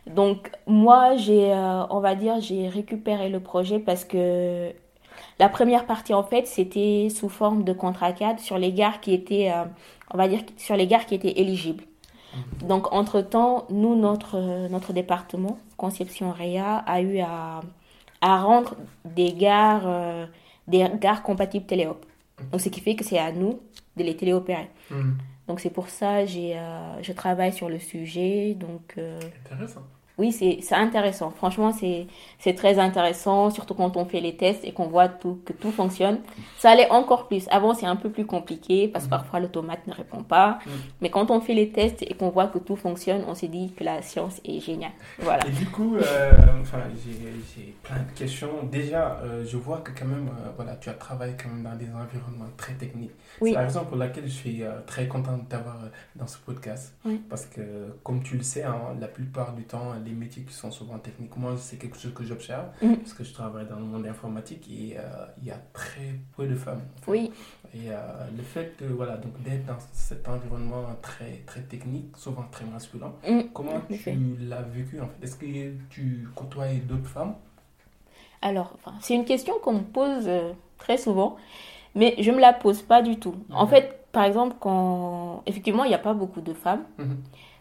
Donc 0.06 0.50
moi, 0.66 1.16
j'ai, 1.16 1.52
euh, 1.52 1.86
on 1.90 2.00
va 2.00 2.14
dire, 2.14 2.40
j'ai 2.40 2.68
récupéré 2.68 3.28
le 3.28 3.40
projet 3.40 3.78
parce 3.78 4.04
que 4.04 4.72
la 5.38 5.48
première 5.48 5.86
partie, 5.86 6.14
en 6.14 6.22
fait, 6.22 6.46
c'était 6.46 7.08
sous 7.08 7.28
forme 7.28 7.64
de 7.64 7.72
contrat 7.72 8.12
cadre 8.12 8.40
sur 8.40 8.58
les 8.58 8.72
gares 8.72 9.00
qui 9.00 9.14
étaient, 9.14 9.50
euh, 9.50 9.64
on 10.12 10.18
va 10.18 10.28
dire, 10.28 10.40
sur 10.56 10.76
les 10.76 10.86
gares 10.86 11.06
qui 11.06 11.14
étaient 11.14 11.40
éligibles. 11.40 11.84
Donc, 12.66 12.92
entre-temps, 12.92 13.66
nous, 13.68 13.94
notre, 13.94 14.68
notre 14.68 14.92
département, 14.94 15.58
Conception 15.76 16.30
Réa, 16.32 16.76
a 16.86 17.02
eu 17.02 17.18
à, 17.20 17.60
à 18.22 18.40
rendre 18.40 18.76
des 19.04 19.32
gares, 19.32 19.82
euh, 19.84 20.26
des 20.66 20.86
gares 20.98 21.22
compatibles 21.22 21.66
téléop. 21.66 22.06
Donc, 22.50 22.60
ce 22.60 22.70
qui 22.70 22.80
fait 22.80 22.94
que 22.96 23.04
c'est 23.04 23.18
à 23.18 23.32
nous 23.32 23.60
de 23.96 24.02
les 24.04 24.16
téléopérer. 24.16 24.70
Mhm. 24.90 25.18
Donc, 25.48 25.60
c'est 25.60 25.70
pour 25.70 25.88
ça 25.88 26.24
que 26.24 26.56
euh, 26.56 27.02
je 27.02 27.12
travaille 27.12 27.52
sur 27.52 27.68
le 27.68 27.78
sujet. 27.78 28.54
Donc, 28.54 28.94
euh, 28.98 29.18
Intéressant. 29.44 29.82
Oui, 30.18 30.30
c'est 30.30 30.74
intéressant. 30.74 31.30
Franchement, 31.30 31.72
c'est 31.72 32.54
très 32.54 32.78
intéressant, 32.78 33.50
surtout 33.50 33.74
quand 33.74 33.96
on 33.96 34.04
fait 34.04 34.20
les 34.20 34.36
tests 34.36 34.64
et 34.64 34.72
qu'on 34.72 34.86
voit 34.86 35.08
tout, 35.08 35.40
que 35.44 35.52
tout 35.52 35.72
fonctionne. 35.72 36.18
Ça 36.58 36.70
allait 36.70 36.90
encore 36.90 37.28
plus. 37.28 37.46
Avant, 37.50 37.72
c'est 37.72 37.86
un 37.86 37.96
peu 37.96 38.10
plus 38.10 38.26
compliqué 38.26 38.88
parce 38.88 39.06
que 39.06 39.10
parfois 39.10 39.40
l'automate 39.40 39.86
ne 39.86 39.94
répond 39.94 40.22
pas. 40.22 40.58
Mhm. 40.66 40.72
Mais 41.00 41.10
quand 41.10 41.30
on 41.30 41.40
fait 41.40 41.54
les 41.54 41.70
tests 41.70 42.02
et 42.02 42.14
qu'on 42.14 42.28
voit 42.28 42.48
que 42.48 42.58
tout 42.58 42.76
fonctionne, 42.76 43.24
on 43.26 43.34
s'est 43.34 43.48
dit 43.48 43.72
que 43.72 43.84
la 43.84 44.02
science 44.02 44.40
est 44.44 44.60
géniale. 44.60 44.92
Voilà. 45.18 45.46
Et 45.46 45.50
du 45.50 45.66
coup, 45.66 45.96
euh, 45.96 46.30
enfin, 46.60 46.78
j'ai 47.04 47.74
plein 47.82 48.02
de 48.02 48.18
questions. 48.18 48.64
Déjà, 48.70 49.18
euh, 49.24 49.44
je 49.46 49.56
vois 49.56 49.78
que 49.78 49.92
quand 49.98 50.06
même, 50.06 50.28
euh, 50.28 50.50
voilà, 50.56 50.76
tu 50.76 50.90
as 50.90 50.94
travaillé 50.94 51.34
quand 51.42 51.48
même 51.48 51.62
dans 51.62 51.76
des 51.76 51.86
environnements 51.86 52.50
très 52.58 52.74
techniques. 52.74 53.12
Oui. 53.40 53.50
C'est 53.50 53.56
la 53.56 53.62
raison 53.62 53.84
pour 53.86 53.96
laquelle 53.96 54.24
je 54.26 54.32
suis 54.32 54.62
très 54.86 55.08
content 55.08 55.38
de 55.38 55.44
t'avoir 55.48 55.78
dans 56.14 56.26
ce 56.26 56.36
podcast. 56.38 56.94
Oui. 57.06 57.22
Parce 57.30 57.46
que, 57.46 57.96
comme 58.04 58.22
tu 58.22 58.36
le 58.36 58.42
sais, 58.42 58.62
hein, 58.62 58.94
la 59.00 59.08
plupart 59.08 59.54
du 59.54 59.64
temps, 59.64 59.94
les 60.04 60.12
métiers 60.12 60.42
qui 60.44 60.52
sont 60.54 60.70
souvent 60.70 60.98
techniques, 60.98 61.36
moi, 61.36 61.54
c'est 61.56 61.76
quelque 61.78 61.98
chose 61.98 62.14
que 62.14 62.24
j'observe 62.24 62.66
Mhm. 62.82 62.96
parce 62.98 63.14
que 63.14 63.24
je 63.24 63.32
travaille 63.32 63.66
dans 63.66 63.76
le 63.78 63.84
monde 63.84 64.06
informatique 64.06 64.68
et 64.70 64.96
euh, 64.98 65.02
il 65.40 65.46
y 65.46 65.50
a 65.50 65.58
très 65.72 66.14
peu 66.36 66.46
de 66.46 66.54
femmes. 66.54 66.82
en 66.98 67.00
fait. 67.02 67.10
Oui, 67.10 67.30
Et 67.74 67.90
euh, 67.90 67.96
le 68.36 68.42
fait 68.42 68.74
de, 68.82 68.86
voilà, 68.92 69.16
donc 69.16 69.40
d'être 69.42 69.64
dans 69.66 69.78
cet 69.92 70.28
environnement 70.28 70.84
très, 71.00 71.42
très 71.46 71.62
technique, 71.62 72.16
souvent 72.16 72.44
très 72.50 72.64
masculin, 72.66 73.12
Mm, 73.28 73.40
comment 73.54 73.76
en 73.76 73.80
tu 73.88 74.36
l'as 74.40 74.62
vécu 74.62 75.00
en 75.00 75.06
fait? 75.08 75.24
Est-ce 75.24 75.36
que 75.36 75.46
tu 75.90 76.28
côtoies 76.34 76.74
d'autres 76.88 77.08
femmes? 77.08 77.34
Alors, 78.42 78.76
c'est 79.00 79.14
une 79.14 79.24
question 79.24 79.54
qu'on 79.62 79.74
me 79.74 79.80
pose 79.84 80.24
euh, 80.26 80.52
très 80.78 80.98
souvent, 80.98 81.36
mais 81.94 82.16
je 82.18 82.30
me 82.30 82.40
la 82.40 82.52
pose 82.52 82.82
pas 82.82 83.00
du 83.02 83.16
tout. 83.18 83.34
En 83.50 83.66
fait, 83.66 84.00
par 84.12 84.24
exemple, 84.24 84.56
quand 84.60 85.42
effectivement, 85.46 85.84
il 85.84 85.88
n'y 85.88 85.94
a 85.94 85.98
pas 85.98 86.12
beaucoup 86.14 86.40
de 86.40 86.52
femmes. 86.52 86.84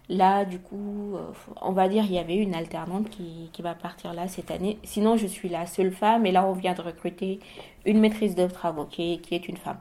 Là, 0.09 0.43
du 0.45 0.59
coup, 0.59 1.15
euh, 1.15 1.31
on 1.61 1.71
va 1.71 1.87
dire 1.87 2.03
il 2.05 2.13
y 2.13 2.19
avait 2.19 2.35
une 2.35 2.53
alternante 2.53 3.09
qui, 3.09 3.49
qui 3.53 3.61
va 3.61 3.73
partir 3.73 4.13
là 4.13 4.27
cette 4.27 4.51
année. 4.51 4.77
Sinon, 4.83 5.15
je 5.15 5.27
suis 5.27 5.47
la 5.47 5.65
seule 5.65 5.91
femme 5.91 6.25
et 6.25 6.31
là, 6.31 6.45
on 6.45 6.53
vient 6.53 6.73
de 6.73 6.81
recruter 6.81 7.39
une 7.85 7.99
maîtrise 7.99 8.35
de 8.35 8.47
travaux 8.47 8.85
qui 8.85 9.13
est, 9.13 9.17
qui 9.19 9.35
est 9.35 9.47
une 9.47 9.57
femme. 9.57 9.77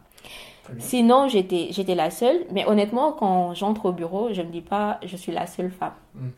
Sinon, 0.78 1.26
j'étais, 1.26 1.68
j'étais 1.70 1.96
la 1.96 2.10
seule, 2.10 2.44
mais 2.52 2.64
honnêtement, 2.66 3.12
quand 3.12 3.54
j'entre 3.54 3.86
au 3.86 3.92
bureau, 3.92 4.32
je 4.32 4.42
me 4.42 4.50
dis 4.50 4.60
pas 4.60 5.00
je 5.04 5.16
suis 5.16 5.32
la 5.32 5.46
seule 5.46 5.70
femme. 5.70 5.94
Mm. 6.14 6.28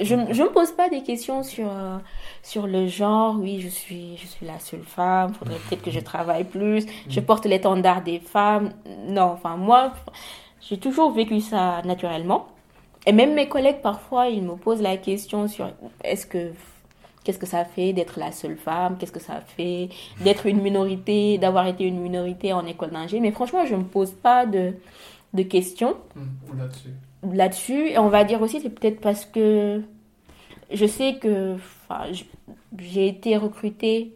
Je 0.00 0.14
ne 0.14 0.22
me 0.26 0.52
pose 0.52 0.70
pas 0.70 0.88
des 0.88 1.02
questions 1.02 1.42
sur, 1.42 1.66
euh, 1.68 1.98
sur 2.42 2.68
le 2.68 2.86
genre, 2.86 3.34
oui, 3.36 3.60
je 3.60 3.68
suis, 3.68 4.16
je 4.16 4.26
suis 4.26 4.46
la 4.46 4.60
seule 4.60 4.84
femme, 4.84 5.34
faudrait 5.34 5.58
peut-être 5.68 5.82
que 5.82 5.90
je 5.90 5.98
travaille 5.98 6.44
plus, 6.44 6.86
je 7.08 7.20
porte 7.20 7.44
l'étendard 7.46 8.02
des 8.02 8.20
femmes. 8.20 8.70
Non, 9.08 9.32
enfin, 9.32 9.56
moi, 9.56 9.92
j'ai 10.60 10.78
toujours 10.78 11.10
vécu 11.10 11.40
ça 11.40 11.82
naturellement. 11.84 12.46
Et 13.06 13.12
même 13.12 13.34
mes 13.34 13.48
collègues, 13.48 13.80
parfois, 13.82 14.28
ils 14.28 14.42
me 14.42 14.56
posent 14.56 14.82
la 14.82 14.96
question 14.96 15.48
sur 15.48 15.70
est-ce 16.04 16.26
que 16.26 16.52
qu'est-ce 17.24 17.38
que 17.38 17.46
ça 17.46 17.64
fait 17.66 17.92
d'être 17.92 18.18
la 18.18 18.32
seule 18.32 18.56
femme, 18.56 18.96
qu'est-ce 18.98 19.12
que 19.12 19.20
ça 19.20 19.40
fait 19.42 19.90
d'être 20.22 20.46
une 20.46 20.62
minorité, 20.62 21.36
d'avoir 21.38 21.66
été 21.66 21.84
une 21.84 22.00
minorité 22.00 22.52
en 22.54 22.64
école 22.66 22.90
d'ingé? 22.90 23.20
Mais 23.20 23.30
franchement, 23.30 23.64
je 23.66 23.74
ne 23.74 23.80
me 23.80 23.84
pose 23.84 24.12
pas 24.12 24.46
de, 24.46 24.74
de 25.34 25.42
questions 25.42 25.96
Mm, 26.16 26.58
Là-dessus. 26.58 26.88
là-dessus. 27.32 27.88
Et 27.90 27.98
on 27.98 28.08
va 28.08 28.24
dire 28.24 28.40
aussi, 28.42 28.60
c'est 28.60 28.70
peut-être 28.70 29.00
parce 29.00 29.24
que 29.26 29.82
je 30.72 30.86
sais 30.86 31.16
que 31.20 31.56
j'ai 32.78 33.08
été 33.08 33.36
recrutée 33.36 34.14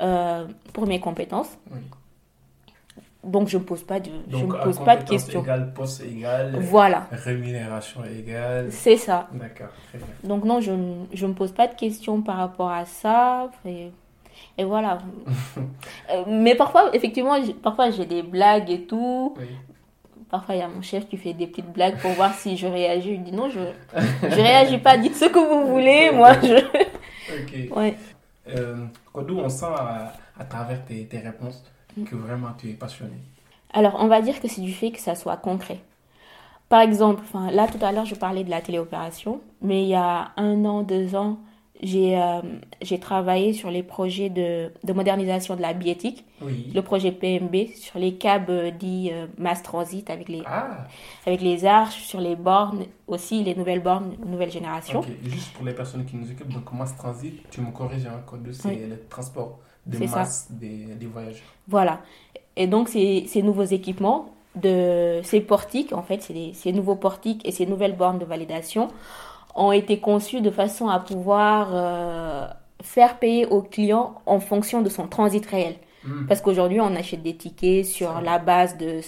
euh, 0.00 0.46
pour 0.72 0.86
mes 0.86 1.00
compétences. 1.00 1.50
Oui. 1.72 1.80
Donc, 3.24 3.48
je 3.48 3.58
ne 3.58 3.62
pose 3.64 3.82
pas 3.82 3.98
de, 3.98 4.10
je 4.30 4.36
me 4.36 4.62
pose 4.62 4.78
pas 4.78 4.96
de 4.96 5.02
questions. 5.08 5.42
égale, 5.42 5.72
poste 5.74 6.02
égal, 6.04 6.56
Voilà, 6.60 7.08
rémunération 7.10 8.00
égale. 8.04 8.68
c'est 8.70 8.96
ça. 8.96 9.28
D'accord. 9.32 9.68
Donc 10.22 10.44
non, 10.44 10.60
je 10.60 10.70
ne 10.72 11.26
me 11.26 11.34
pose 11.34 11.52
pas 11.52 11.66
de 11.66 11.74
questions 11.74 12.22
par 12.22 12.36
rapport 12.36 12.70
à 12.70 12.84
ça. 12.86 13.50
Et, 13.64 13.90
et 14.56 14.64
voilà. 14.64 14.98
Euh, 16.10 16.24
Mais 16.28 16.54
parfois, 16.54 16.94
effectivement, 16.94 17.34
parfois 17.62 17.90
j'ai 17.90 18.06
des 18.06 18.22
blagues 18.22 18.70
et 18.70 18.82
tout. 18.86 19.34
Oui. 19.38 19.46
Parfois, 20.30 20.54
il 20.54 20.58
y 20.58 20.62
a 20.62 20.68
mon 20.68 20.80
chef 20.82 21.08
qui 21.08 21.16
fait 21.16 21.32
des 21.32 21.46
petites 21.46 21.72
blagues 21.72 21.98
pour 21.98 22.12
voir 22.12 22.32
si 22.34 22.56
je 22.56 22.66
réagis. 22.66 23.16
Je 23.16 23.20
dis 23.22 23.32
non, 23.32 23.48
je 23.50 23.60
je 24.22 24.34
réagis 24.36 24.78
pas. 24.78 24.96
Dites 24.96 25.16
ce 25.16 25.24
que 25.24 25.38
vous 25.38 25.66
voulez. 25.72 26.10
Moi, 26.14 26.34
je... 26.42 26.56
Ok. 27.34 27.76
Ouais. 27.76 27.96
Euh, 28.48 28.76
Kodou, 29.12 29.38
on 29.40 29.48
sent 29.48 29.66
à, 29.66 30.12
à 30.38 30.44
travers 30.44 30.84
tes, 30.84 31.04
tes 31.06 31.18
réponses. 31.18 31.62
Que 32.04 32.16
vraiment 32.16 32.52
tu 32.58 32.70
es 32.70 32.74
passionné. 32.74 33.16
Alors, 33.72 33.96
on 34.00 34.06
va 34.08 34.20
dire 34.22 34.40
que 34.40 34.48
c'est 34.48 34.62
du 34.62 34.72
fait 34.72 34.90
que 34.90 35.00
ça 35.00 35.14
soit 35.14 35.36
concret. 35.36 35.80
Par 36.68 36.80
exemple, 36.80 37.22
là, 37.52 37.66
tout 37.66 37.82
à 37.84 37.92
l'heure, 37.92 38.04
je 38.06 38.14
parlais 38.14 38.44
de 38.44 38.50
la 38.50 38.60
téléopération. 38.60 39.40
Mais 39.62 39.82
il 39.82 39.88
y 39.88 39.94
a 39.94 40.32
un 40.36 40.64
an, 40.64 40.82
deux 40.82 41.14
ans, 41.14 41.38
j'ai 41.82 42.20
euh, 42.20 42.40
travaillé 43.00 43.52
sur 43.52 43.70
les 43.70 43.82
projets 43.82 44.28
de, 44.30 44.70
de 44.84 44.92
modernisation 44.92 45.54
de 45.56 45.62
la 45.62 45.72
biétique. 45.72 46.24
Oui. 46.40 46.70
le 46.72 46.82
projet 46.82 47.10
PMB 47.10 47.74
sur 47.74 47.98
les 47.98 48.14
câbles 48.14 48.50
euh, 48.52 48.70
dits 48.70 49.10
euh, 49.12 49.26
mass 49.38 49.62
transit 49.62 50.08
avec 50.08 50.28
les, 50.28 50.42
Ah, 50.46 50.86
avec 51.26 51.40
les 51.40 51.64
arches, 51.64 52.02
sur 52.02 52.20
les 52.20 52.36
bornes 52.36 52.84
aussi, 53.08 53.42
les 53.42 53.54
nouvelles 53.56 53.82
bornes, 53.82 54.14
nouvelle 54.24 54.50
génération. 54.52 55.02
Juste 55.24 55.52
pour 55.54 55.64
les 55.64 55.72
personnes 55.74 56.04
qui 56.04 56.16
nous 56.16 56.30
occupent, 56.30 56.52
donc 56.52 56.70
masse 56.72 56.96
transit, 56.96 57.48
tu 57.50 57.60
me 57.60 57.70
corriges, 57.72 58.08
Kodou, 58.26 58.52
c'est 58.52 58.68
Oui. 58.68 58.78
le 58.88 59.00
transport 59.08 59.58
de 59.88 59.96
C'est 59.96 60.06
ça. 60.06 60.16
masse 60.20 60.46
des, 60.50 60.84
des 60.94 61.06
voyageurs. 61.06 61.42
Voilà. 61.66 62.00
Et 62.56 62.66
donc, 62.66 62.88
ces, 62.88 63.24
ces 63.28 63.42
nouveaux 63.42 63.64
équipements, 63.64 64.30
de, 64.54 65.20
ces 65.22 65.40
portiques, 65.40 65.92
en 65.92 66.02
fait, 66.02 66.30
des- 66.32 66.52
ces 66.54 66.72
nouveaux 66.72 66.96
portiques 66.96 67.46
et 67.46 67.52
ces 67.52 67.66
nouvelles 67.66 67.96
bornes 67.96 68.18
de 68.18 68.24
validation 68.24 68.88
ont 69.54 69.72
été 69.72 69.98
conçus 69.98 70.40
de 70.40 70.50
façon 70.50 70.88
à 70.88 70.98
pouvoir 71.00 71.68
euh, 71.72 72.46
faire 72.82 73.18
payer 73.18 73.46
au 73.46 73.62
client 73.62 74.14
en 74.26 74.40
fonction 74.40 74.82
de 74.82 74.88
son 74.88 75.06
transit 75.08 75.44
réel. 75.46 75.74
Mm. 76.04 76.26
Parce 76.26 76.40
qu'aujourd'hui, 76.40 76.80
on 76.80 76.94
achète 76.96 77.22
des 77.22 77.34
tickets 77.36 77.84
sur 77.86 78.12
Ça. 78.12 78.20
la 78.20 78.38
base 78.38 78.76
de, 78.78 79.00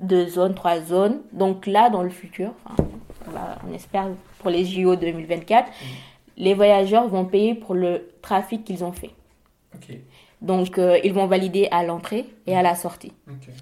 de 0.00 0.26
zones, 0.26 0.54
trois 0.54 0.80
zones. 0.80 1.20
Donc 1.32 1.66
là, 1.66 1.88
dans 1.90 2.02
le 2.02 2.10
futur, 2.10 2.50
on, 3.26 3.30
va- 3.32 3.58
on 3.68 3.74
espère 3.74 4.08
pour 4.40 4.50
les 4.50 4.64
JO 4.64 4.96
2024, 4.96 5.70
les 6.38 6.54
voyageurs 6.54 7.08
vont 7.08 7.24
payer 7.24 7.54
pour 7.54 7.74
le 7.74 8.08
trafic 8.22 8.64
qu'ils 8.64 8.84
ont 8.84 8.92
fait. 8.92 9.10
Donc, 10.42 10.76
euh, 10.78 10.98
ils 11.02 11.14
vont 11.14 11.26
valider 11.26 11.66
à 11.70 11.82
l'entrée 11.82 12.26
et 12.46 12.54
à 12.54 12.60
la 12.62 12.74
sortie. 12.74 13.12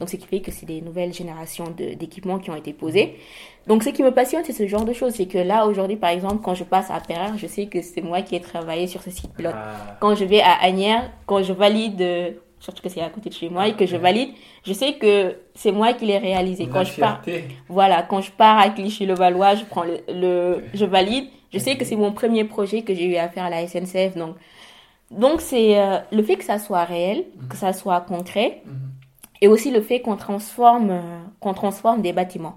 Donc, 0.00 0.08
ce 0.10 0.16
qui 0.16 0.26
fait 0.26 0.40
que 0.40 0.50
c'est 0.50 0.66
des 0.66 0.80
nouvelles 0.80 1.12
générations 1.14 1.66
d'équipements 1.76 2.38
qui 2.40 2.50
ont 2.50 2.56
été 2.56 2.72
posés. 2.72 3.16
Donc, 3.68 3.84
ce 3.84 3.90
qui 3.90 4.02
me 4.02 4.10
passionne, 4.10 4.42
c'est 4.44 4.52
ce 4.52 4.66
genre 4.66 4.84
de 4.84 4.92
choses. 4.92 5.12
C'est 5.14 5.26
que 5.26 5.38
là, 5.38 5.66
aujourd'hui, 5.66 5.96
par 5.96 6.10
exemple, 6.10 6.38
quand 6.42 6.54
je 6.54 6.64
passe 6.64 6.90
à 6.90 6.98
Perrin, 7.00 7.36
je 7.36 7.46
sais 7.46 7.66
que 7.66 7.80
c'est 7.80 8.02
moi 8.02 8.22
qui 8.22 8.34
ai 8.34 8.40
travaillé 8.40 8.88
sur 8.88 9.02
ce 9.02 9.10
site 9.10 9.32
pilote. 9.34 9.54
Ah, 9.56 9.96
Quand 10.00 10.14
je 10.16 10.24
vais 10.24 10.40
à 10.40 10.54
Agnières, 10.62 11.10
quand 11.26 11.42
je 11.44 11.52
valide, 11.52 12.00
euh, 12.02 12.30
surtout 12.58 12.82
que 12.82 12.88
c'est 12.88 13.00
à 13.02 13.08
côté 13.08 13.28
de 13.30 13.34
chez 13.34 13.48
moi 13.48 13.68
et 13.68 13.74
que 13.74 13.86
je 13.86 13.96
valide, 13.96 14.30
je 14.66 14.72
sais 14.72 14.94
que 14.94 15.36
c'est 15.54 15.70
moi 15.72 15.92
qui 15.92 16.06
l'ai 16.06 16.18
réalisé. 16.18 16.66
la 16.66 16.72
Quand 16.72 16.84
je 16.84 16.90
pars, 17.00 17.22
voilà, 17.68 18.02
quand 18.02 18.20
je 18.20 18.32
pars 18.32 18.58
à 18.58 18.68
Clichy-le-Valois, 18.70 19.54
je 19.54 19.64
prends 19.64 19.84
le, 19.84 20.00
le- 20.08 20.64
je 20.74 20.84
valide. 20.84 21.26
Je 21.52 21.58
sais 21.60 21.76
que 21.76 21.84
c'est 21.84 21.94
mon 21.96 22.10
premier 22.12 22.42
projet 22.44 22.82
que 22.82 22.92
j'ai 22.96 23.04
eu 23.04 23.14
à 23.16 23.28
faire 23.28 23.44
à 23.44 23.50
la 23.50 23.64
SNCF. 23.66 24.16
Donc, 24.16 24.34
donc 25.10 25.40
c'est 25.40 25.78
euh, 25.78 25.98
le 26.12 26.22
fait 26.22 26.36
que 26.36 26.44
ça 26.44 26.58
soit 26.58 26.84
réel, 26.84 27.24
que 27.48 27.56
ça 27.56 27.72
soit 27.72 28.00
concret, 28.00 28.62
Mhm. 28.64 28.72
et 29.42 29.48
aussi 29.48 29.70
le 29.70 29.80
fait 29.80 30.00
qu'on 30.00 30.16
transforme, 30.16 30.90
euh, 30.90 31.00
qu'on 31.40 31.54
transforme 31.54 32.02
des 32.02 32.12
bâtiments. 32.12 32.56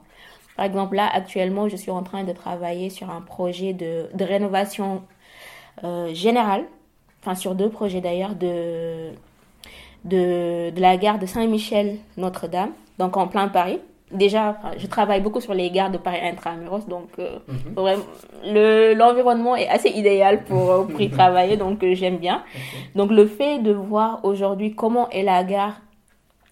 Par 0.55 0.65
exemple, 0.65 0.95
là, 0.95 1.07
actuellement, 1.13 1.69
je 1.69 1.75
suis 1.75 1.91
en 1.91 2.01
train 2.03 2.23
de 2.23 2.31
travailler 2.33 2.89
sur 2.89 3.09
un 3.11 3.21
projet 3.21 3.73
de, 3.73 4.09
de 4.13 4.23
rénovation 4.25 5.03
euh, 5.83 6.11
générale, 6.15 6.63
enfin 7.21 7.35
sur 7.35 7.53
deux 7.53 7.69
projets 7.69 8.01
d'ailleurs, 8.01 8.33
de, 8.35 9.11
de, 10.05 10.71
de 10.71 10.81
la 10.81 10.97
gare 10.97 11.19
de 11.19 11.25
Saint-Michel-Notre-Dame, 11.27 12.71
donc 12.97 13.17
en 13.17 13.27
plein 13.27 13.47
Paris. 13.49 13.79
Déjà, 14.11 14.57
je 14.77 14.87
travaille 14.87 15.21
beaucoup 15.21 15.41
sur 15.41 15.53
les 15.53 15.69
gares 15.69 15.91
de 15.91 15.97
Paris 15.97 16.19
Intramuros, 16.21 16.87
donc 16.87 17.09
euh, 17.19 17.39
mhm. 17.47 18.03
le, 18.45 18.93
l'environnement 18.93 19.55
est 19.55 19.67
assez 19.67 19.89
idéal 19.89 20.43
pour, 20.43 20.71
euh, 20.71 20.83
pour 20.83 21.01
y 21.01 21.09
travailler, 21.09 21.57
donc 21.57 21.83
euh, 21.83 21.93
j'aime 21.93 22.17
bien. 22.17 22.43
Donc 22.95 23.11
le 23.11 23.25
fait 23.27 23.59
de 23.59 23.71
voir 23.71 24.23
aujourd'hui 24.23 24.75
comment 24.75 25.09
est 25.09 25.23
la 25.23 25.43
gare 25.43 25.81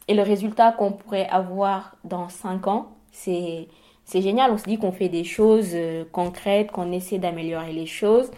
et 0.08 0.14
le 0.14 0.22
résultat 0.22 0.72
qu'on 0.72 0.92
pourrait 0.92 1.28
avoir 1.30 1.96
dans 2.04 2.30
5 2.30 2.68
ans, 2.68 2.88
c'est, 3.12 3.68
c'est 4.04 4.22
génial. 4.22 4.52
On 4.52 4.58
se 4.58 4.66
dit 4.66 4.78
qu'on 4.78 4.92
fait 4.92 5.10
des 5.10 5.24
choses 5.24 5.76
concrètes, 6.12 6.72
qu'on 6.72 6.92
essaie 6.92 7.18
d'améliorer 7.18 7.74
les 7.74 7.88
choses. 7.88 8.30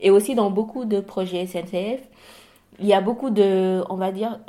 Et 0.00 0.10
aussi 0.10 0.34
dans 0.34 0.50
beaucoup 0.50 0.84
de 0.84 0.98
projets 0.98 1.46
SNCF, 1.46 2.00
il 2.80 2.86
y 2.86 2.92
a 2.92 3.00
beaucoup 3.00 3.30
de, 3.30 3.84
on 3.88 3.94
va 3.94 4.10
dire, 4.10 4.40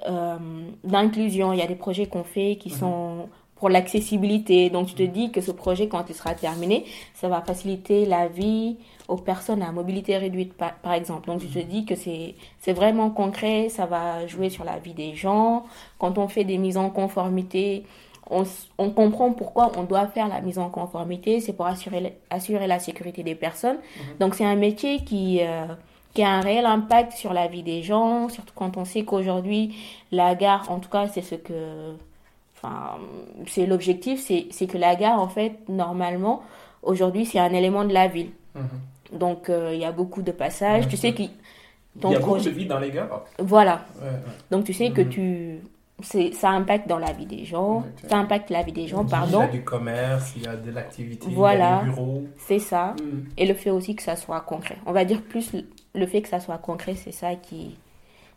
d'inclusion. 0.83 1.53
Il 1.53 1.59
y 1.59 1.61
a 1.61 1.67
des 1.67 1.75
projets 1.75 2.07
qu'on 2.07 2.23
fait 2.23 2.55
qui 2.55 2.69
mhm. 2.69 2.75
sont 2.75 3.29
pour 3.63 3.69
l'accessibilité. 3.69 4.69
Donc, 4.69 4.87
tu 4.87 4.93
te 4.93 5.03
dis 5.03 5.31
que 5.31 5.39
ce 5.39 5.51
projet, 5.51 5.87
quand 5.87 6.03
il 6.09 6.15
sera 6.15 6.35
terminé, 6.35 6.83
ça 7.13 7.29
va 7.29 7.39
faciliter 7.39 8.05
la 8.05 8.27
vie 8.27 8.75
aux 9.07 9.15
personnes 9.15 9.61
à 9.61 9.71
mobilité 9.71 10.17
réduite, 10.17 10.51
par, 10.53 10.93
exemple. 10.93 11.27
Donc, 11.27 11.39
tu 11.39 11.47
te 11.47 11.59
dis 11.59 11.85
que 11.85 11.95
c'est 11.95 12.73
vraiment 12.73 13.09
concret, 13.09 13.69
ça 13.69 13.85
va 13.85 14.27
jouer 14.27 14.49
sur 14.49 14.65
la 14.65 14.79
vie 14.79 14.93
des 14.93 15.15
gens. 15.15 15.63
Quand 15.97 16.17
on 16.17 16.27
fait 16.27 16.43
des 16.43 16.57
mises 16.57 16.75
en 16.75 16.89
conformité, 16.89 17.85
on, 18.29 18.43
on 18.77 18.89
comprend 18.89 19.31
pourquoi 19.31 19.71
on 19.77 19.83
doit 19.83 20.07
faire 20.07 20.27
la 20.27 20.41
mise 20.41 20.59
en 20.59 20.69
conformité. 20.69 21.39
C'est 21.39 21.53
pour 21.53 21.65
assurer, 21.65 22.17
assurer 22.29 22.67
la 22.67 22.79
sécurité 22.79 23.23
des 23.23 23.35
personnes. 23.35 23.77
Mhm. 23.77 24.17
Donc, 24.19 24.35
c'est 24.35 24.43
un 24.43 24.57
métier 24.57 25.05
qui... 25.05 25.39
Euh, 25.39 25.67
qui 26.13 26.21
a 26.21 26.29
un 26.29 26.41
réel 26.41 26.67
impact 26.67 27.13
sur 27.13 27.33
la 27.33 27.47
vie 27.47 27.63
des 27.63 27.81
gens, 27.81 28.29
surtout 28.29 28.53
quand 28.53 28.77
on 28.77 28.85
sait 28.85 29.03
qu'aujourd'hui, 29.03 29.75
la 30.11 30.35
gare, 30.35 30.69
en 30.69 30.77
tout 30.79 30.89
cas, 30.89 31.07
c'est 31.07 31.23
ce 31.23 31.33
que 31.33 31.95
c'est 33.47 33.65
l'objectif, 33.65 34.19
c'est 34.19 34.67
que 34.67 34.77
la 34.77 34.95
gare, 34.95 35.19
en 35.19 35.27
fait, 35.27 35.57
normalement, 35.69 36.43
aujourd'hui, 36.81 37.25
c'est 37.25 37.39
un 37.39 37.53
élément 37.53 37.85
de 37.85 37.93
la 37.93 38.07
ville. 38.07 38.31
Mhm. 38.55 39.19
Donc, 39.19 39.49
euh, 39.49 39.71
il 39.73 39.79
y 39.79 39.85
a 39.85 39.91
beaucoup 39.91 40.21
de 40.21 40.31
passages. 40.31 40.87
Tu 40.87 40.97
sais 40.97 41.13
qu'il. 41.13 41.29
Il 42.01 42.09
y 42.09 42.15
a 42.15 42.19
beaucoup 42.19 42.39
de 42.39 42.49
vie 42.49 42.65
dans 42.65 42.79
les 42.79 42.89
gares. 42.89 43.23
Voilà. 43.39 43.85
Donc, 44.49 44.65
tu 44.65 44.73
sais 44.73 44.91
que 44.91 45.01
mhm. 45.01 45.09
tu. 45.09 45.59
Ça 46.33 46.49
impacte 46.49 46.89
dans 46.89 46.97
la 46.97 47.13
vie 47.13 47.27
des 47.27 47.45
gens, 47.45 47.85
ça 48.09 48.17
impacte 48.17 48.49
la 48.49 48.63
vie 48.63 48.73
des 48.73 48.87
gens, 48.87 49.05
pardon. 49.05 49.41
Il 49.41 49.45
y 49.45 49.49
a 49.49 49.51
du 49.51 49.63
commerce, 49.63 50.33
il 50.35 50.43
y 50.43 50.47
a 50.47 50.55
de 50.55 50.71
l'activité, 50.71 51.27
voilà. 51.29 51.55
il 51.55 51.59
y 51.59 51.63
a 51.63 51.79
des 51.79 51.85
bureaux. 51.91 52.23
C'est 52.39 52.59
ça. 52.59 52.95
Mhm. 52.99 53.25
Et 53.37 53.45
le 53.45 53.53
fait 53.53 53.69
aussi 53.69 53.95
que 53.95 54.03
ça 54.03 54.17
soit 54.17 54.41
concret. 54.41 54.77
On 54.85 54.91
va 54.91 55.05
dire 55.05 55.21
plus 55.21 55.51
le 55.95 56.05
fait 56.07 56.21
que 56.21 56.27
ça 56.27 56.41
soit 56.41 56.57
concret, 56.57 56.95
c'est 56.95 57.13
ça 57.13 57.35
qui, 57.35 57.77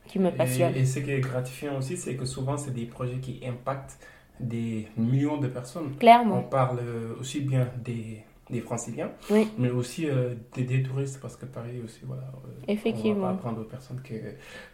qui 0.07 0.19
me 0.19 0.31
passionne. 0.31 0.77
Et, 0.77 0.81
et 0.81 0.85
ce 0.85 1.01
qui 1.01 1.11
est 1.11 1.21
gratifiant 1.21 1.79
aussi, 1.79 1.97
c'est 1.97 2.15
que 2.15 2.27
souvent, 2.27 2.57
c'est 2.57 2.75
des 2.75 2.85
projets 2.85 3.19
qui 3.19 3.41
impactent 3.45 3.99
des 4.41 4.89
millions 4.97 5.39
de 5.39 5.49
personnes. 5.49 5.97
Clairement. 5.97 6.39
On 6.39 6.43
parle 6.43 6.81
aussi 7.21 7.41
bien 7.41 7.69
des, 7.83 8.25
des 8.51 8.61
franciliens, 8.61 9.11
mais 9.59 9.71
aussi 9.71 10.09
euh, 10.09 10.35
des, 10.55 10.83
touristes, 10.83 11.19
parce 11.21 11.37
que 11.37 11.47
Paris 11.47 11.81
aussi, 11.85 12.01
voilà. 12.05 12.23
Euh, 12.23 12.63
Effectivement. 12.69 13.11
On 13.11 13.21
va 13.21 13.29
pas 13.29 13.35
apprendre 13.35 13.61
aux 13.63 13.65
personnes 13.65 14.01
que 14.03 14.15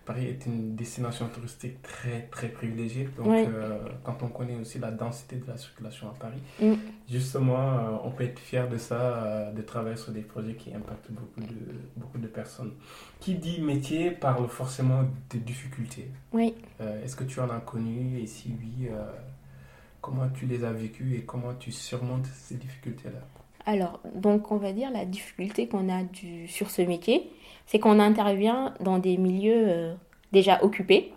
Paris 0.05 0.27
est 0.27 0.45
une 0.45 0.75
destination 0.77 1.27
touristique 1.29 1.81
très, 1.81 2.29
très 2.31 2.49
privilégiée. 2.49 3.09
Donc, 3.17 3.29
euh, 3.29 3.79
quand 4.05 4.23
on 4.23 4.29
connaît 4.29 4.57
aussi 4.57 4.79
la 4.79 4.91
densité 4.91 5.37
de 5.37 5.47
la 5.47 5.57
circulation 5.57 6.09
à 6.09 6.13
Paris, 6.13 6.43
mm. 6.61 6.75
justement, 7.09 8.01
on 8.05 8.11
peut 8.11 8.25
être 8.25 8.39
fier 8.39 8.69
de 8.69 8.77
ça, 8.77 9.51
de 9.57 9.63
travailler 9.63 9.97
sur 9.97 10.13
des 10.13 10.21
projets 10.21 10.55
qui 10.55 10.75
impactent 10.75 11.11
beaucoup 11.11 11.41
de, 11.41 11.57
beaucoup 11.97 12.19
de 12.19 12.27
personnes. 12.27 12.73
Qui 13.21 13.37
dit 13.37 13.63
métier 13.63 14.11
parle 14.11 14.49
forcément 14.49 15.05
de 15.31 15.39
difficultés. 15.39 16.11
Oui. 16.33 16.55
Est-ce 16.79 17.17
que 17.17 17.25
tu 17.25 17.41
en 17.41 17.49
as 17.49 17.61
connu? 17.61 18.19
Et 18.19 18.27
si 18.27 18.55
oui, 18.61 18.89
Comment 20.03 20.29
tu 20.35 20.47
les 20.47 20.65
as 20.65 20.73
vécues 20.73 21.15
et 21.15 21.23
comment 21.23 21.55
tu 21.59 21.71
surmontes 21.71 22.27
ces 22.27 22.57
difficultés-là? 22.57 23.21
Alors, 23.65 24.01
donc 24.15 24.51
on 24.51 24.57
va 24.57 24.73
dire 24.73 24.91
la 24.91 25.05
difficulté 25.05 25.69
qu'on 25.69 25.89
a 25.89 26.03
du, 26.03 26.49
sur 26.49 26.71
ce 26.71 26.83
métier, 26.83 27.31
c'est 27.67 27.79
qu'on 27.79 28.01
intervient 28.01 28.75
dans 28.81 28.99
des 28.99 29.17
milieux 29.17 29.65
euh, 29.69 29.95
déjà 30.33 30.63
occupés. 30.63 31.15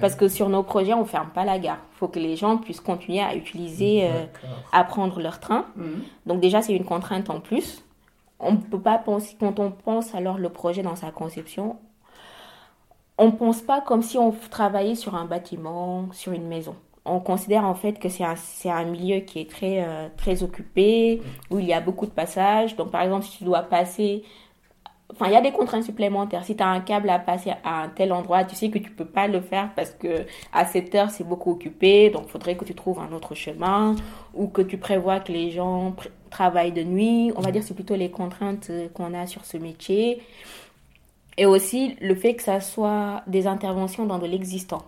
Parce 0.00 0.14
que 0.14 0.26
sur 0.28 0.48
nos 0.48 0.62
projets, 0.62 0.94
on 0.94 1.00
ne 1.00 1.06
ferme 1.06 1.28
pas 1.30 1.44
la 1.44 1.58
gare. 1.58 1.78
Il 1.94 1.98
faut 1.98 2.08
que 2.08 2.18
les 2.18 2.34
gens 2.34 2.56
puissent 2.56 2.80
continuer 2.80 3.20
à 3.20 3.34
utiliser, 3.36 4.06
euh, 4.06 4.24
à 4.72 4.84
prendre 4.84 5.20
leur 5.20 5.38
train. 5.38 5.66
Mhm. 5.76 6.02
Donc 6.24 6.40
déjà, 6.40 6.62
c'est 6.62 6.74
une 6.74 6.84
contrainte 6.84 7.28
en 7.28 7.40
plus. 7.40 7.84
On 8.40 8.56
peut 8.56 8.80
pas 8.80 8.96
penser, 8.96 9.36
quand 9.38 9.58
on 9.58 9.70
pense 9.70 10.14
alors 10.14 10.38
le 10.38 10.48
projet 10.48 10.82
dans 10.82 10.96
sa 10.96 11.10
conception, 11.10 11.76
on 13.18 13.26
ne 13.26 13.32
pense 13.32 13.60
pas 13.60 13.82
comme 13.82 14.02
si 14.02 14.16
on 14.16 14.32
travaillait 14.50 14.94
sur 14.94 15.14
un 15.14 15.26
bâtiment, 15.26 16.08
sur 16.12 16.32
une 16.32 16.46
maison 16.46 16.74
on 17.04 17.20
considère 17.20 17.64
en 17.64 17.74
fait 17.74 17.98
que 17.98 18.08
c'est 18.08 18.24
un, 18.24 18.36
un, 18.66 18.84
milieu 18.84 19.20
qui 19.20 19.40
est 19.40 19.50
très, 19.50 19.82
euh, 19.82 20.08
très 20.16 20.42
occupé, 20.42 21.20
où 21.50 21.58
il 21.58 21.66
y 21.66 21.72
a 21.72 21.80
beaucoup 21.80 22.06
de 22.06 22.12
passages. 22.12 22.76
Donc, 22.76 22.90
par 22.90 23.02
exemple, 23.02 23.24
si 23.24 23.38
tu 23.38 23.44
dois 23.44 23.62
passer. 23.62 24.22
Enfin, 25.12 25.26
il 25.26 25.32
y 25.32 25.36
a 25.36 25.42
des 25.42 25.52
contraintes 25.52 25.84
supplémentaires. 25.84 26.42
Si 26.44 26.56
tu 26.56 26.62
as 26.62 26.68
un 26.68 26.80
câble 26.80 27.10
à 27.10 27.18
passer 27.18 27.52
à 27.64 27.82
un 27.82 27.88
tel 27.88 28.12
endroit, 28.12 28.44
tu 28.44 28.54
sais 28.56 28.70
que 28.70 28.78
tu 28.78 28.90
peux 28.90 29.04
pas 29.04 29.26
le 29.28 29.42
faire 29.42 29.70
parce 29.76 29.90
que 29.90 30.24
à 30.54 30.64
cette 30.64 30.94
heure, 30.94 31.10
c'est 31.10 31.24
beaucoup 31.24 31.50
occupé. 31.50 32.08
Donc, 32.08 32.24
il 32.26 32.30
faudrait 32.30 32.56
que 32.56 32.64
tu 32.64 32.74
trouves 32.74 32.98
un 32.98 33.12
autre 33.12 33.34
chemin 33.34 33.94
ou 34.32 34.46
que 34.46 34.62
tu 34.62 34.78
prévois 34.78 35.20
que 35.20 35.32
les 35.32 35.50
gens 35.50 35.94
travaillent 36.30 36.72
de 36.72 36.82
nuit. 36.82 37.30
On 37.36 37.42
va 37.42 37.50
dire 37.50 37.62
c'est 37.62 37.74
plutôt 37.74 37.96
les 37.96 38.10
contraintes 38.10 38.68
euh, 38.70 38.88
qu'on 38.94 39.12
a 39.12 39.26
sur 39.26 39.44
ce 39.44 39.58
métier. 39.58 40.22
Et 41.36 41.46
aussi 41.46 41.96
le 42.00 42.14
fait 42.14 42.34
que 42.34 42.42
ça 42.42 42.60
soit 42.60 43.22
des 43.26 43.46
interventions 43.46 44.06
dans 44.06 44.18
de 44.18 44.26
l'existant. 44.26 44.82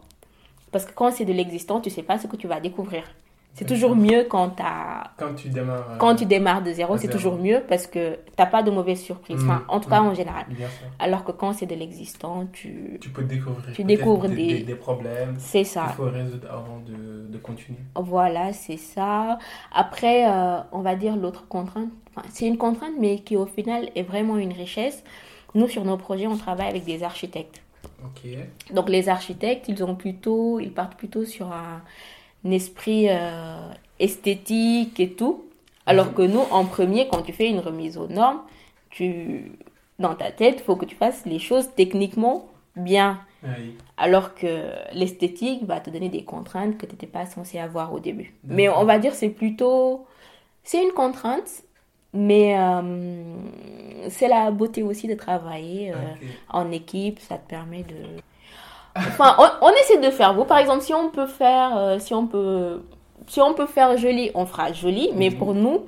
Parce 0.75 0.87
que 0.87 0.93
quand 0.93 1.12
c'est 1.12 1.25
de 1.25 1.33
l'existant, 1.33 1.81
tu 1.81 1.89
sais 1.89 2.03
pas 2.03 2.18
ce 2.18 2.27
que 2.27 2.35
tu 2.35 2.49
vas 2.49 2.59
découvrir. 2.59 3.05
C'est 3.55 3.64
toujours 3.64 3.95
mieux 3.95 4.25
quand, 4.29 4.57
as... 4.59 5.12
quand, 5.16 5.33
tu 5.37 5.49
démarres, 5.49 5.93
euh, 5.93 5.97
quand 5.99 6.16
tu 6.16 6.27
démarres 6.27 6.64
de 6.64 6.72
zéro, 6.72 6.97
c'est 6.97 7.07
toujours 7.07 7.39
mieux 7.39 7.62
parce 7.68 7.87
que 7.87 8.14
tu 8.14 8.33
n'as 8.37 8.47
pas 8.47 8.64
de 8.64 8.72
mauvaises 8.72 9.01
surprises. 9.01 9.41
enfin, 9.41 9.61
mm, 9.61 9.64
en 9.68 9.79
tout 9.79 9.89
cas, 9.89 10.01
mm, 10.01 10.07
en 10.09 10.14
général. 10.14 10.47
Alors 10.99 11.22
que 11.22 11.31
quand 11.31 11.53
c'est 11.53 11.66
de 11.66 11.77
l'existant, 11.77 12.49
tu... 12.53 12.99
Tu 13.01 13.11
peux 13.11 13.22
découvrir, 13.22 13.72
tu 13.72 13.85
découvres 13.85 14.29
des, 14.29 14.64
des, 14.64 14.75
problèmes. 14.75 15.37
C'est 15.39 15.62
ça. 15.62 15.87
Il 15.91 15.95
faut 15.95 16.11
résoudre 16.11 16.49
avant 16.51 16.81
de, 16.81 17.29
de 17.31 17.39
continuer. 17.39 17.79
Voilà, 17.95 18.53
c'est 18.53 18.77
ça. 18.77 19.39
Après, 19.72 20.29
euh, 20.29 20.59
on 20.72 20.81
va 20.81 20.97
dire 20.97 21.14
l'autre 21.14 21.47
contrainte. 21.47 21.91
Enfin, 22.11 22.27
c'est 22.33 22.49
une 22.49 22.59
contrainte, 22.59 22.95
mais 22.99 23.20
qui 23.20 23.37
au 23.37 23.47
final 23.47 23.91
est 23.95 24.03
vraiment 24.03 24.39
une 24.39 24.53
richesse. 24.53 25.05
Nous, 25.55 25.68
sur 25.68 25.85
nos 25.85 25.97
projets, 25.97 26.27
on 26.27 26.37
travaille 26.37 26.68
avec 26.68 26.85
des 26.85 27.05
architectes. 27.05 27.64
Donc 28.73 28.89
les 28.89 29.09
architectes, 29.09 29.69
ils 29.69 29.83
ont 29.85 29.95
plutôt, 29.95 30.61
ils 30.61 30.73
partent 30.73 30.97
plutôt 30.97 31.25
sur 31.25 31.53
un, 31.53 31.83
esprit 32.51 33.07
euh, 33.09 33.71
esthétique 33.99 35.01
et 35.01 35.13
tout. 35.13 35.45
Alors 35.87 36.09
mhm. 36.09 36.15
que 36.15 36.23
nous, 36.23 36.45
en 36.51 36.65
premier, 36.65 37.09
quand 37.09 37.23
tu 37.23 37.33
fais 37.33 37.49
une 37.49 37.61
remise 37.61 37.97
aux 37.97 38.09
normes, 38.09 38.41
tu, 38.91 39.53
dans 39.99 40.15
ta 40.15 40.31
tête, 40.31 40.57
il 40.59 40.63
faut 40.63 40.77
que 40.77 40.85
tu 40.85 40.97
fasses 40.97 41.25
les 41.27 41.39
choses 41.39 41.69
techniquement 41.75 42.49
bien. 42.77 43.21
Alors 43.99 44.35
que 44.35 44.71
l'esthétique 44.95 45.65
va 45.65 45.79
te 45.79 45.91
donner 45.91 46.09
des 46.09 46.25
contraintes 46.25 46.79
que 46.79 46.87
tu 46.87 46.93
n'étais 46.93 47.07
pas 47.07 47.27
censé 47.27 47.59
avoir 47.59 47.93
au 47.93 48.01
début. 48.01 48.33
Mais 48.45 48.71
on 48.71 48.85
va 48.85 48.99
dire 48.99 49.15
c'est 49.15 49.29
plutôt... 49.29 50.07
C'est 50.63 50.83
une 50.83 50.93
contrainte, 50.93 51.63
mais 52.15 52.57
euh, 52.57 52.81
c'est 54.09 54.29
la 54.29 54.53
beauté 54.53 54.85
aussi 54.85 55.09
de 55.09 55.15
travailler 55.15 55.91
euh, 55.91 55.97
en 56.49 56.71
équipe, 56.71 57.19
ça 57.19 57.37
te 57.37 57.49
permet 57.49 57.83
de... 57.83 57.97
Enfin, 58.97 59.37
on, 59.61 59.71
essaie 59.83 59.99
de 59.99 60.11
faire 60.11 60.35
beau. 60.35 60.45
Par 60.45 60.59
exemple, 60.59 60.83
si 60.83 60.95
on 60.95 61.11
peut 61.11 61.27
faire, 61.27 61.77
euh, 61.77 61.99
si 61.99 62.15
on 62.15 62.29
peut, 62.29 62.85
si 63.27 63.41
on 63.41 63.53
peut 63.53 63.67
faire 63.67 63.99
joli, 63.99 64.31
on 64.37 64.47
fera 64.47 64.73
joli. 64.73 65.11
Mais 65.17 65.31
mhm. 65.31 65.39
pour 65.39 65.55
nous, 65.55 65.87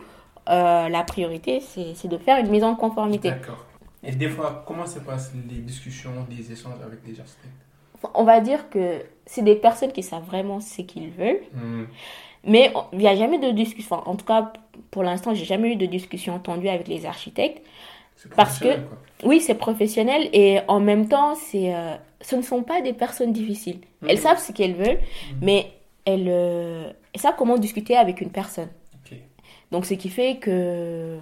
la 0.49 1.05
priorité, 1.07 1.61
c'est 1.61 2.09
de 2.09 2.19
faire 2.19 2.39
une 2.39 2.51
mise 2.51 2.65
en 2.65 2.75
conformité. 2.75 3.31
D'accord. 3.31 3.65
Et 4.03 4.13
des 4.13 4.29
fois, 4.29 4.65
comment 4.67 4.87
se 4.87 4.99
passent 4.99 5.33
les 5.49 5.59
discussions, 5.59 6.11
les 6.29 6.51
échanges 6.51 6.81
avec 6.85 7.01
les 7.07 7.21
architectes? 7.21 7.55
On 8.15 8.25
va 8.25 8.41
dire 8.41 8.69
que 8.69 9.03
c'est 9.25 9.43
des 9.43 9.55
personnes 9.55 9.93
qui 9.93 10.03
savent 10.03 10.25
vraiment 10.25 10.59
ce 10.59 10.83
qu'ils 10.83 11.11
veulent. 11.11 11.43
Mhm. 11.53 11.87
Mais 12.47 12.73
il 12.93 12.99
n'y 12.99 13.09
a 13.09 13.17
jamais 13.17 13.39
de 13.39 13.51
discussion. 13.51 13.97
En 14.09 14.15
tout 14.15 14.25
cas, 14.25 14.53
pour 14.91 15.03
l'instant, 15.03 15.35
j'ai 15.35 15.45
jamais 15.45 15.73
eu 15.73 15.77
de 15.77 15.87
discussion 15.87 16.39
tendue 16.39 16.69
avec 16.69 16.89
les 16.89 17.07
architectes. 17.07 17.63
Parce 18.35 18.59
que, 18.59 18.69
oui, 19.25 19.41
c'est 19.41 19.55
professionnel 19.55 20.29
et 20.33 20.61
en 20.69 20.81
même 20.81 21.09
temps, 21.09 21.35
c'est, 21.35 21.75
euh, 21.75 21.97
ce 22.23 22.35
ne 22.37 22.43
sont 22.43 22.63
pas 22.63 22.81
des 22.81 22.93
personnes 22.93 23.33
difficiles. 23.33 23.79
Mhm. 24.01 24.09
Elles 24.09 24.19
savent 24.19 24.41
ce 24.41 24.53
qu'elles 24.53 24.75
veulent, 24.75 24.99
mhm. 25.33 25.39
mais 25.43 25.73
elles, 26.05 26.29
euh, 26.29 26.91
elles, 27.13 27.21
savent 27.21 27.35
comment 27.37 27.59
discuter 27.59 27.97
avec 27.97 28.21
une 28.21 28.31
personne. 28.31 28.69
Donc, 29.73 29.85
ce 29.85 29.95
qui 29.95 30.11
fait 30.11 30.37
que, 30.37 31.19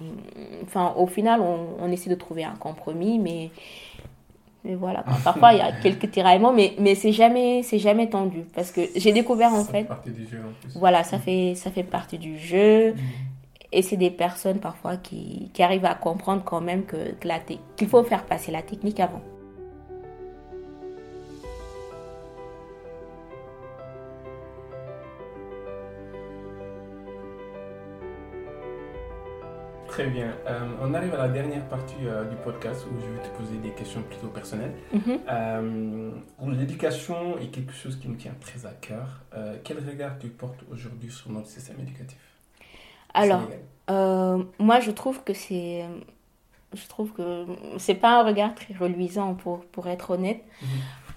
enfin, 0.63 0.93
au 0.97 1.07
final, 1.07 1.41
on, 1.41 1.67
on, 1.79 1.91
essaie 1.91 2.11
de 2.11 2.15
trouver 2.15 2.43
un 2.43 2.53
compromis, 2.53 3.17
mais 3.17 3.49
mais 4.65 4.75
voilà, 4.75 5.03
parfois 5.23 5.53
il 5.53 5.59
y 5.59 5.61
a 5.61 5.71
quelques 5.71 6.11
tiraillements, 6.11 6.51
mais, 6.51 6.73
mais 6.79 6.95
c'est 6.95 7.11
jamais, 7.11 7.61
c'est 7.63 7.79
jamais 7.79 8.09
tendu. 8.09 8.41
Parce 8.53 8.71
que 8.71 8.81
j'ai 8.95 9.13
découvert 9.13 9.53
en 9.53 9.63
ça 9.63 9.71
fait. 9.71 9.77
Fait 9.79 9.83
partie 9.85 10.11
du 10.11 10.27
jeu 10.27 10.39
en 10.39 10.53
plus. 10.59 10.77
Voilà, 10.79 11.03
ça, 11.03 11.19
fait, 11.19 11.53
ça 11.55 11.71
fait 11.71 11.83
partie 11.83 12.17
du 12.17 12.37
jeu. 12.37 12.93
Mm. 12.93 12.97
Et 13.71 13.81
c'est 13.81 13.97
des 13.97 14.11
personnes 14.11 14.59
parfois 14.59 14.97
qui, 14.97 15.49
qui, 15.53 15.63
arrivent 15.63 15.85
à 15.85 15.95
comprendre 15.95 16.43
quand 16.43 16.61
même 16.61 16.85
que, 16.85 17.13
qu'il 17.75 17.87
faut 17.87 18.03
faire 18.03 18.25
passer 18.25 18.51
la 18.51 18.61
technique 18.61 18.99
avant. 18.99 19.21
Très 29.95 30.07
bien. 30.07 30.35
Euh, 30.45 30.59
on 30.81 30.93
arrive 30.93 31.13
à 31.13 31.19
la 31.19 31.29
dernière 31.29 31.65
partie 31.69 32.05
euh, 32.05 32.25
du 32.25 32.35
podcast 32.35 32.85
où 32.85 32.99
je 32.99 33.07
vais 33.13 33.29
te 33.29 33.33
poser 33.37 33.57
des 33.59 33.69
questions 33.69 34.01
plutôt 34.01 34.27
personnelles. 34.27 34.73
Mhm. 34.91 35.19
Euh, 35.31 36.11
L'éducation 36.47 37.37
est 37.37 37.47
quelque 37.47 37.71
chose 37.71 37.95
qui 37.95 38.09
me 38.09 38.17
tient 38.17 38.35
très 38.41 38.65
à 38.65 38.71
cœur. 38.71 39.23
Quel 39.63 39.77
regard 39.77 40.19
tu 40.19 40.27
portes 40.27 40.65
aujourd'hui 40.69 41.09
sur 41.09 41.31
notre 41.31 41.47
système 41.47 41.79
éducatif? 41.79 42.24
Alors, 43.15 43.41
euh, 43.89 44.43
moi, 44.59 44.79
je 44.79 44.91
trouve 44.91 45.23
que 45.23 45.33
c'est. 45.33 45.85
Je 46.73 46.87
trouve 46.87 47.13
que 47.13 47.45
c'est 47.77 47.95
pas 47.95 48.19
un 48.19 48.23
regard 48.23 48.53
très 48.53 48.73
reluisant 48.73 49.33
pour, 49.33 49.61
pour 49.65 49.87
être 49.87 50.11
honnête. 50.11 50.43
Mhm. 50.61 50.67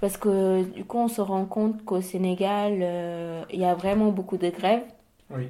Parce 0.01 0.17
que 0.17 0.63
du 0.63 0.85
coup, 0.85 0.99
on 0.99 1.09
se 1.09 1.21
rend 1.21 1.45
compte 1.45 1.85
qu'au 1.85 2.01
Sénégal, 2.01 2.79
euh, 2.81 3.43
il 3.53 3.59
y 3.59 3.65
a 3.65 3.75
vraiment 3.75 4.11
beaucoup 4.11 4.37
de 4.37 4.49
grèves. 4.49 4.85
Oui. 5.31 5.49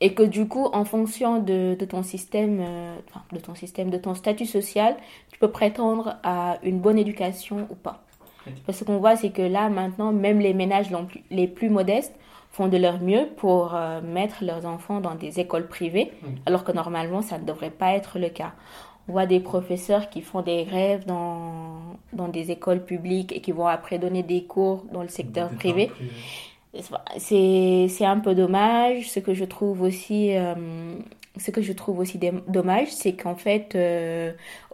Et 0.00 0.14
que 0.14 0.24
du 0.24 0.48
coup, 0.48 0.66
en 0.72 0.84
fonction 0.84 1.38
de, 1.38 1.76
de 1.78 1.84
ton 1.84 2.02
système, 2.02 2.58
euh, 2.60 2.96
enfin, 3.08 3.22
de 3.32 3.38
ton 3.38 3.54
système, 3.54 3.90
de 3.90 3.98
ton 3.98 4.14
statut 4.14 4.46
social, 4.46 4.96
tu 5.30 5.38
peux 5.38 5.50
prétendre 5.50 6.16
à 6.24 6.58
une 6.64 6.80
bonne 6.80 6.98
éducation 6.98 7.68
ou 7.70 7.74
pas. 7.76 8.02
Parce 8.66 8.78
que 8.78 8.84
ce 8.84 8.84
qu'on 8.84 8.98
voit, 8.98 9.16
c'est 9.16 9.30
que 9.30 9.42
là, 9.42 9.68
maintenant, 9.68 10.12
même 10.12 10.40
les 10.40 10.54
ménages 10.54 10.88
les 11.30 11.46
plus 11.46 11.68
modestes 11.68 12.14
font 12.50 12.68
de 12.68 12.76
leur 12.76 13.00
mieux 13.00 13.28
pour 13.36 13.74
euh, 13.74 14.00
mettre 14.00 14.44
leurs 14.44 14.66
enfants 14.66 15.00
dans 15.00 15.14
des 15.14 15.40
écoles 15.40 15.68
privées, 15.68 16.12
alors 16.46 16.64
que 16.64 16.72
normalement, 16.72 17.22
ça 17.22 17.38
ne 17.38 17.44
devrait 17.44 17.70
pas 17.70 17.92
être 17.92 18.18
le 18.18 18.28
cas. 18.28 18.52
On 19.08 19.12
voit 19.12 19.26
des 19.26 19.40
professeurs 19.40 20.10
qui 20.10 20.20
font 20.20 20.42
des 20.42 20.64
grèves 20.64 21.04
dans, 21.06 21.96
dans 22.12 22.28
des 22.28 22.50
écoles 22.50 22.84
publiques 22.84 23.32
et 23.32 23.40
qui 23.40 23.52
vont 23.52 23.66
après 23.66 23.98
donner 23.98 24.22
des 24.22 24.44
cours 24.44 24.84
dans 24.92 25.02
le 25.02 25.08
secteur 25.08 25.50
Des 25.50 25.56
privé. 25.56 25.90
C'est, 27.18 28.04
un 28.04 28.18
peu 28.18 28.34
dommage. 28.34 29.10
Ce 29.10 29.20
que 29.20 29.34
je 29.34 29.44
trouve 29.44 29.82
aussi, 29.82 30.36
euh, 30.36 30.54
ce 31.36 31.50
que 31.50 31.62
je 31.62 31.72
trouve 31.72 31.98
aussi 31.98 32.20
dommage, 32.48 32.88
c'est 32.88 33.14
qu'en 33.14 33.34
fait, 33.34 33.74
euh, 33.74 34.32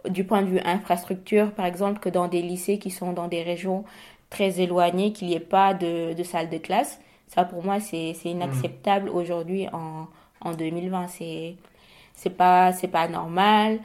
du 0.09 0.23
point 0.23 0.41
de 0.41 0.47
vue 0.47 0.59
infrastructure, 0.65 1.51
par 1.51 1.65
exemple, 1.65 1.99
que 1.99 2.09
dans 2.09 2.27
des 2.27 2.41
lycées 2.41 2.77
qui 2.77 2.91
sont 2.91 3.13
dans 3.13 3.27
des 3.27 3.41
régions 3.41 3.85
très 4.29 4.59
éloignées, 4.59 5.13
qu'il 5.13 5.27
n'y 5.29 5.35
ait 5.35 5.39
pas 5.39 5.73
de, 5.73 6.13
de 6.13 6.23
salle 6.23 6.49
de 6.49 6.57
classe, 6.57 6.99
ça 7.27 7.43
pour 7.45 7.63
moi, 7.63 7.79
c'est, 7.79 8.13
c'est 8.13 8.29
inacceptable 8.29 9.09
aujourd'hui 9.09 9.67
en, 9.73 10.07
en 10.41 10.53
2020. 10.53 11.07
C'est, 11.07 11.55
c'est 12.13 12.29
pas, 12.31 12.73
c'est 12.73 12.87
pas 12.87 13.07
normal. 13.07 13.79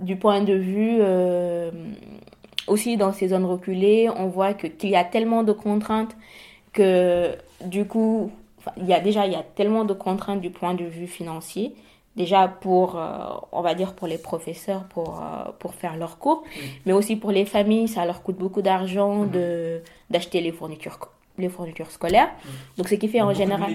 Du 0.00 0.16
point 0.16 0.42
de 0.42 0.52
vue, 0.54 0.98
euh, 1.00 1.70
aussi 2.66 2.96
dans 2.96 3.12
ces 3.12 3.28
zones 3.28 3.44
reculées, 3.44 4.08
on 4.14 4.26
voit 4.28 4.54
que, 4.54 4.66
qu'il 4.66 4.90
y 4.90 4.96
a 4.96 5.04
tellement 5.04 5.42
de 5.42 5.52
contraintes 5.52 6.16
que 6.72 7.34
du 7.64 7.86
coup, 7.86 8.30
il 8.76 8.86
y 8.86 8.92
a 8.92 9.00
déjà 9.00 9.26
il 9.26 9.32
y 9.32 9.36
a 9.36 9.42
tellement 9.42 9.84
de 9.84 9.94
contraintes 9.94 10.40
du 10.40 10.50
point 10.50 10.74
de 10.74 10.84
vue 10.84 11.06
financier. 11.06 11.74
Déjà 12.16 12.48
pour, 12.48 12.96
euh, 12.98 13.18
on 13.52 13.60
va 13.62 13.74
dire 13.74 13.94
pour 13.94 14.06
les 14.08 14.18
professeurs 14.18 14.84
pour, 14.84 15.20
euh, 15.22 15.50
pour 15.58 15.74
faire 15.74 15.96
leurs 15.96 16.18
cours, 16.18 16.44
mais 16.86 16.92
aussi 16.92 17.16
pour 17.16 17.30
les 17.30 17.44
familles, 17.44 17.88
ça 17.88 18.04
leur 18.06 18.22
coûte 18.22 18.36
beaucoup 18.38 18.62
d'argent 18.62 19.24
Mhm. 19.24 19.30
de 19.30 19.82
d'acheter 20.10 20.40
les 20.40 20.52
fournitures 20.52 20.98
les 21.38 21.48
fournitures 21.48 21.90
scolaires. 21.90 22.30
Donc 22.76 22.88
ce 22.88 22.94
qui 22.94 23.08
fait 23.08 23.20
en 23.20 23.26
Beaucoup 23.26 23.38
général 23.38 23.74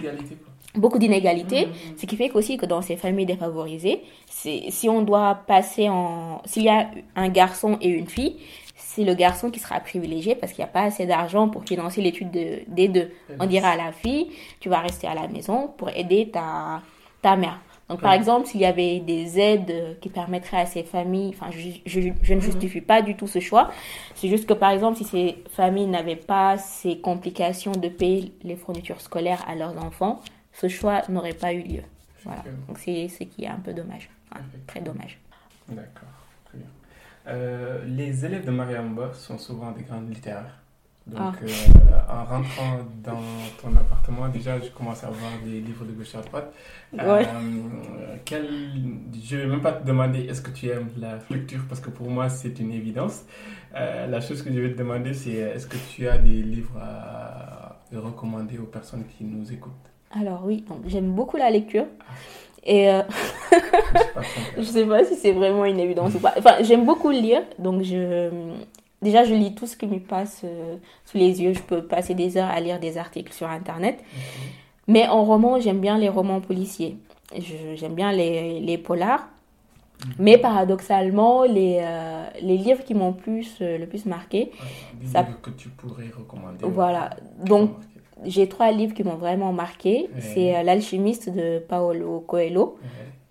beaucoup 0.75 0.99
d'inégalités, 0.99 1.65
Mhm. 1.65 1.97
ce 1.97 2.05
qui 2.05 2.15
fait 2.15 2.29
qu'aussi 2.29 2.55
que 2.57 2.65
dans 2.65 2.81
ces 2.81 2.95
familles 2.95 3.25
défavorisées, 3.25 4.01
c'est 4.27 4.63
si 4.69 4.87
on 4.87 5.01
doit 5.01 5.35
passer 5.45 5.89
en 5.89 6.41
s'il 6.45 6.63
y 6.63 6.69
a 6.69 6.89
un 7.15 7.27
garçon 7.29 7.77
et 7.81 7.89
une 7.89 8.07
fille, 8.07 8.37
c'est 8.75 9.03
le 9.03 9.13
garçon 9.13 9.51
qui 9.51 9.59
sera 9.59 9.79
privilégié 9.79 10.33
parce 10.35 10.53
qu'il 10.53 10.63
n'y 10.63 10.69
a 10.69 10.73
pas 10.73 10.83
assez 10.83 11.05
d'argent 11.05 11.49
pour 11.49 11.63
financer 11.63 12.01
l'étude 12.01 12.31
de- 12.31 12.59
des 12.67 12.87
deux. 12.87 13.11
On 13.39 13.45
dira 13.47 13.69
à 13.69 13.75
la 13.77 13.91
fille, 13.91 14.27
tu 14.59 14.69
vas 14.69 14.79
rester 14.79 15.07
à 15.07 15.13
la 15.13 15.27
maison 15.27 15.69
pour 15.77 15.89
aider 15.89 16.29
ta, 16.31 16.81
ta 17.21 17.35
mère. 17.35 17.59
Donc, 17.91 17.99
par 18.01 18.13
exemple, 18.13 18.47
s'il 18.47 18.61
y 18.61 18.65
avait 18.65 18.99
des 19.01 19.37
aides 19.37 19.97
qui 19.99 20.07
permettraient 20.09 20.61
à 20.61 20.65
ces 20.65 20.83
familles, 20.83 21.35
enfin, 21.37 21.51
je, 21.51 21.69
je- 21.85 22.09
je 22.23 22.33
ne 22.33 22.39
justifie 22.39 22.79
pas 22.81 23.01
du 23.01 23.15
tout 23.15 23.27
ce 23.27 23.39
choix. 23.39 23.69
C'est 24.15 24.29
juste 24.29 24.47
que, 24.47 24.53
par 24.53 24.71
exemple, 24.71 24.97
si 24.97 25.03
ces 25.03 25.43
familles 25.51 25.87
n'avaient 25.87 26.15
pas 26.15 26.57
ces 26.57 26.99
complications 26.99 27.73
de 27.73 27.89
payer 27.89 28.31
les 28.43 28.55
fournitures 28.55 29.01
scolaires 29.01 29.43
à 29.47 29.55
leurs 29.55 29.77
enfants, 29.83 30.21
ce 30.53 30.69
choix 30.69 31.01
n'aurait 31.09 31.33
pas 31.33 31.51
eu 31.53 31.63
lieu. 31.63 31.81
Voilà. 32.23 32.43
Donc, 32.67 32.77
c'est 32.79 33.09
ce 33.09 33.23
qui 33.25 33.43
est 33.43 33.47
un 33.47 33.59
peu 33.59 33.73
dommage. 33.73 34.09
Enfin, 34.31 34.41
très 34.67 34.79
dommage. 34.79 35.19
D'accord, 35.67 36.09
très 36.45 36.57
bien. 36.59 36.67
Euh, 37.27 37.83
les 37.85 38.23
élèves 38.25 38.45
de 38.45 38.51
Mariamba 38.51 39.13
sont 39.13 39.37
souvent 39.37 39.71
des 39.71 39.83
grands 39.83 39.99
littéraires. 40.01 40.60
Donc, 41.07 41.19
Ah. 41.19 41.33
euh, 41.43 42.13
en 42.13 42.23
rentrant 42.25 42.77
dans 43.03 43.19
ton 43.61 43.75
appartement, 43.75 44.27
déjà, 44.29 44.59
je 44.59 44.69
commence 44.69 45.03
à 45.03 45.07
voir 45.07 45.31
des 45.43 45.59
livres 45.59 45.83
de 45.83 45.93
gauche 45.93 46.13
à 46.15 46.21
droite. 46.21 46.53
Ouais. 46.93 47.01
Euh, 47.01 48.15
quel... 48.23 48.47
Je 49.23 49.35
ne 49.35 49.41
vais 49.41 49.47
même 49.47 49.61
pas 49.61 49.73
te 49.73 49.85
demander 49.85 50.19
est-ce 50.25 50.41
que 50.41 50.51
tu 50.51 50.67
aimes 50.69 50.89
la 50.97 51.17
lecture, 51.31 51.61
parce 51.67 51.81
que 51.81 51.89
pour 51.89 52.09
moi, 52.09 52.29
c'est 52.29 52.59
une 52.59 52.71
évidence. 52.71 53.23
Euh, 53.75 54.05
la 54.07 54.21
chose 54.21 54.43
que 54.43 54.53
je 54.53 54.59
vais 54.59 54.71
te 54.73 54.77
demander, 54.77 55.13
c'est 55.15 55.31
est-ce 55.31 55.65
que 55.65 55.77
tu 55.89 56.07
as 56.07 56.17
des 56.19 56.41
livres 56.43 56.77
à 56.79 57.77
recommander 57.93 58.59
aux 58.59 58.65
personnes 58.67 59.05
qui 59.17 59.23
nous 59.23 59.51
écoutent? 59.51 59.71
Alors, 60.11 60.43
oui, 60.45 60.63
j'aime 60.85 61.11
beaucoup 61.13 61.37
la 61.37 61.49
lecture. 61.49 61.85
Et 62.63 62.89
euh. 62.91 63.01
Je 64.57 64.61
sais 64.63 64.85
pas 64.85 65.03
si 65.03 65.15
c'est 65.15 65.31
vraiment 65.31 65.65
une 65.65 65.79
évidence 65.79 66.13
ou 66.13 66.19
pas. 66.19 66.33
Enfin, 66.37 66.57
j'aime 66.61 66.85
beaucoup 66.85 67.09
lire, 67.09 67.41
donc 67.57 67.81
je 67.81 68.29
déjà 69.01 69.23
je 69.23 69.33
lis 69.33 69.53
tout 69.55 69.65
ce 69.67 69.75
qui 69.75 69.87
me 69.87 69.99
passe 69.99 70.41
euh, 70.43 70.77
sous 71.05 71.17
les 71.17 71.41
yeux. 71.41 71.53
Je 71.53 71.61
peux 71.61 71.83
passer 71.83 72.13
des 72.13 72.37
heures 72.37 72.49
à 72.49 72.59
lire 72.59 72.79
des 72.79 72.97
articles 72.97 73.33
sur 73.33 73.47
internet. 73.47 74.03
Mais 74.87 75.07
en 75.07 75.23
roman, 75.23 75.59
j'aime 75.59 75.79
bien 75.79 75.97
les 75.97 76.09
romans 76.09 76.41
policiers. 76.41 76.97
J'aime 77.75 77.93
bien 77.93 78.11
les, 78.11 78.59
les 78.59 78.77
polars. 78.77 79.27
Mais 80.17 80.37
paradoxalement, 80.39 81.43
les, 81.43 81.77
euh, 81.81 82.25
les 82.41 82.57
livres 82.57 82.83
qui 82.83 82.95
m'ont 82.95 83.13
plus, 83.13 83.57
euh, 83.61 83.77
le 83.77 83.85
plus 83.85 84.05
marqué, 84.07 84.51
Des 84.99 85.07
Ça- 85.07 85.21
livres 85.21 85.39
que 85.41 85.51
tu 85.51 85.69
pourrais 85.69 86.09
recommander. 86.09 86.65
voilà. 86.65 87.11
Donc, 87.45 87.69
j'ai 88.25 88.49
trois 88.49 88.71
livres 88.71 88.95
qui 88.95 89.03
m'ont 89.03 89.15
vraiment 89.17 89.53
marqué. 89.53 90.09
C'est 90.19 90.63
L'alchimiste 90.63 91.29
de 91.29 91.59
Paolo 91.59 92.19
Coelho. 92.21 92.77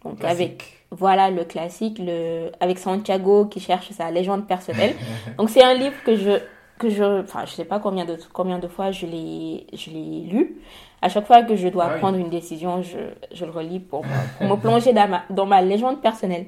Donc, 0.05 0.18
Classique. 0.20 0.40
avec 0.40 0.64
voilà 0.92 1.30
le 1.30 1.44
classique, 1.44 1.98
le, 2.01 2.51
avec 2.61 2.78
Santiago 2.78 3.46
qui 3.46 3.61
cherche 3.61 3.90
sa 3.92 4.11
légende 4.11 4.46
personnelle. 4.46 4.96
Donc 5.38 5.51
c'est 5.51 5.62
un 5.62 5.74
livre 5.74 6.03
que 6.03 6.16
je, 6.16 6.40
que 6.78 6.88
je, 6.88 7.20
enfin 7.22 7.44
je 7.46 7.53
sais 7.53 7.64
pas 7.64 7.78
combien 7.78 8.05
de, 8.07 8.18
combien 8.32 8.59
de 8.59 8.66
fois 8.66 8.90
je 8.90 9.07
l'ai, 9.07 9.66
je 9.72 9.90
l'ai 9.90 10.20
lu. 10.22 10.57
À 11.03 11.09
chaque 11.09 11.26
fois 11.26 11.42
que 11.42 11.55
je 11.57 11.68
dois 11.68 11.84
Ah 11.86 11.90
oui. 11.94 12.01
prendre 12.01 12.18
une 12.18 12.28
décision, 12.30 12.82
je, 12.82 12.98
je 13.32 13.44
le 13.44 13.51
relis 13.51 13.78
pour, 13.80 14.05
me- 14.05 14.38
pour 14.38 14.48
me 14.48 14.61
plonger 14.61 14.92
dans 14.92 15.09
ma, 15.09 15.22
dans 15.30 15.46
ma 15.46 15.62
légende 15.62 16.01
personnelle. 16.01 16.46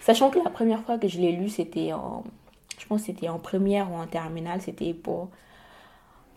Sachant 0.00 0.28
que 0.30 0.38
la 0.42 0.50
première 0.50 0.80
fois 0.82 0.98
que 0.98 1.08
je 1.08 1.18
l'ai 1.18 1.32
lu, 1.32 1.48
c'était 1.48 1.92
en, 1.92 2.24
je 2.78 2.86
pense 2.86 3.02
c'était 3.02 3.28
en 3.28 3.38
première 3.38 3.90
ou 3.92 3.96
en 3.96 4.06
terminale, 4.06 4.60
c'était 4.60 4.92
pour, 4.92 5.28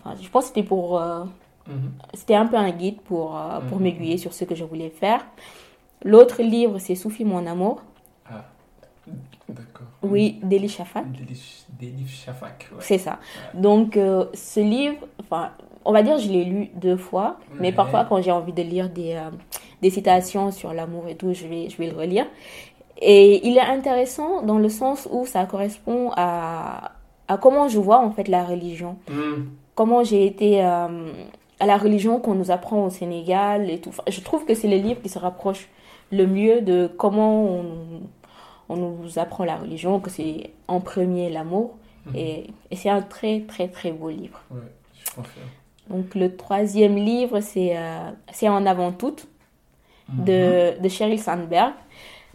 enfin 0.03 0.15
je 0.21 0.29
pense 0.29 0.45
c'était 0.45 0.63
pour, 0.63 0.99
euh, 1.01 1.23
Mhm. 1.67 1.91
c'était 2.13 2.35
un 2.35 2.45
peu 2.45 2.55
un 2.55 2.71
guide 2.71 3.01
pour, 3.01 3.37
euh, 3.37 3.59
pour 3.67 3.77
Mhm. 3.77 3.83
m'aiguiller 3.83 4.17
sur 4.17 4.33
ce 4.33 4.45
que 4.45 4.55
je 4.55 4.63
voulais 4.63 4.89
faire. 4.89 5.25
L'autre 6.03 6.41
livre, 6.41 6.77
c'est 6.79 6.95
Soufi 6.95 7.25
mon 7.25 7.45
amour. 7.47 7.81
Ah, 8.29 8.45
d'accord. 9.49 9.87
Oui, 10.03 10.39
d'Eli 10.43 10.69
Shafak. 10.69 11.05
Livres 11.81 12.09
Shafak. 12.09 12.67
ouais. 12.71 12.77
C'est 12.81 12.97
ça. 12.97 13.19
Donc, 13.53 13.97
euh, 13.97 14.25
ce 14.33 14.59
livre, 14.59 15.07
enfin, 15.21 15.51
on 15.85 15.91
va 15.91 16.03
dire, 16.03 16.17
je 16.17 16.29
l'ai 16.29 16.43
lu 16.45 16.69
deux 16.75 16.97
fois, 16.97 17.37
mais 17.59 17.69
Ouais. 17.69 17.73
parfois, 17.73 18.05
quand 18.05 18.21
j'ai 18.21 18.31
envie 18.31 18.53
de 18.53 18.61
lire 18.61 18.89
des, 18.89 19.13
euh, 19.13 19.29
des 19.81 19.89
citations 19.89 20.51
sur 20.51 20.73
l'amour 20.73 21.07
et 21.07 21.15
tout, 21.15 21.33
je 21.33 21.47
vais, 21.47 21.69
je 21.69 21.77
vais 21.77 21.89
le 21.89 21.95
relire. 21.97 22.25
Et 22.99 23.47
il 23.47 23.57
est 23.57 23.61
intéressant 23.61 24.41
dans 24.41 24.57
le 24.57 24.69
sens 24.69 25.07
où 25.11 25.25
ça 25.25 25.45
correspond 25.45 26.11
à, 26.15 26.91
à 27.27 27.37
comment 27.37 27.67
je 27.67 27.79
vois 27.79 27.99
en 27.99 28.11
fait 28.11 28.27
la 28.27 28.43
religion. 28.43 28.97
Mhm. 29.09 29.49
Comment 29.75 30.03
j'ai 30.03 30.25
été 30.25 30.63
euh, 30.65 31.11
à 31.59 31.65
la 31.67 31.77
religion 31.77 32.19
qu'on 32.19 32.33
nous 32.33 32.49
apprend 32.49 32.85
au 32.85 32.89
Sénégal 32.89 33.69
et 33.69 33.79
tout. 33.79 33.89
Enfin, 33.89 34.03
je 34.07 34.19
trouve 34.21 34.45
que 34.45 34.55
c'est 34.55 34.67
le 34.67 34.77
livre 34.77 35.01
qui 35.01 35.09
se 35.09 35.19
rapproche 35.19 35.69
le 36.11 36.25
mieux 36.27 36.61
de 36.61 36.87
comment 36.97 37.43
on, 37.45 37.65
on 38.69 38.75
nous 38.75 39.19
apprend 39.19 39.43
la 39.45 39.57
religion, 39.57 39.99
que 39.99 40.09
c'est 40.09 40.51
en 40.67 40.79
premier 40.79 41.29
l'amour. 41.29 41.75
Mhm. 42.07 42.15
Et, 42.15 42.47
et 42.71 42.75
c'est 42.75 42.89
un 42.89 43.01
très 43.01 43.41
très 43.41 43.67
très 43.67 43.91
beau 43.91 44.09
livre. 44.09 44.41
Ouais, 44.51 44.59
je 44.93 45.11
confirme. 45.11 45.45
Donc 45.89 46.15
le 46.15 46.35
troisième 46.35 46.95
livre, 46.95 47.39
c'est 47.39 47.77
euh, 47.77 48.11
c'est 48.31 48.49
En 48.49 48.65
avant 48.65 48.91
toute 48.91 49.27
Mhm. 50.09 50.23
de, 50.23 50.81
de 50.81 50.87
Sheryl 50.89 51.19
Sandberg. 51.19 51.73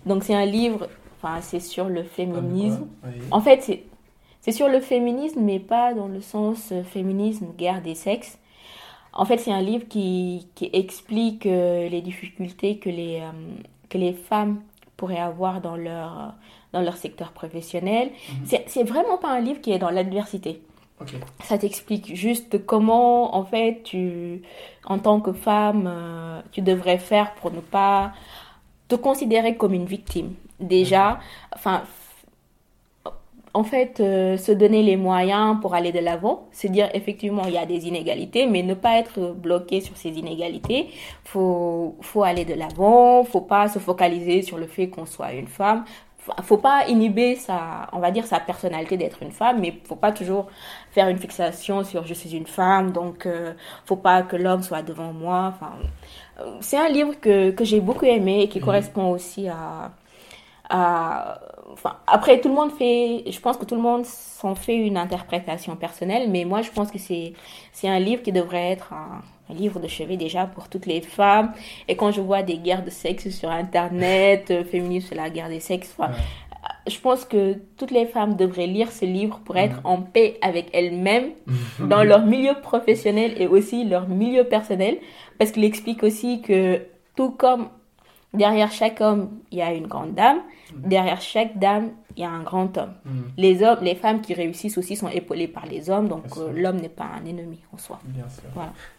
Donc 0.05 0.25
c'est 0.25 0.35
un 0.35 0.45
livre, 0.45 0.89
enfin 1.17 1.41
c'est 1.41 1.61
sur 1.61 1.89
le 1.89 2.03
féminisme. 2.03 2.87
Oui. 3.05 3.13
En 3.31 3.41
fait, 3.41 3.63
c'est 3.63 3.85
c'est 4.43 4.53
sur 4.53 4.69
le 4.69 4.81
féminisme, 4.81 5.41
mais 5.41 5.59
pas 5.61 5.95
dans 5.95 6.09
le 6.09 6.21
sens 6.21 6.71
euh, 6.73 6.83
féminisme, 6.83 7.47
guerre 7.57 7.81
des 7.81 7.95
sexes. 7.95 8.39
En 9.13 9.25
fait, 9.25 9.39
c'est 9.39 9.53
un 9.53 9.63
livre 9.63 9.87
qui, 9.89 10.47
qui 10.55 10.71
explique 10.73 11.47
euh, 11.47 11.89
les 11.89 12.01
difficultés 12.01 12.79
que 12.79 12.89
les, 12.89 13.21
euh, 13.21 13.31
que 13.89 13.99
les 13.99 14.13
femmes 14.13 14.61
pourraient 14.97 15.19
avoir 15.19 15.61
dans 15.61 15.77
leur, 15.77 16.35
dans 16.73 16.81
leur 16.81 16.97
secteur 16.97 17.33
professionnel. 17.33 18.09
Mhm. 18.09 18.37
C'est 18.47 18.65
C'est 18.69 18.85
vraiment 18.85 19.19
pas 19.19 19.31
un 19.31 19.41
livre 19.41 19.61
qui 19.61 19.73
est 19.73 19.79
dans 19.79 19.91
l'adversité. 19.91 20.63
Ça 21.43 21.59
t'explique 21.59 22.15
juste 22.15 22.65
comment, 22.65 23.35
en 23.35 23.45
fait, 23.45 23.81
tu, 23.83 24.43
en 24.85 24.99
tant 25.01 25.21
que 25.21 25.33
femme, 25.33 25.89
euh, 25.89 26.41
tu 26.53 26.63
devrais 26.63 26.99
faire 26.99 27.35
pour 27.35 27.51
ne 27.51 27.61
pas 27.61 28.13
te 28.87 28.95
considérer 28.95 29.57
comme 29.57 29.75
une 29.75 29.87
victime. 29.87 30.35
Déjà, 30.61 31.19
enfin, 31.55 31.83
en 33.55 33.65
fait, 33.65 34.01
euh, 34.01 34.39
se 34.39 34.51
donner 34.51 34.83
les 34.83 34.97
moyens 34.97 35.61
pour 35.61 35.75
aller 35.75 35.93
de 35.93 35.99
l'avant, 35.99 36.49
c'est 36.53 36.71
dire 36.71 36.89
effectivement 36.95 37.43
il 37.47 37.53
y 37.53 37.59
a 37.59 37.67
des 37.67 37.87
inégalités, 37.87 38.47
mais 38.47 38.63
ne 38.63 38.75
pas 38.75 38.97
être 38.99 39.33
bloqué 39.33 39.81
sur 39.83 39.97
ces 39.97 40.11
inégalités. 40.11 40.89
Faut, 41.25 41.97
faut 42.01 42.23
aller 42.23 42.47
de 42.47 42.55
l'avant, 42.55 43.25
faut 43.25 43.43
pas 43.43 43.69
se 43.69 43.79
focaliser 43.79 44.41
sur 44.43 44.57
le 44.57 44.67
fait 44.67 44.89
qu'on 44.89 45.05
soit 45.05 45.33
une 45.33 45.49
femme. 45.49 45.85
Faut 46.45 46.57
pas 46.57 46.87
inhiber 46.87 47.35
sa, 47.35 47.89
on 47.93 47.99
va 47.99 48.13
dire 48.13 48.27
sa 48.27 48.39
personnalité 48.39 48.97
d'être 48.97 49.23
une 49.23 49.33
femme, 49.33 49.59
mais 49.61 49.75
faut 49.85 49.97
pas 49.97 50.13
toujours 50.13 50.47
faire 50.93 51.09
une 51.09 51.19
fixation 51.19 51.83
sur 51.85 52.07
je 52.07 52.15
suis 52.15 52.35
une 52.37 52.47
femme, 52.47 52.93
donc 52.93 53.27
euh, 53.27 53.55
faut 53.85 53.97
pas 53.97 54.23
que 54.23 54.37
l'homme 54.37 54.63
soit 54.63 54.83
devant 54.83 55.13
moi. 55.13 55.53
Enfin, 55.55 55.73
euh, 56.41 56.57
c'est 56.61 56.79
un 56.79 56.89
livre 56.89 57.15
que, 57.21 57.51
que 57.51 57.65
j'ai 57.65 57.81
beaucoup 57.81 58.05
aimé 58.07 58.43
et 58.43 58.49
qui 58.49 58.61
mhm. 58.61 58.65
correspond 58.65 59.11
aussi 59.11 59.49
à, 59.49 59.91
à 60.71 61.41
enfin, 61.73 61.97
après, 62.07 62.41
tout 62.41 62.49
le 62.49 62.55
monde 62.55 62.73
fait, 62.73 63.25
je 63.31 63.41
pense 63.41 63.57
que 63.57 63.65
tout 63.65 63.75
le 63.75 63.81
monde 63.81 64.05
s'en 64.05 64.55
fait 64.55 64.77
une 64.77 64.97
interprétation 64.97 65.77
personnelle, 65.77 66.31
mais 66.31 66.45
moi, 66.45 66.63
je 66.63 66.71
pense 66.71 66.91
que 66.91 66.99
c'est, 66.99 67.33
c'est 67.73 67.89
un 67.89 67.99
livre 67.99 68.23
qui 68.23 68.33
devrait 68.33 68.71
être 68.71 68.93
un, 68.93 69.21
livre 69.53 69.81
de 69.81 69.89
chevet 69.89 70.17
déjà 70.17 70.47
pour 70.47 70.71
toutes 70.71 70.87
les 70.87 71.03
femmes. 71.03 71.53
Et 71.87 71.95
quand 71.95 72.11
je 72.11 72.23
vois 72.23 72.43
des 72.43 72.57
guerres 72.57 72.85
de 72.85 72.89
sexe 72.89 73.29
sur 73.29 73.51
Internet, 73.51 74.51
euh, 74.51 74.65
c'est 74.71 75.15
la 75.15 75.29
guerre 75.29 75.51
des 75.51 75.61
sexes, 75.61 75.95
je 76.89 76.99
pense 76.99 77.25
que 77.25 77.59
toutes 77.77 77.91
les 77.91 78.07
femmes 78.07 78.37
devraient 78.37 78.67
lire 78.67 78.91
ce 78.91 79.05
livre 79.05 79.41
pour 79.45 79.57
être 79.57 79.81
en 79.85 80.01
paix 80.01 80.39
avec 80.43 80.69
elles-mêmes 80.73 81.33
dans 81.81 82.03
leur 82.03 82.25
milieu 82.25 82.55
professionnel 82.63 83.35
et 83.37 83.47
aussi 83.47 83.85
leur 83.85 84.09
milieu 84.09 84.45
personnel, 84.45 84.97
parce 85.39 85.51
qu'il 85.53 85.65
explique 85.65 86.03
aussi 86.03 86.41
que 86.41 86.81
tout 87.15 87.31
comme 87.31 87.69
derrière 88.35 88.71
chaque 88.71 89.01
homme, 89.01 89.31
il 89.51 89.59
y 89.59 89.63
a 89.63 89.73
une 89.73 89.87
grande 89.87 90.15
dame, 90.15 90.39
derrière 90.75 91.21
chaque 91.21 91.59
dame, 91.59 91.91
il 92.17 92.23
y 92.23 92.25
a 92.25 92.31
un 92.31 92.43
grand 92.43 92.77
homme. 92.77 92.93
Mm. 93.05 93.11
Les 93.37 93.63
hommes, 93.63 93.79
les 93.83 93.95
femmes 93.95 94.21
qui 94.21 94.35
réussissent 94.35 94.79
aussi 94.79 94.97
sont 94.97 95.09
épaulées 95.09 95.49
par 95.49 95.67
les 95.67 95.91
hommes, 95.91 96.09
donc 96.09 96.25
euh, 96.37 96.53
l'homme 96.53 96.77
n'est 96.77 96.89
pas 96.89 97.09
un 97.21 97.25
ennemi 97.25 97.61
en 97.73 97.79
soi. 97.79 98.01
Bien 98.05 98.29
sûr. 98.29 98.45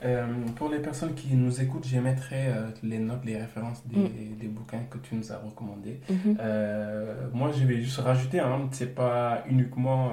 Euh, 0.04 0.26
pour 0.56 0.70
les 0.70 0.80
personnes 0.80 1.14
qui 1.14 1.36
nous 1.36 1.62
écoutent, 1.62 1.86
j'émettrai 1.86 2.48
euh, 2.48 2.70
les 2.82 3.00
notes, 3.00 3.26
les 3.26 3.38
références 3.38 3.86
des, 3.86 4.00
mm. 4.00 4.38
des, 4.40 4.48
bouquins 4.48 4.82
que 4.90 4.98
tu 4.98 5.16
nous 5.16 5.32
as 5.32 5.38
recommandés. 5.38 6.00
Mm-hmm. 6.12 7.34
moi, 7.34 7.52
je 7.52 7.66
vais 7.66 7.82
juste 7.82 8.00
rajouter, 8.00 8.40
hein, 8.40 8.68
c'est 8.72 8.94
pas 8.94 9.44
uniquement 9.50 10.12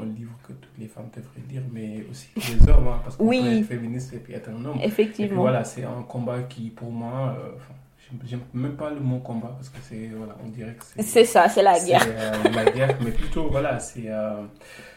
un 0.00 0.06
livre 0.06 0.36
que 0.46 0.52
toutes 0.52 0.78
les 0.78 0.86
femmes 0.86 1.08
devraient 1.14 1.42
lire, 1.48 1.62
mais 1.72 2.04
aussi 2.10 2.28
les 2.36 2.68
hommes, 2.68 2.88
hein, 2.88 3.00
parce 3.02 3.16
qu'on 3.16 3.26
oui. 3.26 3.62
féministe 3.64 4.12
et 4.12 4.18
puis 4.18 4.34
être 4.34 4.50
un 4.50 4.64
homme. 4.64 4.78
Effectivement. 4.82 5.40
voilà, 5.40 5.64
c'est 5.64 5.84
un 5.84 6.02
combat 6.02 6.42
qui, 6.42 6.70
pour 6.70 6.90
moi, 6.90 7.36
J'aime 8.24 8.40
même 8.54 8.76
pas 8.76 8.90
le 8.90 9.00
mot 9.00 9.18
combat 9.18 9.48
parce 9.56 9.68
que 9.68 9.78
c'est, 9.82 10.08
voilà, 10.16 10.36
on 10.44 10.48
dirait 10.48 10.74
que 10.74 10.84
c'est. 10.84 11.02
C'est 11.02 11.24
ça, 11.24 11.48
c'est 11.48 11.62
la 11.62 11.78
guerre. 11.78 12.02
C'est 12.02 12.48
euh, 12.48 12.52
la 12.54 12.70
guerre, 12.70 12.98
mais 13.02 13.10
plutôt, 13.10 13.50
voilà, 13.50 13.80
c'est, 13.80 14.08
euh, 14.08 14.44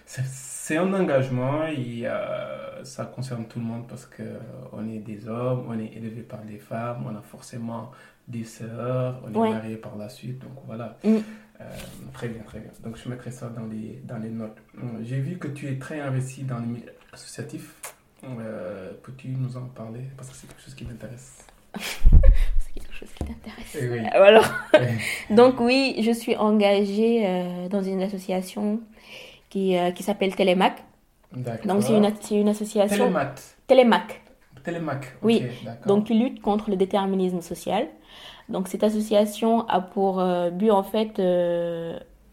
c'est 0.06 0.78
un 0.78 0.94
engagement 0.94 1.66
et 1.66 2.04
euh, 2.04 2.84
ça 2.84 3.06
concerne 3.06 3.46
tout 3.46 3.60
le 3.60 3.66
monde 3.66 3.88
parce 3.88 4.06
qu'on 4.06 4.88
est 4.88 5.00
des 5.00 5.28
hommes, 5.28 5.66
on 5.68 5.80
est 5.80 5.92
élevé 5.96 6.22
par 6.22 6.42
des 6.44 6.60
femmes, 6.60 7.04
on 7.08 7.16
a 7.16 7.22
forcément 7.22 7.92
des 8.28 8.44
sœurs, 8.44 9.20
on 9.26 9.46
est 9.46 9.50
marié 9.54 9.78
par 9.78 9.96
la 9.96 10.08
suite, 10.08 10.40
donc 10.40 10.52
voilà. 10.68 10.96
Mm. 11.04 11.18
très 12.14 12.28
bien, 12.28 12.44
très 12.44 12.60
bien. 12.60 12.72
Donc 12.84 12.96
je 12.96 13.10
mettrai 13.10 13.32
ça 13.32 13.50
dans 13.50 13.66
les, 13.66 14.02
dans 14.04 14.20
les 14.20 14.30
notes. 14.30 14.58
J'ai 15.02 15.20
vu 15.20 15.40
que 15.40 15.48
tu 15.48 15.68
es 15.68 15.80
très 15.80 16.00
investi 16.00 16.44
dans 16.44 16.60
le 16.60 16.68
milieu 16.68 16.94
associatif. 17.12 17.74
Peux-tu 18.22 19.30
nous 19.30 19.58
en 19.58 19.66
parler? 19.66 20.04
Parce 20.16 20.30
que 20.30 20.36
c'est 20.36 20.48
quelque 20.48 20.62
chose 20.62 20.76
qui 20.76 20.86
m'intéresse. 20.86 21.40
chose 23.00 23.10
qui 23.16 23.24
t'intéresse. 23.24 23.78
Eh 23.80 23.84
euh, 23.84 24.26
alors, 24.28 24.46
donc 25.30 25.60
oui, 25.60 25.96
je 26.02 26.12
suis 26.12 26.36
engagée 26.36 27.24
euh, 27.26 27.68
dans 27.70 27.82
une 27.82 28.02
association 28.02 28.82
qui, 29.50 29.78
euh, 29.78 29.92
qui 29.92 30.04
s'appelle 30.04 30.36
Télémac. 30.36 30.84
Donc 31.66 31.84
c'est 31.84 31.96
une, 31.96 32.12
une 32.32 32.50
association... 32.50 33.06
Télémac. 33.06 33.40
Télémac. 33.68 34.22
Télémac. 34.64 35.16
Oui, 35.22 35.44
donc 35.86 36.06
qui 36.06 36.16
lutte 36.16 36.42
contre 36.42 36.70
le 36.70 36.76
déterminisme 36.76 37.42
social. 37.42 37.88
Donc 38.50 38.68
cette 38.68 38.84
association 38.84 39.68
a 39.68 39.80
pour 39.80 40.24
but 40.52 40.72
en 40.72 40.84
fait... 40.84 41.22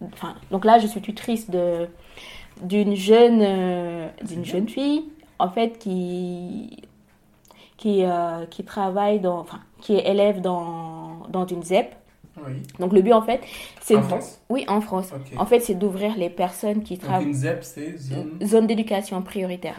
Enfin, 0.00 0.34
donc 0.50 0.64
là, 0.64 0.78
je 0.78 0.86
suis 0.86 1.00
tutrice 1.00 1.50
de 1.50 1.88
d'une 2.62 2.94
jeune 2.96 4.10
d'une 4.22 4.44
jeune 4.46 4.66
fille 4.66 5.04
en 5.38 5.50
fait 5.50 5.78
qui 5.78 6.82
qui, 7.86 8.02
qui 8.50 8.64
travaille 8.64 9.20
dans 9.20 9.38
enfin 9.38 9.60
qui 9.80 9.94
est 9.94 10.08
élève 10.10 10.40
dans, 10.40 11.26
dans 11.28 11.46
une 11.46 11.62
ZEP. 11.62 11.94
Oui. 12.38 12.54
Donc 12.78 12.92
le 12.92 13.00
but 13.00 13.12
en 13.12 13.22
fait, 13.22 13.40
c'est 13.80 13.96
en 13.96 14.02
France? 14.02 14.40
Oui, 14.48 14.64
en 14.68 14.80
France. 14.80 15.12
En 15.36 15.46
fait, 15.46 15.60
c'est 15.60 15.74
d'ouvrir 15.74 16.16
les 16.16 16.28
personnes 16.30 16.82
qui 16.82 16.98
travaillent. 16.98 17.26
Une 17.26 17.34
ZEP, 17.34 17.64
c'est 17.64 17.96
zone. 17.96 18.38
Zone 18.44 18.66
d'éducation 18.66 19.22
prioritaire. 19.22 19.78